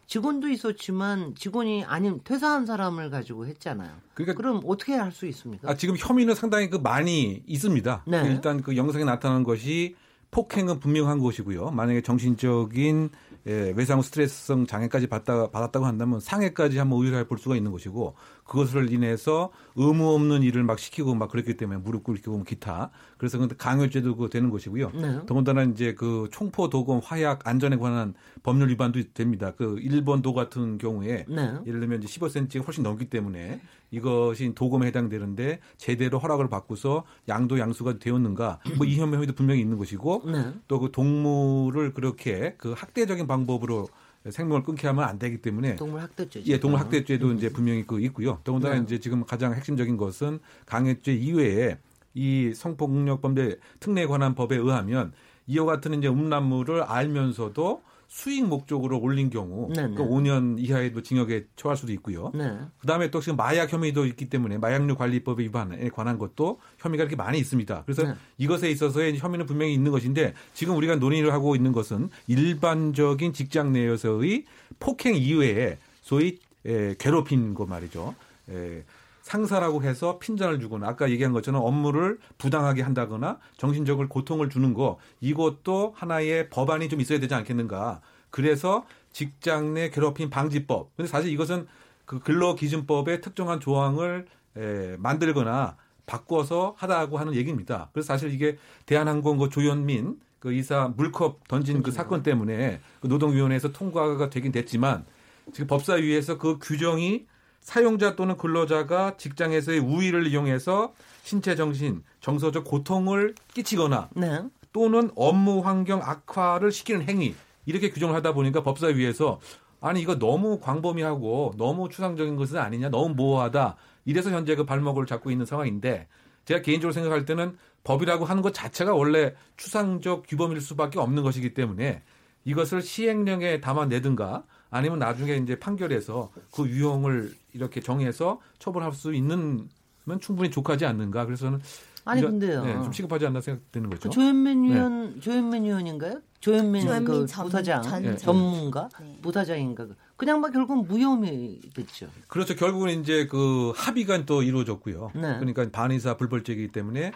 직원도 0.10 0.50
있었지만 0.50 1.36
직원이 1.36 1.86
아닌 1.86 2.20
퇴사한 2.24 2.66
사람을 2.66 3.12
가지고 3.12 3.46
했잖아요. 3.46 3.92
그러니까 4.16 4.34
그럼 4.34 4.62
어떻게 4.66 4.94
할 4.96 5.12
수 5.12 5.28
있습니까? 5.28 5.70
아, 5.70 5.76
지금 5.76 5.96
혐의는 5.98 6.34
상당히 6.34 6.68
그 6.70 6.78
많이 6.78 7.44
있습니다. 7.46 8.04
네. 8.08 8.24
일단 8.26 8.62
그 8.62 8.76
영상에 8.76 9.04
나타난 9.06 9.44
것이 9.44 9.96
폭행은 10.32 10.80
분명한 10.80 11.20
것이고요. 11.20 11.72
만약에 11.72 12.02
정신적인 12.02 13.10
예, 13.48 13.74
외상 13.76 14.02
스트레스성 14.02 14.68
장애까지 14.68 15.08
받다, 15.08 15.50
받았다고 15.50 15.86
한다면 15.86 16.20
상해까지 16.20 16.78
한번 16.78 17.04
의뢰해 17.04 17.26
볼 17.26 17.38
수가 17.38 17.56
있는 17.56 17.72
것이고 17.72 18.16
그것을 18.44 18.92
인해서 18.92 19.52
의무 19.76 20.14
없는 20.14 20.44
일을 20.44 20.64
막 20.64 20.78
시키고 20.78 21.16
막 21.16 21.32
그랬기 21.32 21.56
때문에 21.56 21.80
무릎 21.80 22.04
꿇기고 22.04 22.32
뭐 22.32 22.44
기타 22.44 22.92
그래서 23.18 23.38
근데 23.38 23.56
강요죄도 23.56 24.18
그 24.18 24.30
되는 24.30 24.50
것이고요. 24.50 24.92
네. 24.92 25.20
더군다나 25.26 25.64
이제 25.64 25.94
그 25.94 26.28
총포 26.32 26.70
도금 26.70 27.00
화약 27.02 27.48
안전에 27.48 27.78
관한 27.78 28.14
법률 28.44 28.70
위반도 28.70 29.02
됩니다. 29.14 29.54
그 29.56 29.80
일본 29.80 30.22
도 30.22 30.34
같은 30.34 30.78
경우에 30.78 31.26
네. 31.28 31.54
예를 31.66 31.80
들면 31.80 32.04
이제 32.04 32.20
15cm가 32.20 32.66
훨씬 32.66 32.84
넘기 32.84 33.10
때문에 33.10 33.62
이것이 33.92 34.54
도금에 34.56 34.88
해당되는데 34.88 35.60
제대로 35.78 36.20
허락을 36.20 36.50
받고서 36.50 37.04
양도 37.28 37.58
양수가 37.60 38.00
되었는가 38.00 38.60
뭐 38.78 38.88
이 38.90 38.98
혐의도 39.00 39.34
분명히 39.34 39.62
있는 39.62 39.78
것이고 39.78 40.24
네. 40.26 40.54
또그 40.68 40.92
동물을 40.92 41.94
그렇게 41.94 42.56
그 42.58 42.74
학대적인 42.74 43.28
방법으로 43.28 43.88
생명을 44.30 44.64
끊게 44.64 44.88
하면 44.88 45.06
안 45.06 45.18
되기 45.18 45.42
때문에 45.42 45.76
동물 45.76 46.02
학대죄죠. 46.02 46.52
예, 46.52 46.60
동물 46.60 46.80
학대죄도 46.80 47.34
이제 47.34 47.50
분명히 47.50 47.86
그 47.86 48.02
있고요. 48.02 48.40
더군다나 48.44 48.76
네. 48.76 48.82
이제 48.82 49.00
지금 49.00 49.24
가장 49.26 49.54
핵심적인 49.54 49.96
것은 49.98 50.40
강요죄 50.66 51.14
이외에 51.14 51.78
이 52.14 52.52
성폭력 52.54 53.22
범죄 53.22 53.58
특례에 53.80 54.08
관한 54.08 54.36
법에 54.36 54.56
의하면 54.58 55.14
이와 55.48 55.66
같은 55.66 55.94
이제 55.94 56.08
음란물을 56.08 56.84
알면서도 56.84 57.82
수익 58.10 58.44
목적으로 58.46 59.00
올린 59.00 59.30
경우 59.30 59.72
네, 59.74 59.88
네. 59.88 59.96
그 59.96 60.04
5년 60.04 60.56
이하의 60.58 60.92
징역에 61.04 61.46
처할 61.56 61.78
수도 61.78 61.94
있고요. 61.94 62.32
네. 62.34 62.58
그다음에 62.80 63.12
또 63.12 63.22
지금 63.22 63.38
마약 63.38 63.72
혐의도 63.72 64.08
있기 64.08 64.30
때문에 64.30 64.58
마약류 64.58 64.96
관리법 64.96 65.40
위반에 65.40 65.90
관한 65.90 66.18
것도 66.18 66.60
혐의가 66.80 67.04
이렇게 67.04 67.16
많이 67.16 67.38
있습니다. 67.38 67.84
그래서 67.86 68.04
네. 68.04 68.14
이것에 68.40 68.72
있어서의 68.72 69.20
혐의는 69.20 69.46
분명히 69.46 69.76
있는 69.76 69.92
것인데 69.92 70.34
지금 70.56 70.76
우리가 70.76 70.96
논의를 70.96 71.32
하고 71.32 71.56
있는 71.56 71.72
것은 71.72 72.10
일반적인 72.26 73.32
직장 73.34 73.72
내에서의 73.74 74.46
폭행 74.80 75.16
이외에 75.16 75.78
소위 76.02 76.40
에, 76.66 76.96
괴롭힌 76.98 77.54
거 77.54 77.68
말이죠. 77.68 78.16
에, 78.50 78.84
상사라고 79.30 79.84
해서 79.84 80.18
핀잔을 80.18 80.60
주거나 80.60 80.88
아까 80.88 81.12
얘기한 81.12 81.34
것처럼 81.34 81.62
업무를 81.64 82.18
부당하게 82.40 82.82
한다거나 82.82 83.38
정신적으로 83.58 84.10
고통을 84.10 84.50
주는 84.50 84.74
거 84.74 84.98
이것도 85.22 85.94
하나의 85.96 86.50
법안이 86.50 86.90
좀 86.90 87.00
있어야 87.00 87.20
되지 87.20 87.36
않겠는가. 87.36 88.02
그래서 88.32 88.86
직장 89.12 89.76
내 89.76 89.92
괴롭힘 89.92 90.32
방지법. 90.32 90.96
근데 90.96 91.08
사실 91.08 91.32
이것은 91.32 91.68
그 92.06 92.20
근로기준법의 92.20 93.22
특정한 93.22 93.60
조항을 93.60 94.26
에, 94.58 94.98
만들거나 94.98 95.78
바꿔서 96.08 96.74
하다고 96.78 97.20
하는 97.20 97.36
얘기입니다. 97.36 97.90
그래서 97.94 98.08
사실 98.08 98.34
이게 98.34 98.58
대한항공 98.88 99.38
그 99.38 99.50
조현민 99.50 100.20
그 100.40 100.54
이사 100.54 100.92
물컵 100.98 101.48
던진 101.48 101.84
그 101.84 101.92
사건 101.92 102.24
때문에 102.24 102.80
그 103.00 103.06
노동위원회에서 103.06 103.74
통과가 103.74 104.32
되긴 104.32 104.52
됐지만 104.52 105.06
지금 105.54 105.68
법사위에서 105.68 106.40
그 106.40 106.58
규정이 106.60 107.28
사용자 107.70 108.16
또는 108.16 108.36
근로자가 108.36 109.16
직장에서의 109.18 109.78
우위를 109.78 110.26
이용해서 110.26 110.92
신체 111.22 111.56
정신 111.56 112.02
정서적 112.20 112.64
고통을 112.66 113.36
끼치거나 113.54 114.10
네. 114.16 114.42
또는 114.74 115.12
업무 115.16 115.60
환경 115.60 116.02
악화를 116.02 116.72
시키는 116.72 117.08
행위 117.08 117.36
이렇게 117.68 117.92
규정을 117.92 118.16
하다 118.16 118.34
보니까 118.34 118.64
법사위에서 118.64 119.40
아니 119.82 120.02
이거 120.02 120.18
너무 120.18 120.60
광범위하고 120.60 121.54
너무 121.60 121.90
추상적인 121.90 122.38
것은 122.38 122.58
아니냐 122.58 122.90
너무 122.90 123.14
모호하다 123.14 123.76
이래서 124.06 124.32
현재 124.32 124.56
그 124.56 124.66
발목을 124.66 125.06
잡고 125.06 125.30
있는 125.30 125.46
상황인데 125.46 126.08
제가 126.46 126.64
개인적으로 126.64 126.92
생각할 126.92 127.26
때는 127.26 127.56
법이라고 127.84 128.26
하는 128.26 128.42
것 128.42 128.52
자체가 128.52 128.96
원래 128.96 129.36
추상적 129.58 130.24
규범일 130.28 130.60
수밖에 130.60 130.98
없는 130.98 131.22
것이기 131.22 131.54
때문에 131.54 132.02
이것을 132.46 132.82
시행령에 132.82 133.62
담아내든가 133.62 134.44
아니면 134.72 134.98
나중에 134.98 135.36
이제 135.36 135.60
판결에서 135.60 136.32
그 136.52 136.68
유형을 136.68 137.32
이렇게 137.54 137.82
정해서 137.82 138.40
처벌할 138.60 138.94
수 138.94 139.14
있는 139.14 139.68
면 140.06 140.20
충분히 140.20 140.50
족하지 140.50 140.86
않는가 140.86 141.26
그래서는 141.26 141.60
아니 142.06 142.22
이런- 142.22 142.40
근데요. 142.40 142.64
네, 142.66 142.74
좀 142.74 142.92
시급하지 142.92 143.26
않나 143.28 143.42
생각되는 143.42 143.90
거죠. 143.90 144.10
그 144.10 144.16
조현민 144.16 144.66
의원, 144.66 145.22
조현민 145.22 145.66
의원인가요? 145.66 146.22
조현민, 146.40 146.84
조현민 146.84 147.06
그 147.06 147.26
전- 147.28 147.46
부사장 147.46 147.82
전- 147.82 148.06
예. 148.06 148.16
전문가 148.16 148.88
네. 149.02 149.18
부사장인가 149.22 149.88
그냥 150.16 150.40
막 150.42 150.52
결국 150.52 150.88
무혐의겠죠. 150.88 152.08
그렇죠. 152.28 152.56
결국은 152.56 153.02
이제 153.02 153.28
그 153.28 153.74
합의가 153.76 154.26
또 154.26 154.42
이루어졌고요. 154.44 155.12
네. 155.16 155.22
그러니까 155.40 155.70
반의사 155.72 156.18
불벌죄이기 156.18 156.70
때문에 156.72 157.12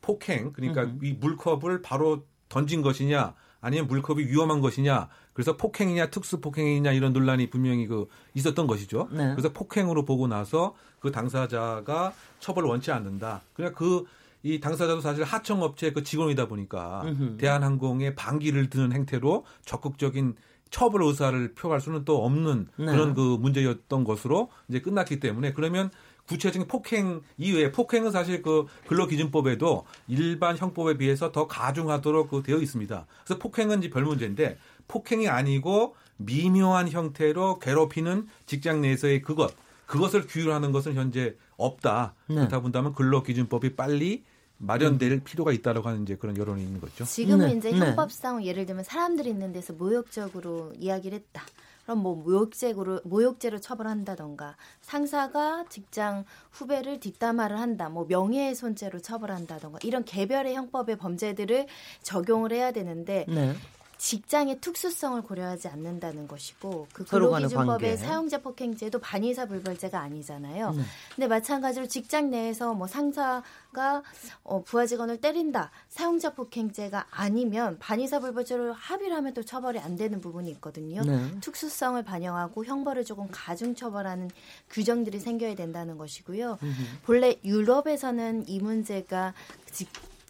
폭행, 0.00 0.52
그러니까 0.52 0.84
음. 0.84 1.00
이 1.02 1.12
물컵을 1.14 1.82
바로 1.82 2.24
던진 2.48 2.80
것이냐, 2.82 3.34
아니면 3.60 3.88
물컵이 3.88 4.24
위험한 4.24 4.60
것이냐, 4.60 5.08
그래서 5.38 5.56
폭행이냐 5.56 6.10
특수 6.10 6.40
폭행이냐 6.40 6.90
이런 6.90 7.12
논란이 7.12 7.48
분명히 7.48 7.86
그 7.86 8.08
있었던 8.34 8.66
것이죠. 8.66 9.08
네. 9.12 9.30
그래서 9.36 9.52
폭행으로 9.52 10.04
보고 10.04 10.26
나서 10.26 10.74
그 10.98 11.12
당사자가 11.12 12.12
처벌을 12.40 12.68
원치 12.68 12.90
않는다. 12.90 13.42
그냥 13.54 13.72
그 13.72 14.04
이 14.42 14.60
당사자도 14.60 15.00
사실 15.00 15.24
하청업체 15.24 15.92
그 15.92 16.02
직원이다 16.02 16.46
보니까 16.46 17.02
음흠. 17.04 17.36
대한항공의 17.38 18.14
방기를 18.14 18.70
드는 18.70 18.92
행태로 18.92 19.44
적극적인 19.64 20.36
처벌 20.70 21.02
의사를 21.02 21.54
표할 21.54 21.80
수는 21.80 22.04
또 22.04 22.24
없는 22.24 22.68
네. 22.76 22.86
그런 22.86 23.14
그 23.14 23.20
문제였던 23.40 24.04
것으로 24.04 24.50
이제 24.68 24.80
끝났기 24.80 25.18
때문에 25.18 25.54
그러면 25.54 25.90
구체적인 26.28 26.68
폭행 26.68 27.22
이외에 27.38 27.72
폭행은 27.72 28.10
사실 28.10 28.42
그 28.42 28.66
근로기준법에도 28.86 29.86
일반 30.08 30.58
형법에 30.58 30.98
비해서 30.98 31.32
더 31.32 31.46
가중하도록 31.46 32.28
그 32.28 32.42
되어 32.42 32.58
있습니다. 32.58 33.06
그래서 33.24 33.38
폭행은 33.38 33.78
이제 33.78 33.88
별 33.90 34.04
문제인데 34.04 34.58
폭행이 34.88 35.28
아니고 35.28 35.94
미묘한 36.16 36.88
형태로 36.88 37.58
괴롭히는 37.60 38.26
직장 38.46 38.80
내에서의 38.80 39.22
그것 39.22 39.54
그것을 39.86 40.26
규율하는 40.26 40.72
것은 40.72 40.94
현재 40.94 41.34
없다. 41.56 42.14
네. 42.26 42.34
그렇다 42.34 42.60
본다면 42.60 42.94
근로기준법이 42.94 43.74
빨리 43.76 44.24
마련될 44.58 45.20
필요가 45.20 45.52
있다라고 45.52 45.88
하는 45.88 46.02
이제 46.02 46.16
그런 46.16 46.36
여론이 46.36 46.62
있는 46.62 46.80
거죠. 46.80 47.04
지금은 47.04 47.46
네, 47.46 47.54
이제 47.54 47.70
네. 47.70 47.78
형법상 47.78 48.44
예를 48.44 48.66
들면 48.66 48.84
사람들이 48.84 49.30
있는 49.30 49.52
데서 49.52 49.72
모욕적으로 49.72 50.72
이야기를 50.78 51.18
했다. 51.18 51.42
그럼 51.84 52.00
뭐 52.00 52.16
모욕죄로 52.16 53.00
모욕죄로 53.04 53.60
처벌한다던가 53.60 54.56
상사가 54.82 55.64
직장 55.70 56.26
후배를 56.50 57.00
뒷담화를 57.00 57.58
한다. 57.58 57.88
뭐 57.88 58.04
명예훼손죄로 58.06 59.00
처벌한다던가 59.00 59.78
이런 59.82 60.04
개별의 60.04 60.54
형법의 60.54 60.96
범죄들을 60.96 61.66
적용을 62.02 62.52
해야 62.52 62.72
되는데 62.72 63.24
네. 63.26 63.54
직장의 63.98 64.60
특수성을 64.60 65.20
고려하지 65.22 65.68
않는다는 65.68 66.28
것이고 66.28 66.86
그. 66.92 67.04
근로기준법의 67.04 67.96
사용자 67.98 68.38
폭행죄도 68.38 69.00
반의사 69.00 69.46
불벌죄가 69.46 70.00
아니잖아요. 70.00 70.70
네. 70.70 70.82
근데 71.16 71.26
마찬가지로 71.26 71.86
직장 71.88 72.30
내에서 72.30 72.74
뭐 72.74 72.86
상사가 72.86 74.02
어, 74.44 74.62
부하 74.62 74.86
직원을 74.86 75.20
때린다 75.20 75.70
사용자 75.88 76.34
폭행죄가 76.34 77.06
아니면 77.10 77.76
반의사 77.80 78.20
불벌죄로 78.20 78.72
합의를 78.72 79.16
하면 79.16 79.34
또 79.34 79.42
처벌이 79.42 79.78
안 79.80 79.96
되는 79.96 80.20
부분이 80.20 80.48
있거든요. 80.52 81.02
네. 81.02 81.40
특수성을 81.40 82.00
반영하고 82.04 82.64
형벌을 82.64 83.04
조금 83.04 83.26
가중 83.32 83.74
처벌하는 83.74 84.30
규정들이 84.70 85.18
생겨야 85.18 85.56
된다는 85.56 85.98
것이고요. 85.98 86.58
본래 87.02 87.34
유럽에서는 87.44 88.48
이 88.48 88.60
문제가 88.60 89.34
직- 89.70 89.88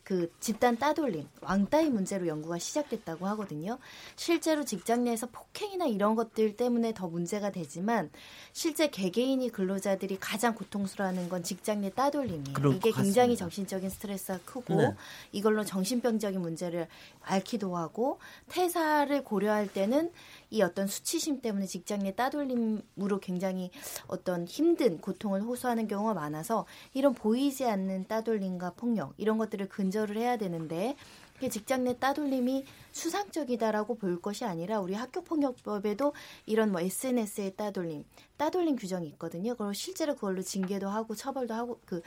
그 0.09 0.33
집단 0.41 0.79
따돌림, 0.79 1.29
왕따의 1.43 1.91
문제로 1.91 2.27
연구가 2.27 2.59
시작됐다고 2.59 3.27
하거든요. 3.27 3.77
실제로 4.17 4.65
직장 4.65 5.05
내에서 5.05 5.27
폭행이나 5.27 5.85
이런 5.85 6.15
것들 6.15 6.57
때문에 6.57 6.95
더 6.95 7.09
문제가 7.09 7.51
되지만 7.51 8.11
실제 8.55 8.89
개개인이 8.89 9.47
근로자들이 9.51 10.19
가장 10.19 10.55
고통스러워하는 10.55 11.29
건 11.29 11.43
직장 11.43 11.83
내 11.83 11.91
따돌림이에요. 11.91 12.57
이게 12.71 12.91
것 12.91 13.03
굉장히 13.03 13.35
같습니다. 13.35 13.39
정신적인 13.39 13.91
스트레스가 13.91 14.39
크고 14.47 14.77
네. 14.77 14.95
이걸로 15.33 15.63
정신병적인 15.63 16.41
문제를 16.41 16.89
앓기도 17.21 17.77
하고 17.77 18.19
퇴사를 18.49 19.23
고려할 19.25 19.69
때는 19.69 20.11
이 20.51 20.63
어떤 20.63 20.87
수치심 20.87 21.41
때문에 21.41 21.67
직장 21.67 22.01
내 22.01 22.15
따돌림으로 22.15 23.21
굉장히 23.21 23.71
어떤 24.07 24.47
힘든 24.47 24.99
고통을 24.99 25.43
호소하는 25.43 25.89
경우가 25.89 26.15
많아서 26.15 26.67
이런 26.95 27.15
보이지 27.15 27.65
않는 27.67 28.09
따돌림과 28.09 28.75
폭력 28.75 29.15
이런 29.17 29.39
것들을 29.39 29.69
근절을 29.69 30.17
해야 30.17 30.37
되는데 30.37 30.97
직장 31.47 31.85
내 31.85 31.97
따돌림이 31.97 32.65
수상적이다라고 32.91 33.95
볼 33.95 34.21
것이 34.21 34.45
아니라 34.45 34.81
우리 34.81 34.95
학교폭력법에도 34.95 36.13
이런 36.47 36.73
뭐 36.73 36.81
SNS의 36.81 37.55
따돌림, 37.55 38.05
따돌림 38.37 38.75
규정이 38.75 39.07
있거든요. 39.11 39.55
그리고 39.55 39.73
실제로 39.73 40.15
그걸로 40.17 40.43
징계도 40.43 40.89
하고 40.89 41.15
처벌도 41.15 41.55
하고 41.55 41.81
그 41.85 42.03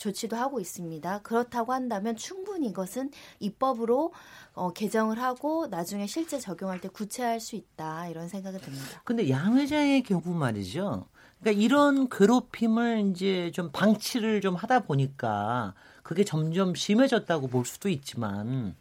조치도 0.00 0.34
하고 0.34 0.58
있습니다. 0.60 1.20
그렇다고 1.22 1.72
한다면 1.72 2.16
충분히 2.16 2.68
이것은 2.68 3.10
입법으로 3.38 4.12
어, 4.54 4.72
개정을 4.72 5.20
하고 5.20 5.66
나중에 5.68 6.06
실제 6.06 6.38
적용할 6.40 6.80
때 6.80 6.88
구체화할 6.88 7.38
수 7.38 7.54
있다 7.54 8.08
이런 8.08 8.26
생각이 8.28 8.58
듭니다. 8.58 9.02
근데 9.04 9.28
양 9.30 9.56
회장의 9.56 10.02
경우 10.02 10.22
말이죠. 10.34 11.06
그러니까 11.40 11.62
이런 11.62 12.08
괴롭힘을 12.08 13.10
이제 13.10 13.50
좀 13.52 13.70
방치를 13.72 14.40
좀 14.40 14.54
하다 14.56 14.80
보니까 14.80 15.74
그게 16.02 16.24
점점 16.24 16.74
심해졌다고 16.74 17.46
볼 17.48 17.64
수도 17.64 17.88
있지만 17.88 18.74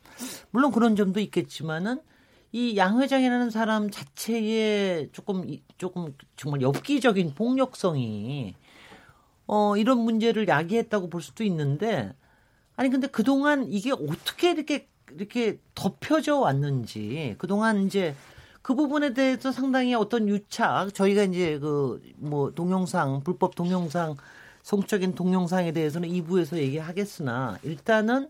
물론 0.52 0.72
그런 0.72 0.96
점도 0.96 1.20
있겠지만은 1.20 2.02
이양 2.52 3.00
회장이라는 3.00 3.50
사람 3.52 3.92
자체의 3.92 5.10
조금 5.12 5.48
이- 5.48 5.62
조금 5.78 6.16
정말 6.36 6.62
엽기적인 6.62 7.36
폭력성이 7.36 8.56
어 9.52 9.76
이런 9.78 10.00
문제를 10.00 10.48
야기했다고 10.48 11.10
볼 11.10 11.22
수도 11.24 11.44
있는데 11.46 12.14
아니 12.78 12.90
근데 12.90 13.08
그동안 13.08 13.68
이게 13.72 13.92
어떻게 13.94 14.52
이렇게 14.52 14.90
이렇게 15.12 15.60
덮여져 15.76 16.38
왔는지 16.40 17.36
그동안 17.40 17.86
이제 17.88 18.16
그 18.62 18.76
부분에 18.76 19.14
대해서 19.14 19.52
상당히 19.52 19.96
어떤 19.96 20.28
유착 20.30 20.94
저희가 20.94 21.24
이제 21.26 21.60
그 21.60 22.02
뭐 22.18 22.52
동영상 22.54 23.24
불법 23.24 23.56
동영상 23.56 24.18
성적인 24.64 25.16
동영상에 25.16 25.72
대해서는 25.74 26.10
2부에서 26.10 26.58
얘기하겠으나 26.58 27.60
일단은 27.64 28.30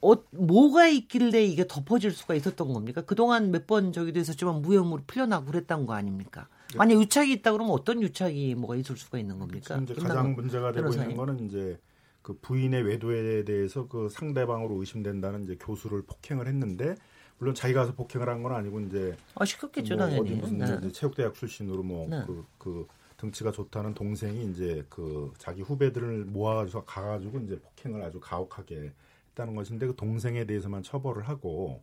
어, 0.00 0.14
뭐가 0.30 0.86
있길래 0.88 1.42
이게 1.44 1.66
덮어질 1.66 2.12
수가 2.12 2.34
있었던 2.34 2.72
겁니까? 2.72 3.02
그동안 3.02 3.50
몇 3.50 3.66
번 3.66 3.92
저기도 3.92 4.20
있었지만 4.20 4.62
무혐의로 4.62 5.02
풀려나고 5.06 5.46
그랬던 5.46 5.86
거 5.86 5.94
아닙니까? 5.94 6.48
만약 6.76 7.00
유착이 7.00 7.32
있다 7.34 7.52
그러면 7.52 7.72
어떤 7.72 8.02
유착이 8.02 8.54
뭐가 8.54 8.76
있을 8.76 8.96
수가 8.96 9.18
있는 9.18 9.38
겁니까? 9.38 9.76
이제 9.78 9.94
가장 9.94 10.34
문제가 10.34 10.70
되고 10.72 10.84
변호사님. 10.84 11.10
있는 11.10 11.16
거는 11.16 11.46
이제 11.46 11.78
그 12.22 12.36
부인의 12.42 12.82
외도에 12.82 13.44
대해서 13.44 13.88
그 13.88 14.08
상대방으로 14.10 14.74
의심된다는 14.80 15.44
이제 15.44 15.56
교수를 15.58 16.02
폭행을 16.02 16.46
했는데 16.46 16.94
물론 17.38 17.54
자기가 17.54 17.80
가서 17.82 17.94
폭행을 17.94 18.28
한 18.28 18.42
건 18.42 18.52
아니고 18.52 18.80
이제 18.80 19.16
아 19.36 19.44
시켰겠죠 19.44 19.96
뭐 19.96 20.06
당연히. 20.06 20.20
어디 20.32 20.40
무슨 20.40 20.58
네. 20.58 20.92
체육대학 20.92 21.34
출신으로 21.34 21.82
뭐 21.82 22.06
네. 22.08 22.22
그그 22.26 22.86
등치가 23.16 23.50
좋다는 23.50 23.94
동생이 23.94 24.50
이제 24.50 24.84
그 24.90 25.32
자기 25.38 25.62
후배들을 25.62 26.26
모아가지고 26.26 26.84
가가지고 26.84 27.40
이제 27.40 27.58
폭행을 27.60 28.02
아주 28.02 28.20
가혹하게 28.20 28.92
했다는 29.30 29.54
것인데 29.54 29.86
그 29.86 29.96
동생에 29.96 30.44
대해서만 30.44 30.82
처벌을 30.82 31.22
하고 31.28 31.80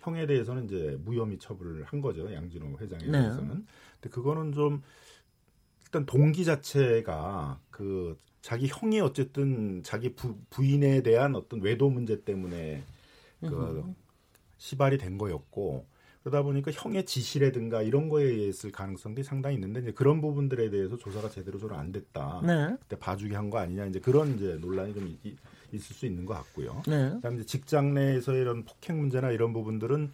형에 0.00 0.26
대해서는 0.26 0.66
이제 0.66 0.96
무혐의 1.04 1.38
처벌을 1.38 1.82
한 1.84 2.00
거죠 2.00 2.32
양진호 2.32 2.78
회장에 2.78 3.04
네. 3.06 3.10
대해서는. 3.12 3.66
근데 4.00 4.12
그거는 4.14 4.52
좀 4.52 4.82
일단 5.86 6.06
동기 6.06 6.44
자체가 6.44 7.60
그 7.70 8.16
자기 8.42 8.68
형이 8.68 9.00
어쨌든 9.00 9.82
자기 9.82 10.14
부, 10.14 10.36
부인에 10.50 11.02
대한 11.02 11.34
어떤 11.34 11.60
외도 11.60 11.90
문제 11.90 12.22
때문에 12.22 12.82
그 13.40 13.48
시발이 14.58 14.98
된 14.98 15.18
거였고 15.18 15.86
그러다 16.22 16.42
보니까 16.42 16.70
형의 16.72 17.06
지시라든가 17.06 17.80
이런 17.82 18.08
거에 18.08 18.24
의했을 18.24 18.70
가능성이 18.70 19.22
상당히 19.22 19.54
있는데 19.56 19.80
이제 19.80 19.92
그런 19.92 20.20
부분들에 20.20 20.68
대해서 20.70 20.96
조사가 20.98 21.30
제대로 21.30 21.58
좀 21.58 21.72
안 21.72 21.92
됐다. 21.92 22.42
네. 22.44 22.76
그때 22.80 22.98
봐주게 22.98 23.34
한거 23.34 23.58
아니냐 23.58 23.86
이제 23.86 23.98
그런 24.00 24.34
이제 24.34 24.58
논란이 24.60 24.94
좀 24.94 25.16
이- 25.22 25.36
있을 25.72 25.94
수 25.94 26.06
있는 26.06 26.26
것 26.26 26.34
같고요. 26.34 26.82
네. 26.86 27.10
그다음에 27.10 27.42
직장 27.44 27.94
내에서의 27.94 28.40
이런 28.42 28.64
폭행 28.64 28.98
문제나 28.98 29.30
이런 29.30 29.52
부분들은 29.52 30.10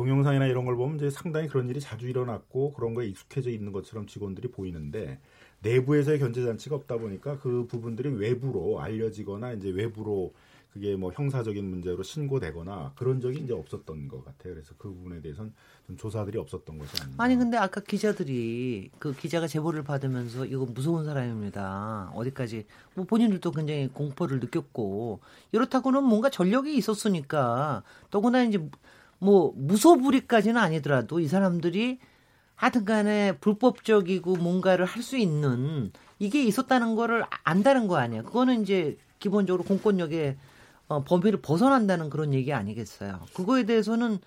동영상이나 0.00 0.46
이런 0.46 0.64
걸 0.64 0.76
보면 0.76 0.96
이제 0.96 1.10
상당히 1.10 1.46
그런 1.46 1.68
일이 1.68 1.78
자주 1.78 2.08
일어났고 2.08 2.72
그런 2.72 2.94
거에 2.94 3.06
익숙해져 3.06 3.50
있는 3.50 3.70
것처럼 3.70 4.06
직원들이 4.06 4.48
보이는데 4.48 5.20
내부에서의 5.60 6.18
견제 6.18 6.42
장치가 6.42 6.74
없다 6.74 6.96
보니까 6.96 7.38
그 7.38 7.66
부분들이 7.66 8.08
외부로 8.08 8.80
알려지거나 8.80 9.52
이제 9.52 9.68
외부로 9.68 10.32
그게 10.72 10.96
뭐 10.96 11.12
형사적인 11.12 11.68
문제로 11.68 12.02
신고되거나 12.02 12.92
그런 12.96 13.20
적이 13.20 13.40
이제 13.40 13.52
없었던 13.52 14.08
것 14.08 14.24
같아요. 14.24 14.54
그래서 14.54 14.72
그 14.78 14.88
부분에 14.88 15.20
대해서는 15.20 15.52
좀 15.86 15.96
조사들이 15.98 16.38
없었던 16.38 16.78
것이 16.78 17.02
아닌가. 17.02 17.22
아니 17.22 17.36
근데 17.36 17.58
아까 17.58 17.80
기자들이 17.80 18.90
그 18.98 19.12
기자가 19.12 19.48
제보를 19.48 19.82
받으면서 19.82 20.46
이거 20.46 20.64
무서운 20.64 21.04
사람입니다. 21.04 22.12
어디까지 22.14 22.64
뭐 22.94 23.04
본인들도 23.04 23.50
굉장히 23.50 23.88
공포를 23.88 24.40
느꼈고 24.40 25.20
이렇다고는 25.52 26.04
뭔가 26.04 26.30
전력이 26.30 26.74
있었으니까 26.74 27.82
더구나 28.10 28.44
이제 28.44 28.64
뭐 29.20 29.52
무소불위까지는 29.56 30.56
아니더라도 30.60 31.20
이 31.20 31.28
사람들이 31.28 31.98
하여튼 32.56 32.84
간에 32.84 33.36
불법적이고 33.38 34.36
뭔가를 34.36 34.84
할 34.86 35.02
수 35.02 35.16
있는 35.16 35.92
이게 36.18 36.42
있었다는 36.44 36.94
거를 36.96 37.24
안다는 37.44 37.86
거 37.86 37.96
아니에요. 37.96 38.24
그거는 38.24 38.62
이제 38.62 38.98
기본적으로 39.18 39.62
공권력의 39.64 40.36
어, 40.88 41.04
범위를 41.04 41.40
벗어난다는 41.40 42.10
그런 42.10 42.34
얘기 42.34 42.52
아니겠어요. 42.52 43.20
그거에 43.34 43.64
대해서는 43.64 44.18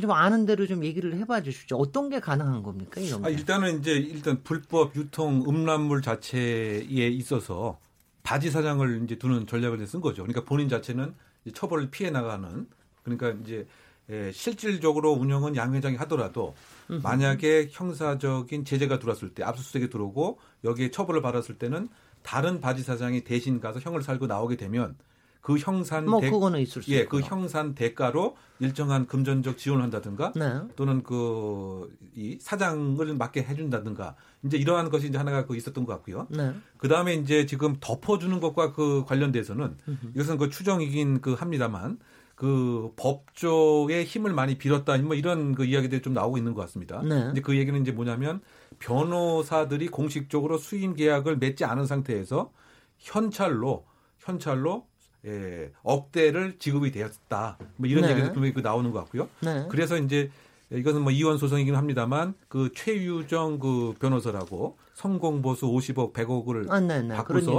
좀 0.00 0.10
아는 0.12 0.46
대로 0.46 0.66
좀 0.66 0.84
얘기를 0.84 1.14
해봐 1.18 1.42
주시죠. 1.42 1.76
어떤 1.76 2.08
게 2.08 2.20
가능한 2.20 2.62
겁니까 2.62 3.00
이런 3.00 3.24
아, 3.24 3.28
게? 3.28 3.34
일단은 3.34 3.80
이제 3.80 3.92
일단 3.92 4.42
불법 4.42 4.96
유통 4.96 5.44
음란물 5.46 6.00
자체에 6.00 7.08
있어서 7.08 7.78
바지 8.22 8.50
사장을 8.50 9.02
이제 9.04 9.16
두는 9.18 9.46
전략을 9.46 9.84
쓴 9.86 10.00
거죠. 10.00 10.22
그러니까 10.22 10.44
본인 10.44 10.68
자체는 10.70 11.14
처벌을 11.52 11.90
피해 11.90 12.10
나가는 12.10 12.66
그러니까 13.02 13.30
이제 13.42 13.66
에, 14.10 14.32
실질적으로 14.32 15.12
운영은 15.12 15.56
양 15.56 15.74
회장이 15.74 15.96
하더라도 15.96 16.54
만약에 16.88 17.68
형사적인 17.70 18.64
제재가 18.64 18.98
들어왔을 18.98 19.30
때 19.34 19.42
압수수색이 19.44 19.90
들어오고 19.90 20.38
여기에 20.64 20.90
처벌을 20.90 21.22
받았을 21.22 21.56
때는 21.56 21.88
다른 22.22 22.60
바지 22.60 22.82
사장이 22.82 23.22
대신 23.22 23.60
가서 23.60 23.80
형을 23.80 24.02
살고 24.02 24.26
나오게 24.26 24.56
되면 24.56 24.96
그 25.40 25.56
형산 25.56 26.04
뭐 26.08 26.20
대- 26.20 26.30
그거는 26.30 26.60
있을 26.60 26.82
수 26.84 26.90
예. 26.92 27.04
그 27.04 27.20
형산 27.20 27.74
대가로 27.74 28.36
일정한 28.60 29.06
금전적 29.08 29.58
지원을 29.58 29.82
한다든가 29.82 30.32
네. 30.36 30.60
또는 30.76 31.02
그 31.02 31.88
이 32.14 32.36
사장을 32.40 33.14
맡게 33.14 33.42
해준다든가 33.42 34.16
이제 34.44 34.58
이러한 34.58 34.90
것이 34.90 35.06
이제 35.08 35.16
하나가 35.16 35.46
그 35.46 35.56
있었던 35.56 35.86
것 35.86 35.94
같고요. 35.94 36.26
네. 36.28 36.52
그 36.76 36.86
다음에 36.86 37.14
이제 37.14 37.46
지금 37.46 37.74
덮어주는 37.80 38.38
것과 38.38 38.74
그 38.74 39.04
관련돼서는 39.06 39.78
이것은 40.14 40.36
그 40.36 40.50
추정이긴 40.50 41.22
그 41.22 41.32
합니다만 41.32 41.98
그 42.42 42.90
법조의 42.96 44.04
힘을 44.04 44.32
많이 44.32 44.58
빌었다 44.58 44.98
뭐 44.98 45.14
이런 45.14 45.54
그 45.54 45.64
이야기들이 45.64 46.02
좀 46.02 46.12
나오고 46.12 46.38
있는 46.38 46.54
것 46.54 46.62
같습니다. 46.62 47.00
네. 47.00 47.28
이제 47.30 47.40
그 47.40 47.56
얘기는 47.56 47.80
이제 47.80 47.92
뭐냐면 47.92 48.40
변호사들이 48.80 49.86
공식적으로 49.86 50.58
수임 50.58 50.96
계약을 50.96 51.36
맺지 51.36 51.64
않은 51.64 51.86
상태에서 51.86 52.50
현찰로 52.98 53.84
현찰로 54.18 54.88
예, 55.24 55.70
억대를 55.84 56.56
지급이 56.58 56.90
되었다. 56.90 57.58
뭐 57.76 57.88
이런 57.88 58.06
네. 58.06 58.10
얘기도 58.10 58.32
분명히 58.32 58.52
그 58.52 58.58
나오는 58.58 58.90
것 58.90 58.98
같고요. 58.98 59.28
네. 59.38 59.68
그래서 59.70 59.96
이제 59.96 60.28
이것은 60.72 61.02
뭐 61.02 61.12
이원 61.12 61.38
소송이긴 61.38 61.76
합니다만 61.76 62.34
그 62.48 62.72
최유정 62.74 63.60
그 63.60 63.94
변호사라고 64.00 64.78
성공보수 64.94 65.66
50억 65.66 66.12
100억을 66.12 66.68
아, 66.72 66.80
네, 66.80 67.02
네. 67.02 67.14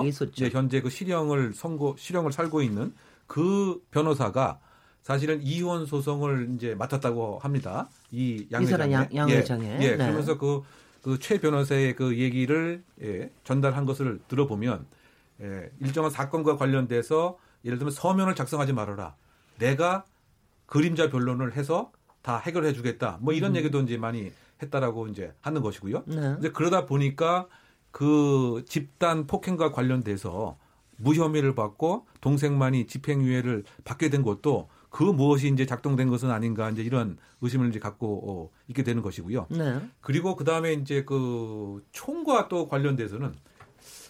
있었죠. 0.09 0.31
이제 0.33 0.49
현재 0.49 0.81
그 0.81 0.89
실형을 0.89 1.53
선고 1.53 1.95
실형을 1.97 2.33
살고 2.33 2.61
있는 2.61 2.93
그 3.27 3.81
변호사가 3.91 4.59
사실은 5.03 5.41
이혼 5.43 5.85
소송을 5.85 6.51
이제 6.55 6.73
맡았다고 6.75 7.39
합니다. 7.39 7.89
이양 8.11 8.63
이 8.63 8.65
사람 8.65 8.89
회장의. 8.89 8.91
양- 8.93 9.15
양 9.15 9.29
예, 9.29 9.37
회장의. 9.37 9.69
예, 9.81 9.89
네. 9.91 9.97
그러면서 9.97 10.37
그 10.37 10.61
그 11.03 11.17
최 11.19 11.37
변호사의 11.41 11.97
그 11.97 12.17
얘기를 12.17 12.81
예, 13.01 13.29
전달한 13.43 13.85
것을 13.85 14.21
들어보면 14.29 14.85
예, 15.41 15.69
일정한 15.81 16.09
사건과 16.09 16.55
관련돼서 16.55 17.37
예를 17.65 17.77
들면 17.77 17.91
서면을 17.91 18.35
작성하지 18.35 18.71
말아라. 18.71 19.15
내가 19.59 20.05
그림자 20.65 21.09
변론을 21.09 21.57
해서 21.57 21.91
다 22.21 22.37
해결해 22.37 22.71
주겠다. 22.71 23.17
뭐 23.19 23.33
이런 23.33 23.53
얘기도 23.57 23.81
이제 23.81 23.97
많이 23.97 24.31
했다라고 24.61 25.09
이제 25.09 25.33
하는 25.41 25.61
것이고요. 25.61 26.03
네. 26.07 26.35
이제 26.39 26.51
그러다 26.51 26.85
보니까 26.85 27.47
그 27.91 28.63
집단 28.65 29.27
폭행과 29.27 29.73
관련돼서 29.73 30.57
무혐의를 30.95 31.53
받고 31.53 32.07
동생만이 32.21 32.87
집행유예를 32.87 33.65
받게 33.83 34.09
된 34.09 34.21
것도 34.23 34.69
그 34.93 35.01
무엇이 35.01 35.47
이제 35.47 35.65
작동된 35.65 36.07
것은 36.07 36.29
아닌가 36.29 36.69
이제 36.69 36.83
이런 36.83 37.17
의심을 37.41 37.69
이제 37.69 37.79
갖고 37.79 38.21
어, 38.29 38.49
있게 38.67 38.83
되는 38.83 39.01
것이고요. 39.01 39.47
네. 39.49 39.81
그리고 40.01 40.35
그 40.35 40.43
다음에 40.43 40.73
이제 40.73 41.03
그 41.03 41.83
총과 41.91 42.47
또 42.47 42.67
관련돼서는 42.67 43.33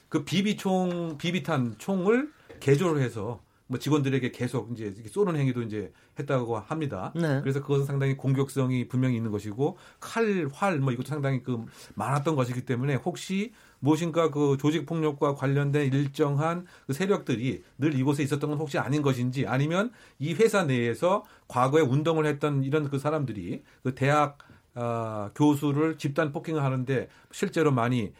그 0.09 0.25
비비총 0.25 1.17
비비탄 1.17 1.75
총을 1.77 2.33
개조를 2.59 3.01
해서 3.01 3.41
뭐 3.73 3.79
직원들에게 3.79 4.31
계속 4.31 4.71
이제 4.71 4.93
쏘는 5.09 5.35
행위도 5.35 5.63
이제 5.63 5.91
했다고 6.19 6.59
합니다. 6.59 7.11
네. 7.15 7.41
그래서 7.41 7.59
그것은 7.59 7.85
상당히 7.85 8.15
공격성이 8.15 8.87
분명히 8.87 9.15
있는 9.15 9.31
것이고 9.31 9.77
칼, 9.99 10.47
활 10.53 10.79
뭐 10.79 10.93
이것도 10.93 11.07
상당히 11.07 11.41
그 11.41 11.65
많았던 11.95 12.35
것이기 12.35 12.65
때문에 12.65 12.95
혹시 12.95 13.51
무엇인가 13.79 14.29
그 14.29 14.57
조직 14.59 14.85
폭력과 14.85 15.33
관련된 15.33 15.91
일정한 15.91 16.67
그 16.85 16.93
세력들이 16.93 17.63
늘 17.79 17.95
이곳에 17.95 18.21
있었던 18.21 18.47
건 18.51 18.59
혹시 18.59 18.77
아닌 18.77 19.01
것인지 19.01 19.47
아니면 19.47 19.91
이 20.19 20.35
회사 20.35 20.63
내에서 20.65 21.23
과거에 21.47 21.81
운동을 21.81 22.27
했던 22.27 22.63
이런 22.63 22.89
그 22.89 22.99
사람들이 22.99 23.63
그 23.81 23.95
대학 23.95 24.37
아, 24.75 25.31
교수를 25.35 25.97
집단 25.97 26.31
폭행을 26.31 26.63
하는데 26.63 27.07
실제로 27.31 27.71
많이 27.71 28.01
예, 28.03 28.13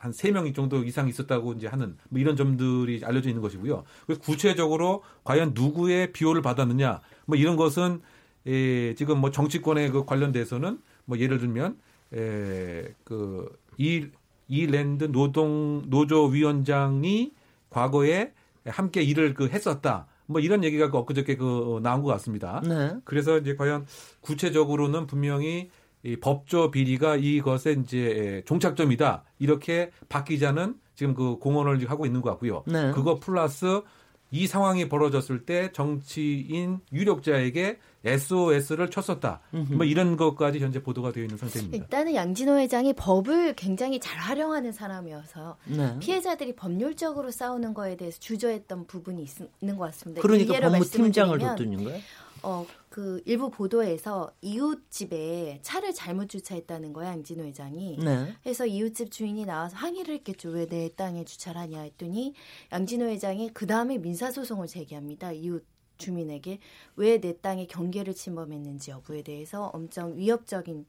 한 0.00 0.12
세명 0.12 0.52
정도 0.52 0.82
이상 0.82 1.08
있었다고 1.08 1.52
이제 1.54 1.66
하는 1.66 1.96
뭐 2.08 2.20
이런 2.20 2.36
점들이 2.36 3.00
알려져 3.04 3.28
있는 3.28 3.42
것이고요. 3.42 3.84
그래서 4.06 4.20
구체적으로 4.20 5.02
과연 5.24 5.52
누구의 5.54 6.12
비호를 6.12 6.42
받았느냐 6.42 7.00
뭐 7.26 7.36
이런 7.36 7.56
것은 7.56 8.00
예, 8.46 8.94
지금 8.94 9.20
뭐 9.20 9.30
정치권에 9.30 9.90
그 9.90 10.04
관련돼서는 10.04 10.78
뭐 11.04 11.18
예를 11.18 11.38
들면 11.38 11.78
에, 12.14 12.94
그이 13.04 14.08
이랜드 14.48 15.04
노동 15.04 15.82
노조 15.88 16.26
위원장이 16.26 17.32
과거에 17.70 18.32
함께 18.66 19.02
일을 19.02 19.34
그 19.34 19.48
했었다. 19.48 20.06
뭐 20.26 20.40
이런 20.40 20.62
얘기가 20.64 20.90
그 20.90 20.98
엊그저께 20.98 21.36
그 21.36 21.80
나온 21.82 22.02
것 22.02 22.08
같습니다. 22.12 22.60
네. 22.66 22.96
그래서 23.04 23.38
이제 23.38 23.54
과연 23.54 23.86
구체적으로는 24.20 25.06
분명히 25.06 25.70
이 26.08 26.16
법조 26.16 26.70
비리가 26.70 27.16
이것의 27.16 27.82
이제 27.82 28.42
종착점이다 28.46 29.24
이렇게 29.38 29.90
바뀌자는 30.08 30.76
지금 30.94 31.14
그 31.14 31.36
공언을 31.38 31.78
지금 31.78 31.90
하고 31.92 32.06
있는 32.06 32.22
것 32.22 32.30
같고요. 32.30 32.64
네. 32.66 32.92
그거 32.92 33.16
플러스 33.20 33.82
이 34.30 34.46
상황이 34.46 34.88
벌어졌을 34.88 35.46
때 35.46 35.70
정치인 35.72 36.80
유력자에게 36.92 37.78
SOS를 38.04 38.90
쳤었다. 38.90 39.40
뭐 39.50 39.84
이런 39.84 40.16
것까지 40.16 40.60
현재 40.60 40.82
보도가 40.82 41.12
되어 41.12 41.24
있는 41.24 41.36
상태입니다. 41.36 41.76
일단은 41.76 42.14
양진호 42.14 42.58
회장이 42.58 42.92
법을 42.92 43.54
굉장히 43.54 44.00
잘 44.00 44.18
활용하는 44.18 44.72
사람이어서 44.72 45.56
네. 45.66 45.98
피해자들이 45.98 46.54
법률적으로 46.56 47.30
싸우는 47.30 47.74
거에 47.74 47.96
대해서 47.96 48.18
주저했던 48.20 48.86
부분이 48.86 49.22
있, 49.22 49.30
는것 49.62 49.92
같습니다. 49.92 50.22
그러니까 50.22 50.60
법무팀장을 50.60 51.38
뒀더니 51.38 51.84
거예요? 51.84 52.00
어, 52.42 52.66
그 52.98 53.22
일부 53.26 53.48
보도에서 53.48 54.32
이웃집에 54.40 55.60
차를 55.62 55.94
잘못 55.94 56.28
주차했다는 56.28 56.92
거야, 56.92 57.10
양진호 57.10 57.44
회장이. 57.44 57.96
네. 57.98 58.34
해서 58.44 58.66
이웃집 58.66 59.12
주인이 59.12 59.46
나와서 59.46 59.76
항의를 59.76 60.14
했겠죠. 60.16 60.48
왜 60.48 60.66
내 60.66 60.88
땅에 60.96 61.24
주차를 61.24 61.60
하냐 61.60 61.82
했더니 61.82 62.34
양진호 62.72 63.06
회장이 63.06 63.50
그 63.54 63.68
다음에 63.68 63.98
민사 63.98 64.32
소송을 64.32 64.66
제기합니다. 64.66 65.30
이웃 65.30 65.64
주민에게 65.98 66.58
왜 66.96 67.20
내 67.20 67.38
땅에 67.40 67.68
경계를 67.68 68.14
침범했는지 68.14 68.90
여부에 68.90 69.22
대해서 69.22 69.66
엄청 69.72 70.16
위협적인 70.16 70.84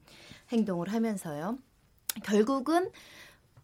행동을 0.50 0.88
하면서요. 0.92 1.58
결국은 2.24 2.90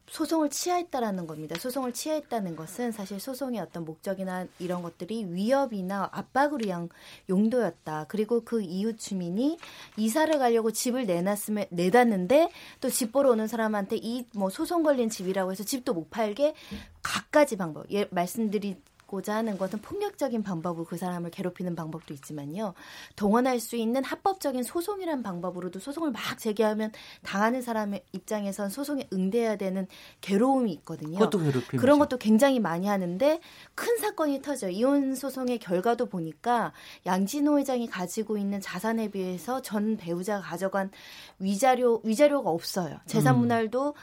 소송을 0.08 0.50
취하했다라는 0.50 1.26
겁니다. 1.26 1.56
소송을 1.58 1.92
취하했다는 1.92 2.54
것은 2.56 2.92
사실 2.92 3.18
소송의 3.18 3.60
어떤 3.60 3.84
목적이나 3.84 4.46
이런 4.58 4.82
것들이 4.82 5.26
위협이나 5.28 6.08
압박을 6.12 6.60
위한 6.64 6.88
용도였다. 7.28 8.06
그리고 8.08 8.42
그 8.44 8.62
이웃 8.62 8.98
주민이 8.98 9.58
이사를 9.96 10.38
가려고 10.38 10.70
집을 10.70 11.06
내놨으면 11.06 11.66
내놨는데 11.70 12.50
또 12.80 12.88
집 12.90 13.12
보러 13.12 13.30
오는 13.32 13.46
사람한테 13.46 13.96
이 13.96 14.26
뭐 14.34 14.48
소송 14.50 14.82
걸린 14.82 15.08
집이라고 15.10 15.52
해서 15.52 15.64
집도 15.64 15.92
못 15.94 16.10
팔게 16.10 16.54
갖가지 17.02 17.56
방법. 17.56 17.90
예, 17.92 18.06
말씀드 18.10 18.58
리 19.06 19.10
고자 19.16 19.36
하는 19.36 19.56
것은 19.56 19.80
폭력적인 19.80 20.42
방법으로 20.42 20.84
그 20.84 20.96
사람을 20.96 21.30
괴롭히는 21.30 21.76
방법도 21.76 22.12
있지만요. 22.14 22.74
동원할 23.14 23.60
수 23.60 23.76
있는 23.76 24.04
합법적인 24.04 24.62
소송이란 24.62 25.22
방법으로도 25.22 25.78
소송을 25.78 26.10
막 26.10 26.38
제기하면 26.38 26.92
당하는 27.22 27.62
사람의 27.62 28.04
입장에선 28.12 28.68
소송에 28.68 29.08
응대해야 29.12 29.56
되는 29.56 29.86
괴로움이 30.20 30.72
있거든요. 30.72 31.18
그것도 31.18 31.38
괴롭힘이죠. 31.38 31.78
그런 31.78 31.98
것도 31.98 32.18
굉장히 32.18 32.58
많이 32.58 32.88
하는데 32.88 33.40
큰 33.74 33.96
사건이 33.98 34.42
터져 34.42 34.68
이혼 34.68 35.14
소송의 35.14 35.58
결과도 35.58 36.06
보니까 36.06 36.72
양진호 37.06 37.58
회장이 37.58 37.86
가지고 37.86 38.36
있는 38.36 38.60
자산에 38.60 39.08
비해서 39.10 39.62
전 39.62 39.96
배우자가 39.96 40.42
가져간 40.42 40.90
위자료 41.38 42.00
위자료가 42.04 42.50
없어요. 42.50 42.98
재산 43.06 43.36
음. 43.36 43.40
분할도 43.42 43.94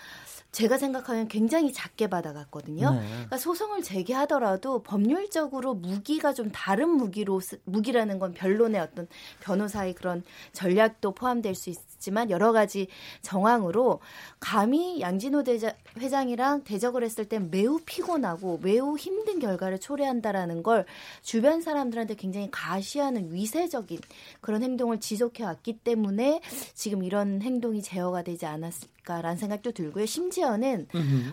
제가 0.54 0.78
생각하면 0.78 1.28
굉장히 1.28 1.74
작게 1.74 2.08
받아갔거든요. 2.08 2.92
네. 2.92 3.08
그러니까 3.10 3.38
소송을 3.38 3.82
제기하더라도 3.82 4.84
법률적으로 4.84 5.74
무기가 5.74 6.32
좀 6.34 6.52
다른 6.52 6.90
무기로 6.90 7.40
쓰- 7.42 7.60
무기라는 7.66 8.20
건 8.20 8.34
변론의 8.34 8.80
어떤 8.80 9.08
변호사의 9.42 9.94
그런 9.96 10.24
전략도 10.54 11.12
포함될 11.16 11.56
수 11.56 11.70
있 11.72 11.76
지만 12.04 12.30
여러 12.30 12.52
가지 12.52 12.88
정황으로 13.22 14.02
감히 14.42 15.00
양진호 15.00 15.44
대자, 15.44 15.74
회장이랑 15.98 16.66
대적을 16.66 17.02
했을 17.02 17.24
때 17.24 17.40
매우 17.40 17.80
피곤하고 17.86 18.60
매우 18.62 18.98
힘든 18.98 19.40
결과를 19.40 19.80
초래한다라는 19.80 20.64
걸 20.64 20.86
주변 21.22 21.62
사람들한테 21.62 22.16
굉장히 22.16 22.50
가시하는 22.52 23.34
위세적인 23.34 24.00
그런 24.42 24.64
행동을 24.64 25.00
지속해 25.00 25.46
왔기 25.46 25.80
때문에 25.80 26.42
지금 26.74 27.06
이런 27.06 27.42
행동이 27.42 27.82
제어가 27.82 28.24
되지 28.24 28.48
않았을까라는 28.48 29.38
생각도 29.38 29.72
들고요. 29.72 30.06
심지어는. 30.06 30.90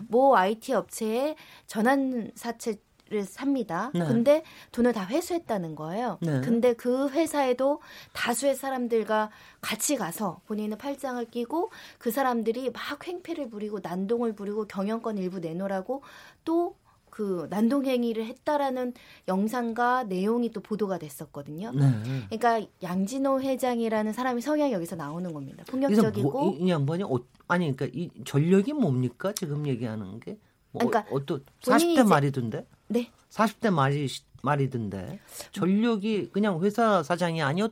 모 0.07 0.37
IT 0.37 0.71
업체에 0.71 1.35
전환 1.67 2.31
사채 2.35 2.77
를 3.11 3.25
삽니다. 3.25 3.91
네. 3.93 4.05
근데 4.05 4.41
돈을 4.71 4.93
다 4.93 5.05
회수했다는 5.05 5.75
거예요. 5.75 6.17
네. 6.21 6.39
근데 6.39 6.71
그 6.71 7.09
회사에도 7.09 7.81
다수의 8.13 8.55
사람들과 8.55 9.31
같이 9.59 9.97
가서 9.97 10.39
본인은 10.47 10.77
팔짱을 10.77 11.25
끼고 11.25 11.71
그 11.97 12.09
사람들이 12.09 12.71
막 12.71 13.05
횡패를 13.05 13.49
부리고 13.49 13.79
난동을 13.83 14.33
부리고 14.33 14.65
경영권 14.65 15.17
일부 15.17 15.39
내놓으라고 15.39 16.03
또그 16.45 17.47
난동 17.49 17.85
행위를 17.85 18.25
했다라는 18.27 18.93
영상과 19.27 20.05
내용이 20.05 20.53
또 20.53 20.61
보도가 20.61 20.97
됐었거든요. 20.97 21.73
네. 21.73 21.91
그러니까 22.29 22.65
양진호 22.81 23.41
회장이라는 23.41 24.13
사람의 24.13 24.41
성향이 24.41 24.71
여기서 24.71 24.95
나오는 24.95 25.33
겁니다. 25.33 25.65
그래서 25.67 26.01
폭력적이고 26.01 26.31
뭐, 26.31 26.53
이, 26.53 26.63
이 26.63 26.69
양반이 26.69 27.03
어, 27.03 27.19
아니 27.49 27.75
그러니까 27.75 27.87
이 27.93 28.09
전력이 28.23 28.71
뭡니까 28.71 29.33
지금 29.33 29.67
얘기하는 29.67 30.21
게? 30.21 30.37
뭐 30.71 30.87
그러니까 30.89 31.05
어떤 31.13 31.43
본인이 31.65 31.95
40대 31.95 32.01
이제- 32.01 32.03
말이던데? 32.03 32.67
네. 32.87 33.11
40대 33.29 33.71
말이 33.71 34.07
말이던데 34.43 35.19
전력이 35.51 36.31
그냥 36.31 36.61
회사 36.63 37.03
사장이 37.03 37.41
아니었 37.41 37.71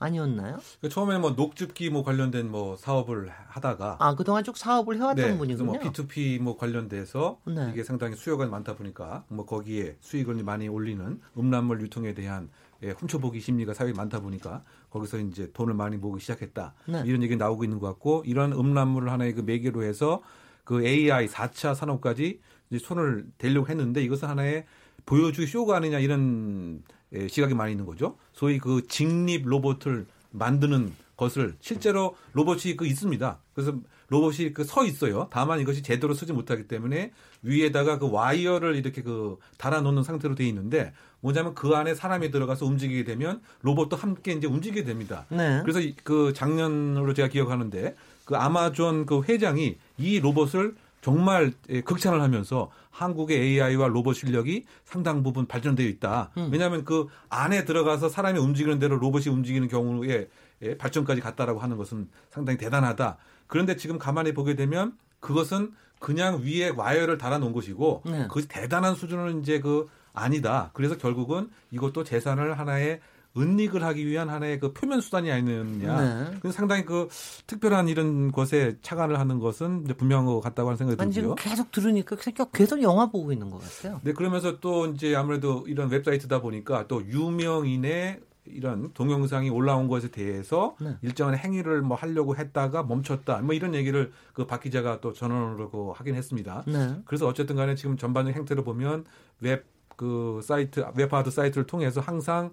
아니었나요? 0.00 0.60
그 0.80 0.88
처음에 0.88 1.18
뭐 1.18 1.30
녹즙기 1.32 1.90
뭐 1.90 2.04
관련된 2.04 2.50
뭐 2.50 2.76
사업을 2.76 3.30
하다가 3.48 3.96
아 3.98 4.14
그동안 4.14 4.44
쭉 4.44 4.56
사업을 4.56 4.96
해왔던 4.96 5.16
네, 5.32 5.36
분이군요. 5.36 5.64
뭐 5.72 5.78
P2P 5.80 6.40
뭐 6.40 6.56
관련돼서 6.56 7.40
네. 7.46 7.70
이게 7.72 7.82
상당히 7.82 8.14
수요가 8.14 8.46
많다 8.46 8.76
보니까 8.76 9.24
뭐 9.28 9.44
거기에 9.44 9.96
수익을 10.00 10.42
많이 10.44 10.68
올리는 10.68 11.20
음란물 11.36 11.80
유통에 11.82 12.14
대한 12.14 12.48
예, 12.84 12.90
훔쳐보기 12.90 13.40
심리가 13.40 13.74
사회에 13.74 13.92
많다 13.92 14.20
보니까 14.20 14.62
거기서 14.90 15.18
이제 15.18 15.50
돈을 15.52 15.74
많이 15.74 15.96
모으기 15.96 16.20
시작했다 16.20 16.74
네. 16.86 17.02
이런 17.04 17.22
얘기 17.24 17.36
나오고 17.36 17.64
있는 17.64 17.80
것 17.80 17.88
같고 17.88 18.22
이런 18.24 18.52
음란물을 18.52 19.10
하나의 19.10 19.34
그 19.34 19.40
매개로 19.40 19.82
해서 19.82 20.22
그 20.68 20.84
AI 20.86 21.28
4차 21.28 21.74
산업까지 21.74 22.40
손을 22.78 23.24
대려고 23.38 23.68
했는데 23.68 24.02
이것은 24.02 24.28
하나의 24.28 24.66
보여주기 25.06 25.46
쇼가 25.46 25.76
아니냐 25.78 25.98
이런 25.98 26.82
예, 27.14 27.26
시각이 27.26 27.54
많이 27.54 27.72
있는 27.72 27.86
거죠. 27.86 28.18
소위 28.34 28.58
그 28.58 28.86
직립 28.86 29.46
로봇을 29.48 30.04
만드는 30.30 30.92
것을 31.16 31.56
실제로 31.60 32.16
로봇이 32.34 32.76
그 32.76 32.86
있습니다. 32.86 33.38
그래서 33.54 33.72
로봇이 34.08 34.52
그 34.52 34.62
서 34.62 34.84
있어요. 34.84 35.28
다만 35.30 35.58
이것이 35.60 35.82
제대로 35.82 36.12
쓰지 36.12 36.34
못하기 36.34 36.68
때문에 36.68 37.12
위에다가 37.42 37.98
그 37.98 38.10
와이어를 38.10 38.76
이렇게 38.76 39.00
그 39.02 39.38
달아 39.56 39.80
놓는 39.80 40.02
상태로 40.02 40.34
돼 40.34 40.44
있는데 40.48 40.92
뭐냐면 41.20 41.54
그 41.54 41.70
안에 41.74 41.94
사람이 41.94 42.30
들어가서 42.30 42.66
움직이게 42.66 43.04
되면 43.04 43.40
로봇도 43.62 43.96
함께 43.96 44.32
이제 44.32 44.46
움직이게 44.46 44.84
됩니다. 44.84 45.24
네. 45.30 45.60
그래서 45.62 45.80
이- 45.80 45.94
그 46.04 46.34
작년으로 46.34 47.14
제가 47.14 47.28
기억하는데 47.28 47.96
그 48.28 48.36
아마존 48.36 49.06
그 49.06 49.22
회장이 49.22 49.78
이 49.96 50.20
로봇을 50.20 50.74
정말 51.00 51.50
예, 51.70 51.80
극찬을 51.80 52.20
하면서 52.20 52.70
한국의 52.90 53.40
AI와 53.40 53.88
로봇 53.88 54.16
실력이 54.16 54.66
상당 54.84 55.22
부분 55.22 55.46
발전되어 55.46 55.86
있다. 55.86 56.30
음. 56.36 56.50
왜냐하면 56.52 56.84
그 56.84 57.06
안에 57.30 57.64
들어가서 57.64 58.10
사람이 58.10 58.38
움직이는 58.38 58.78
대로 58.78 58.98
로봇이 58.98 59.28
움직이는 59.28 59.68
경우에 59.68 60.28
예, 60.60 60.76
발전까지 60.76 61.22
갔다라고 61.22 61.58
하는 61.58 61.78
것은 61.78 62.10
상당히 62.28 62.58
대단하다. 62.58 63.16
그런데 63.46 63.76
지금 63.76 63.98
가만히 63.98 64.34
보게 64.34 64.54
되면 64.54 64.92
그것은 65.20 65.72
그냥 65.98 66.42
위에 66.42 66.68
와이어를 66.68 67.16
달아놓은 67.16 67.54
것이고 67.54 68.02
네. 68.04 68.24
그것이 68.24 68.46
대단한 68.46 68.94
수준은 68.94 69.40
이제 69.40 69.58
그 69.58 69.88
아니다. 70.12 70.68
그래서 70.74 70.98
결국은 70.98 71.48
이것도 71.70 72.04
재산을 72.04 72.58
하나의 72.58 73.00
은닉을 73.36 73.84
하기 73.84 74.06
위한 74.06 74.28
하나의 74.30 74.58
그 74.58 74.72
표면 74.72 75.00
수단이 75.00 75.30
아니느냐. 75.30 76.00
네. 76.00 76.36
그래서 76.40 76.56
상당히 76.56 76.84
그 76.84 77.08
특별한 77.46 77.88
이런 77.88 78.32
것에 78.32 78.78
착안을 78.82 79.18
하는 79.18 79.38
것은 79.38 79.84
분명한 79.84 80.26
것 80.26 80.40
같다고 80.40 80.70
하는 80.70 80.76
생각이 80.76 81.00
아니 81.00 81.12
지금 81.12 81.34
들고요. 81.34 81.34
계속 81.36 81.70
들으니까 81.70 82.16
계속- 82.16 82.52
계속 82.52 82.82
영화 82.82 83.06
보고 83.10 83.32
있는 83.32 83.50
것 83.50 83.60
같아요. 83.60 84.00
네, 84.02 84.12
그러면서 84.12 84.58
또 84.60 84.86
이제 84.86 85.14
아무래도 85.14 85.64
이런 85.68 85.88
웹사이트다 85.90 86.40
보니까 86.40 86.86
또 86.88 87.02
유명인의 87.06 88.20
이런 88.46 88.92
동영상이 88.94 89.50
올라온 89.50 89.88
것에 89.88 90.10
대해서 90.10 90.74
네. 90.80 90.96
일정한 91.02 91.36
행위를 91.36 91.82
뭐 91.82 91.96
하려고 91.98 92.34
했다가 92.34 92.82
멈췄다. 92.82 93.38
뭐 93.42 93.54
이런 93.54 93.74
얘기를 93.74 94.10
그 94.32 94.46
박 94.46 94.62
기자가 94.62 95.00
또 95.02 95.12
전원으로 95.12 95.70
그 95.70 95.90
하긴 95.90 96.14
했습니다. 96.14 96.64
네. 96.66 96.96
그래서 97.04 97.26
어쨌든 97.26 97.56
간에 97.56 97.74
지금 97.74 97.98
전반적인 97.98 98.36
행태를 98.38 98.64
보면 98.64 99.04
웹 99.40 99.66
그 99.98 100.40
사이트 100.44 100.84
웹하드 100.94 101.28
사이트를 101.32 101.66
통해서 101.66 102.00
항상 102.00 102.52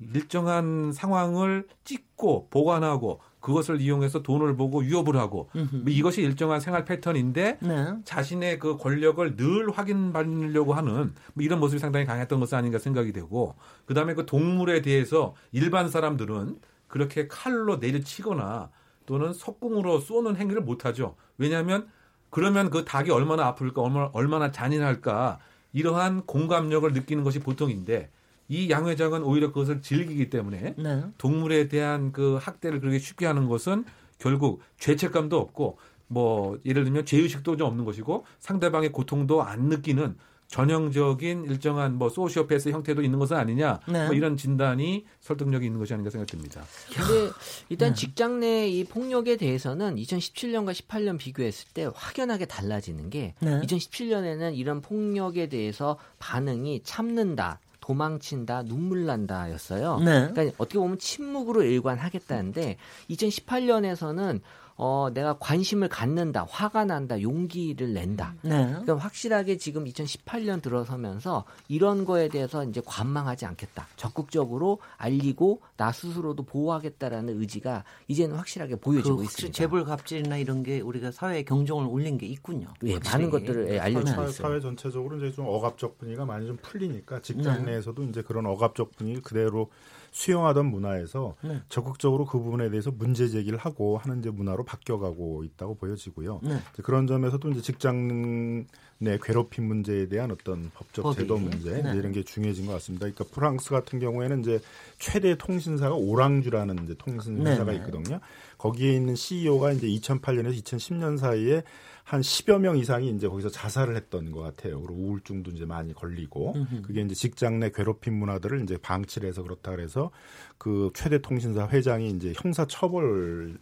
일정한 0.00 0.92
상황을 0.92 1.66
찍고 1.84 2.48
보관하고 2.50 3.20
그것을 3.40 3.80
이용해서 3.80 4.22
돈을 4.22 4.56
벌고 4.56 4.80
위협을 4.80 5.16
하고 5.16 5.50
음흠. 5.54 5.76
뭐 5.76 5.84
이것이 5.88 6.22
일정한 6.22 6.60
생활 6.60 6.84
패턴인데 6.84 7.58
네. 7.60 7.94
자신의 8.04 8.58
그 8.58 8.76
권력을 8.76 9.36
늘 9.36 9.70
확인받으려고 9.70 10.72
하는 10.74 11.14
뭐 11.34 11.44
이런 11.44 11.60
모습이 11.60 11.78
상당히 11.78 12.06
강했던 12.06 12.40
것은 12.40 12.56
아닌가 12.56 12.78
생각이 12.78 13.12
되고 13.12 13.54
그다음에 13.86 14.14
그 14.14 14.24
동물에 14.26 14.82
대해서 14.82 15.34
일반 15.52 15.88
사람들은 15.88 16.58
그렇게 16.88 17.28
칼로 17.28 17.76
내려치거나 17.76 18.70
또는 19.06 19.32
석궁으로 19.32 20.00
쏘는 20.00 20.36
행위를 20.36 20.62
못하죠. 20.62 21.16
왜냐하면 21.36 21.86
그러면 22.30 22.70
그 22.70 22.84
닭이 22.84 23.10
얼마나 23.10 23.46
아플까 23.46 23.82
얼마나, 23.82 24.10
얼마나 24.12 24.50
잔인할까 24.50 25.38
이러한 25.72 26.22
공감력을 26.24 26.90
느끼는 26.92 27.24
것이 27.24 27.40
보통인데 27.40 28.10
이 28.48 28.68
양 28.70 28.88
회장은 28.88 29.22
오히려 29.22 29.48
그것을 29.48 29.80
즐기기 29.80 30.30
때문에 30.30 30.74
네. 30.76 31.02
동물에 31.18 31.68
대한 31.68 32.12
그 32.12 32.38
학대를 32.40 32.80
그렇게 32.80 32.98
쉽게 32.98 33.26
하는 33.26 33.48
것은 33.48 33.84
결국 34.18 34.60
죄책감도 34.78 35.38
없고 35.38 35.78
뭐 36.08 36.58
예를 36.66 36.84
들면 36.84 37.06
죄의식도 37.06 37.56
좀 37.56 37.66
없는 37.68 37.84
것이고 37.84 38.24
상대방의 38.40 38.92
고통도 38.92 39.42
안 39.42 39.68
느끼는 39.68 40.16
전형적인 40.46 41.44
일정한 41.46 41.96
뭐 41.96 42.08
소시오패스 42.10 42.68
형태도 42.68 43.02
있는 43.02 43.18
것은 43.18 43.36
아니냐 43.36 43.80
네. 43.88 44.06
뭐 44.06 44.14
이런 44.14 44.36
진단이 44.36 45.04
설득력이 45.20 45.64
있는 45.66 45.78
것이 45.80 45.94
아닌가 45.94 46.10
생각됩니다. 46.10 46.62
근데 46.94 47.30
일단 47.70 47.88
네. 47.90 47.94
직장 47.94 48.40
내 48.40 48.68
이 48.68 48.84
폭력에 48.84 49.36
대해서는 49.36 49.96
2017년과 49.96 50.72
18년 50.72 51.18
비교했을 51.18 51.68
때 51.74 51.88
확연하게 51.94 52.44
달라지는 52.46 53.10
게 53.10 53.34
네. 53.40 53.60
2017년에는 53.62 54.56
이런 54.56 54.80
폭력에 54.80 55.48
대해서 55.48 55.98
반응이 56.18 56.82
참는다. 56.84 57.60
도망친다, 57.84 58.62
눈물 58.62 59.04
난다였어요. 59.04 59.98
네. 59.98 60.28
그러니까 60.30 60.56
어떻게 60.56 60.78
보면 60.78 60.98
침묵으로 60.98 61.62
일관하겠다는데 61.64 62.78
2018년에서는 63.10 64.40
어, 64.76 65.08
내가 65.14 65.38
관심을 65.38 65.88
갖는다, 65.88 66.46
화가 66.48 66.84
난다, 66.84 67.20
용기를 67.20 67.92
낸다. 67.92 68.34
네. 68.42 68.66
그러니까 68.66 68.96
확실하게 68.96 69.56
지금 69.56 69.84
2018년 69.84 70.60
들어서면서 70.62 71.44
이런 71.68 72.04
거에 72.04 72.28
대해서 72.28 72.64
이제 72.64 72.82
관망하지 72.84 73.46
않겠다. 73.46 73.86
적극적으로 73.96 74.80
알리고 74.96 75.60
나 75.76 75.92
스스로도 75.92 76.42
보호하겠다라는 76.44 77.40
의지가 77.40 77.84
이제는 78.08 78.36
확실하게 78.36 78.76
보여지고 78.76 79.16
그 79.16 79.22
혹시 79.22 79.46
있습니다. 79.46 79.56
재벌 79.56 79.84
갑질이나 79.84 80.38
이런 80.38 80.64
게 80.64 80.80
우리가 80.80 81.12
사회의 81.12 81.44
경종을 81.44 81.86
울린 81.86 82.18
게 82.18 82.26
있군요. 82.26 82.68
예, 82.84 82.94
확실히. 82.94 83.12
많은 83.12 83.30
것들을 83.30 83.72
예, 83.72 83.78
알려주고 83.78 84.06
사회, 84.10 84.28
있어요. 84.28 84.48
사회 84.48 84.60
전체적으로 84.60 85.16
이제 85.18 85.30
좀 85.30 85.46
억압적 85.46 85.98
분위기가 85.98 86.24
많이 86.24 86.46
좀 86.46 86.56
풀리니까 86.60 87.20
직장 87.20 87.64
네. 87.64 87.72
내에서도 87.72 88.02
이제 88.04 88.22
그런 88.22 88.44
억압적 88.46 88.96
분위기 88.96 89.20
그대로 89.20 89.70
수용하던 90.14 90.66
문화에서 90.66 91.34
네. 91.42 91.60
적극적으로 91.68 92.24
그 92.24 92.38
부분에 92.38 92.70
대해서 92.70 92.92
문제 92.92 93.28
제기를 93.28 93.58
하고 93.58 93.98
하는 93.98 94.20
이제 94.20 94.30
문화로 94.30 94.64
바뀌어가고 94.64 95.42
있다고 95.42 95.74
보여지고요. 95.74 96.40
네. 96.44 96.58
그런 96.84 97.08
점에서도 97.08 97.50
이제 97.50 97.60
직장 97.60 98.64
내 98.98 99.18
괴롭힘 99.20 99.64
문제에 99.64 100.08
대한 100.08 100.30
어떤 100.30 100.70
법적 100.72 101.02
법이. 101.02 101.16
제도 101.16 101.36
문제 101.36 101.82
네. 101.82 101.96
이런 101.96 102.12
게 102.12 102.22
중요해진 102.22 102.66
것 102.66 102.72
같습니다. 102.74 103.06
그러니까 103.06 103.24
프랑스 103.34 103.70
같은 103.70 103.98
경우에는 103.98 104.40
이제 104.40 104.60
최대 105.00 105.36
통신사가 105.36 105.96
오랑주라는 105.96 106.84
이제 106.84 106.94
통신사가 106.96 107.64
네, 107.64 107.72
네. 107.72 107.76
있거든요. 107.78 108.20
거기에 108.56 108.94
있는 108.94 109.16
CEO가 109.16 109.72
이제 109.72 109.88
2008년에서 109.88 110.62
2010년 110.62 111.18
사이에 111.18 111.64
한 112.04 112.20
10여 112.20 112.60
명 112.60 112.76
이상이 112.76 113.10
이제 113.10 113.26
거기서 113.26 113.48
자살을 113.48 113.96
했던 113.96 114.30
것 114.30 114.40
같아요. 114.40 114.80
그리고 114.80 115.00
우울증도 115.00 115.50
이제 115.52 115.64
많이 115.64 115.94
걸리고 115.94 116.54
그게 116.82 117.00
이제 117.00 117.14
직장 117.14 117.58
내 117.58 117.70
괴롭힘 117.70 118.14
문화들을 118.14 118.62
이제 118.62 118.76
방치를 118.76 119.28
해서 119.28 119.42
그렇다 119.42 119.70
그래서 119.70 120.10
그 120.58 120.90
최대 120.94 121.18
통신사 121.18 121.66
회장이 121.66 122.10
이제 122.10 122.34
형사 122.36 122.66
처벌을 122.66 123.58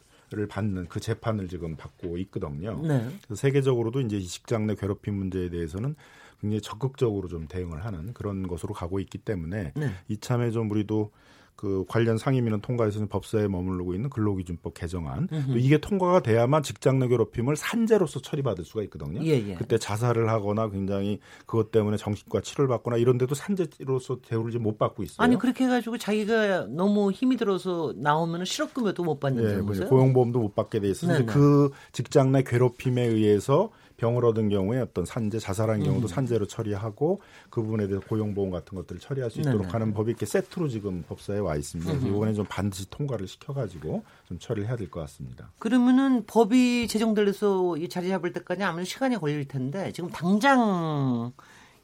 받는 0.48 0.88
그 0.88 0.98
재판을 0.98 1.46
지금 1.46 1.76
받고 1.76 2.18
있거든요. 2.18 2.80
네. 2.82 3.06
그래서 3.24 3.34
세계적으로도 3.36 4.00
이제 4.00 4.16
이 4.16 4.26
직장 4.26 4.66
내 4.66 4.74
괴롭힘 4.74 5.14
문제에 5.14 5.48
대해서는 5.48 5.94
굉장히 6.40 6.60
적극적으로 6.60 7.28
좀 7.28 7.46
대응을 7.46 7.84
하는 7.84 8.12
그런 8.12 8.48
것으로 8.48 8.74
가고 8.74 8.98
있기 8.98 9.18
때문에 9.18 9.72
네. 9.76 9.90
이참에 10.08 10.50
좀 10.50 10.68
우리도 10.70 11.12
그 11.56 11.84
관련 11.88 12.18
상임위는 12.18 12.60
통과해서 12.60 13.04
법사에 13.06 13.46
머무르고 13.48 13.94
있는 13.94 14.10
근로기준법 14.10 14.74
개정안 14.74 15.28
또 15.28 15.56
이게 15.56 15.78
통과가 15.78 16.20
돼야만 16.20 16.62
직장 16.62 16.98
내 16.98 17.08
괴롭힘을 17.08 17.56
산재로서 17.56 18.20
처리받을 18.20 18.64
수가 18.64 18.82
있거든요. 18.84 19.20
예, 19.24 19.30
예. 19.48 19.54
그때 19.54 19.78
자살을 19.78 20.28
하거나 20.28 20.68
굉장히 20.70 21.20
그것 21.46 21.70
때문에 21.70 21.96
정신과 21.96 22.40
치료를 22.40 22.68
받거나 22.68 22.96
이런데도 22.96 23.34
산재로서 23.34 24.18
대우를 24.26 24.50
지금 24.50 24.64
못 24.64 24.78
받고 24.78 25.02
있어요. 25.02 25.24
아니 25.24 25.38
그렇게 25.38 25.64
해가지고 25.64 25.98
자기가 25.98 26.66
너무 26.66 27.12
힘이 27.12 27.36
들어서 27.36 27.92
나오면 27.96 28.44
실업급여도 28.44 29.04
못 29.04 29.16
예, 29.16 29.20
받는다면서요? 29.20 29.88
고용보험도 29.88 30.40
못 30.40 30.54
받게 30.54 30.80
돼 30.80 30.88
있어서 30.88 31.12
네네. 31.12 31.24
이제 31.24 31.32
그 31.32 31.70
직장 31.92 32.32
내 32.32 32.42
괴롭힘에 32.42 33.02
의해서 33.02 33.70
병을 34.02 34.24
얻은 34.24 34.48
경우에 34.48 34.80
어떤 34.80 35.04
산재, 35.04 35.38
자살한 35.38 35.80
음. 35.80 35.84
경우도 35.84 36.08
산재로 36.08 36.46
처리하고 36.46 37.20
그 37.50 37.62
부분에 37.62 37.86
대해서 37.86 38.04
고용보험 38.08 38.50
같은 38.50 38.76
것들을 38.76 39.00
처리할 39.00 39.30
수 39.30 39.38
있도록 39.38 39.62
네네. 39.62 39.70
하는 39.70 39.94
법이 39.94 40.10
이렇게 40.10 40.26
세트로 40.26 40.66
지금 40.68 41.04
법사에 41.08 41.38
와 41.38 41.54
있습니다. 41.54 41.92
음흠. 41.92 42.08
이번에 42.08 42.34
좀 42.34 42.44
반드시 42.48 42.90
통과를 42.90 43.28
시켜가지고 43.28 44.02
좀 44.26 44.38
처리를 44.40 44.68
해야 44.68 44.76
될 44.76 44.90
것 44.90 44.98
같습니다. 45.02 45.52
그러면은 45.60 46.24
법이 46.26 46.88
제정돼서 46.88 47.76
이 47.76 47.88
자리 47.88 48.08
잡을 48.08 48.32
때까지 48.32 48.64
아무래도 48.64 48.88
시간이 48.88 49.16
걸릴 49.18 49.46
텐데 49.46 49.92
지금 49.92 50.10
당장 50.10 51.32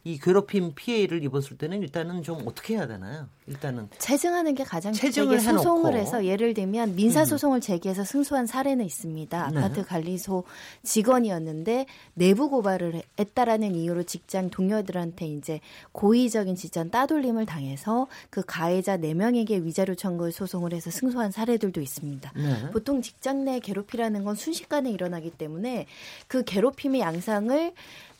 이 0.09 0.18
괴롭힘 0.18 0.72
피해를 0.74 1.22
입었을 1.22 1.59
때는 1.59 1.82
일단은 1.82 2.22
좀 2.22 2.40
어떻게 2.46 2.76
해야 2.76 2.86
되나요? 2.86 3.28
일단은 3.46 3.90
체증하는 3.98 4.54
게 4.54 4.64
가장 4.64 4.94
체증을 4.94 5.38
소송을 5.38 5.92
해놓고. 5.92 5.98
해서 5.98 6.24
예를 6.24 6.54
들면 6.54 6.96
민사 6.96 7.26
소송을 7.26 7.61
제기해서 7.61 8.04
승소한 8.04 8.46
사례는 8.46 8.86
있습니다. 8.86 9.50
네. 9.50 9.59
아파트 9.59 9.84
관리소 9.84 10.44
직원이었는데 10.82 11.84
내부 12.14 12.48
고발을 12.48 13.02
했다라는 13.18 13.74
이유로 13.74 14.04
직장 14.04 14.48
동료들한테 14.48 15.26
이제 15.26 15.61
고의적인 15.92 16.56
지전 16.56 16.90
따돌림을 16.90 17.44
당해서 17.44 18.06
그 18.30 18.42
가해자 18.46 18.96
4명에게 18.96 19.62
위자료 19.62 19.94
청구 19.94 20.30
소송을 20.30 20.72
해서 20.72 20.90
승소한 20.90 21.32
사례들도 21.32 21.82
있습니다. 21.82 22.32
네. 22.34 22.70
보통 22.70 23.02
직장 23.02 23.44
내 23.44 23.61
괴롭히라는 23.61 24.24
건 24.24 24.36
순식간에 24.36 24.90
일어나기 24.90 25.30
때문에 25.30 25.84
그 26.28 26.44
괴롭힘의 26.44 27.02
양상을 27.02 27.72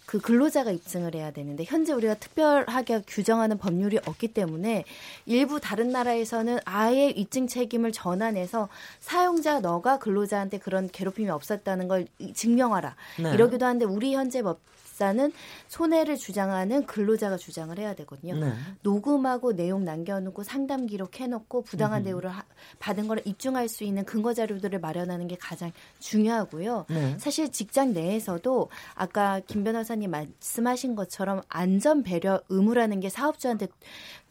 그 0.09 0.19
근로자가 0.19 0.71
입증을 0.71 1.15
해야 1.15 1.31
되는데 1.31 1.65
현재 1.67 1.93
우리가 1.93 2.15
특별하게 2.15 3.03
규정하는 3.07 3.59
법률이 3.59 3.99
없기 4.07 4.29
때문에 4.29 4.85
일부 5.27 5.61
다른 5.61 5.91
나라에서는 5.91 6.61
아예 6.65 7.11
입증 7.11 7.47
책임을 7.47 7.93
전환해서 7.93 8.71
사용자 9.01 9.61
너가 9.61 9.99
근로자한테 9.99 10.61
그런 10.61 10.89
괴롭힘이 10.89 11.29
없었다는 11.29 11.89
걸 11.89 12.07
증명하라 12.33 12.97
네. 13.23 13.35
이러기도 13.35 13.67
하는데 13.67 13.85
우리 13.85 14.15
현재 14.15 14.41
법 14.41 14.61
사는 14.99 15.33
손해를 15.69 16.17
주장하는 16.17 16.85
근로자가 16.87 17.37
주장을 17.37 17.77
해야 17.79 17.95
되거든요. 17.95 18.35
네. 18.35 18.53
녹음하고 18.83 19.53
내용 19.53 19.85
남겨놓고 19.85 20.43
상담 20.43 20.87
기록 20.87 21.21
해놓고 21.21 21.63
부당한 21.63 22.03
대우를 22.03 22.31
하- 22.31 22.43
받은 22.81 23.07
걸 23.07 23.23
입증할 23.25 23.69
수 23.69 23.85
있는 23.85 24.05
근거 24.05 24.35
자료들을 24.35 24.81
마련하는 24.81 25.29
게 25.29 25.37
가장 25.37 25.71
중요하고요. 26.01 26.87
네. 26.91 27.17
사실 27.19 27.53
직장 27.53 27.93
내에서도 27.93 28.69
아까 28.97 29.41
김 29.47 29.63
변호사님 29.63 30.11
말씀하신 30.11 30.97
것처럼 30.97 31.43
안전 31.49 32.03
배려 32.03 32.41
의무라는 32.49 32.99
게 32.99 33.09
사업주한테 33.09 33.69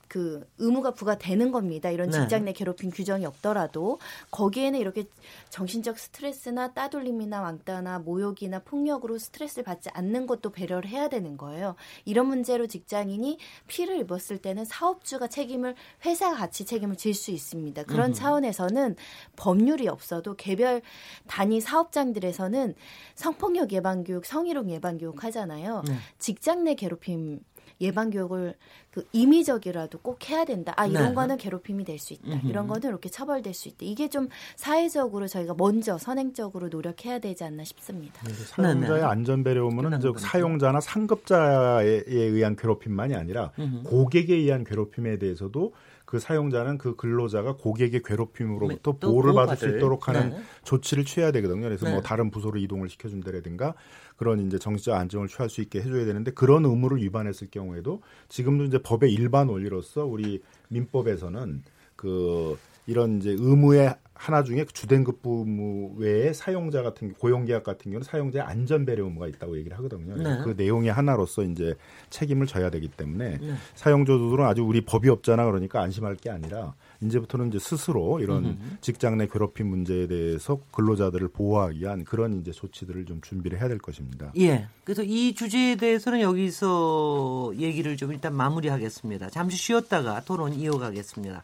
그 0.08 0.48
의무가 0.58 0.92
부과되는 0.92 1.52
겁니다. 1.52 1.90
이런 1.90 2.10
네. 2.10 2.20
직장 2.20 2.46
내 2.46 2.54
괴롭힘 2.54 2.92
규정이 2.92 3.26
없더라도 3.26 4.00
거기에는 4.32 4.80
이렇게 4.80 5.06
정신적 5.50 6.00
스트레스나 6.00 6.74
따돌림이나 6.74 7.42
왕따나 7.42 8.00
모욕이나 8.00 8.60
폭력으로 8.60 9.18
스트레스를 9.18 9.64
받지 9.64 9.90
않는 9.90 10.28
것도 10.28 10.52
배려를 10.52 10.90
해야 10.90 11.10
되는 11.10 11.38
거예요. 11.38 11.76
이런 12.06 12.28
문제로 12.28 12.68
직장인이 12.68 13.38
피해를 13.68 13.98
입었을 14.00 14.38
때는 14.38 14.64
사업주가 14.66 15.28
책임을 15.28 15.76
회사가 16.06 16.38
같이 16.38 16.66
책임을 16.66 16.96
질 16.96 17.18
수 17.18 17.32
있습니다. 17.32 17.84
그런 17.84 18.14
차원에서는 18.14 18.96
법률이 19.36 19.88
없어도 19.88 20.36
개별 20.36 20.82
단위 21.26 21.60
사업장들에서는 21.60 22.76
성폭력 23.16 23.74
예방 23.74 24.04
교육, 24.04 24.26
성희롱 24.26 24.70
예방 24.70 24.98
교육 24.98 25.24
하잖아요. 25.24 25.84
네. 25.88 25.96
직장 26.20 26.64
내 26.64 26.76
괴롭힘 26.76 27.40
예방 27.82 28.10
교육을 28.10 28.56
그 28.92 29.06
임의적이라도 29.12 30.00
꼭 30.00 30.30
해야 30.30 30.46
된다. 30.46 30.74
아 30.78 30.88
이런 30.88 31.10
네. 31.10 31.14
거는 31.14 31.38
괴롭힘이 31.38 31.84
될 31.84 32.00
수 32.00 32.14
있다. 32.14 32.28
음흠. 32.34 32.48
이런 32.48 32.68
거는 32.68 32.90
이렇게 32.90 33.10
처벌될 33.10 33.54
수 33.54 33.68
있다. 33.70 33.78
이게 33.82 34.08
좀 34.10 34.30
사회적으로 34.56 35.28
저희가 35.28 35.56
먼저 35.58 35.98
선행적으로 35.98 36.70
노력해야 36.70 37.20
되지 37.20 37.44
않나 37.44 37.64
싶습니다. 37.64 38.22
사용자의 38.30 38.80
네, 38.90 38.98
네. 38.98 39.02
안전 39.04 39.44
배려 39.44 39.64
의무는 39.64 39.90
끝나는 39.92 40.02
즉. 40.02 40.20
사용자나 40.20 40.80
상급자에 40.80 42.04
의한 42.08 42.56
괴롭힘만이 42.56 43.16
아니라 43.16 43.52
음흠. 43.60 43.84
고객에 43.84 44.36
의한 44.36 44.64
괴롭힘에 44.64 45.18
대해서도 45.18 45.74
그 46.08 46.20
사용자는 46.20 46.78
그 46.78 46.96
근로자가 46.96 47.58
고객의 47.58 48.02
괴롭힘으로부터 48.02 48.94
또 48.94 48.98
보호를 48.98 49.34
받을 49.34 49.58
수. 49.58 49.68
있도록 49.68 50.08
하는 50.08 50.30
네. 50.30 50.42
조치를 50.64 51.04
취해야 51.04 51.34
되거든요. 51.34 51.64
그래서 51.64 51.86
네. 51.86 51.92
뭐 51.92 52.02
다른 52.02 52.32
부서로 52.32 52.58
이동을 52.60 52.88
시켜준다라든가 52.88 53.74
그런 54.16 54.40
이제 54.48 54.58
정치적 54.58 54.96
안정을 54.96 55.28
취할 55.28 55.50
수 55.50 55.60
있게 55.60 55.82
해줘야 55.82 56.06
되는데 56.06 56.32
그런 56.32 56.64
의무를 56.64 57.02
위반했을 57.04 57.50
경우에도 57.52 58.02
지금도 58.30 58.64
이제 58.64 58.78
법의 58.78 59.12
일반 59.12 59.50
원리로서 59.50 60.06
우리 60.06 60.42
민법에서는 60.70 61.64
그 61.98 62.58
이런 62.86 63.18
이제 63.18 63.32
의무에 63.32 63.94
하나 64.18 64.44
중에 64.44 64.66
주된 64.74 65.04
급부무 65.04 65.94
외에 65.98 66.34
사용자 66.34 66.82
같은 66.82 67.14
고용계약 67.14 67.64
같은 67.64 67.92
경우는 67.92 68.04
사용자의 68.04 68.46
안전 68.46 68.86
배려 68.86 69.04
의무가 69.04 69.28
있다고 69.28 69.58
얘기를 69.58 69.78
하거든요. 69.78 70.16
네. 70.16 70.42
그 70.44 70.54
내용의 70.58 70.92
하나로서 70.92 71.44
이제 71.44 71.76
책임을 72.10 72.48
져야 72.48 72.70
되기 72.70 72.88
때문에 72.88 73.38
네. 73.38 73.54
사용자들은 73.76 74.46
아주 74.46 74.64
우리 74.64 74.82
법이 74.82 75.10
없잖아 75.10 75.46
그러니까 75.46 75.82
안심할 75.82 76.16
게 76.16 76.30
아니라 76.30 76.74
이제부터는 77.02 77.50
이제 77.50 77.60
스스로 77.60 78.20
이런 78.20 78.46
음흠. 78.46 78.78
직장 78.82 79.18
내 79.18 79.28
괴롭힘 79.28 79.68
문제에 79.68 80.08
대해서 80.08 80.60
근로자들을 80.72 81.28
보호하기 81.30 81.80
위한 81.80 82.04
그런 82.04 82.40
이제 82.42 82.52
조치들을 82.52 83.06
좀 83.06 83.22
준비를 83.22 83.60
해야 83.60 83.68
될 83.68 83.78
것입니다. 83.78 84.32
예. 84.38 84.68
그래서 84.84 85.04
이 85.04 85.36
주제에 85.36 85.76
대해서는 85.76 86.22
여기서 86.22 87.54
얘기를 87.58 87.98
좀 87.98 88.12
일단 88.12 88.34
마무리하겠습니다. 88.36 89.30
잠시 89.30 89.58
쉬었다가 89.58 90.22
토론 90.22 90.54
이어가겠습니다. 90.54 91.44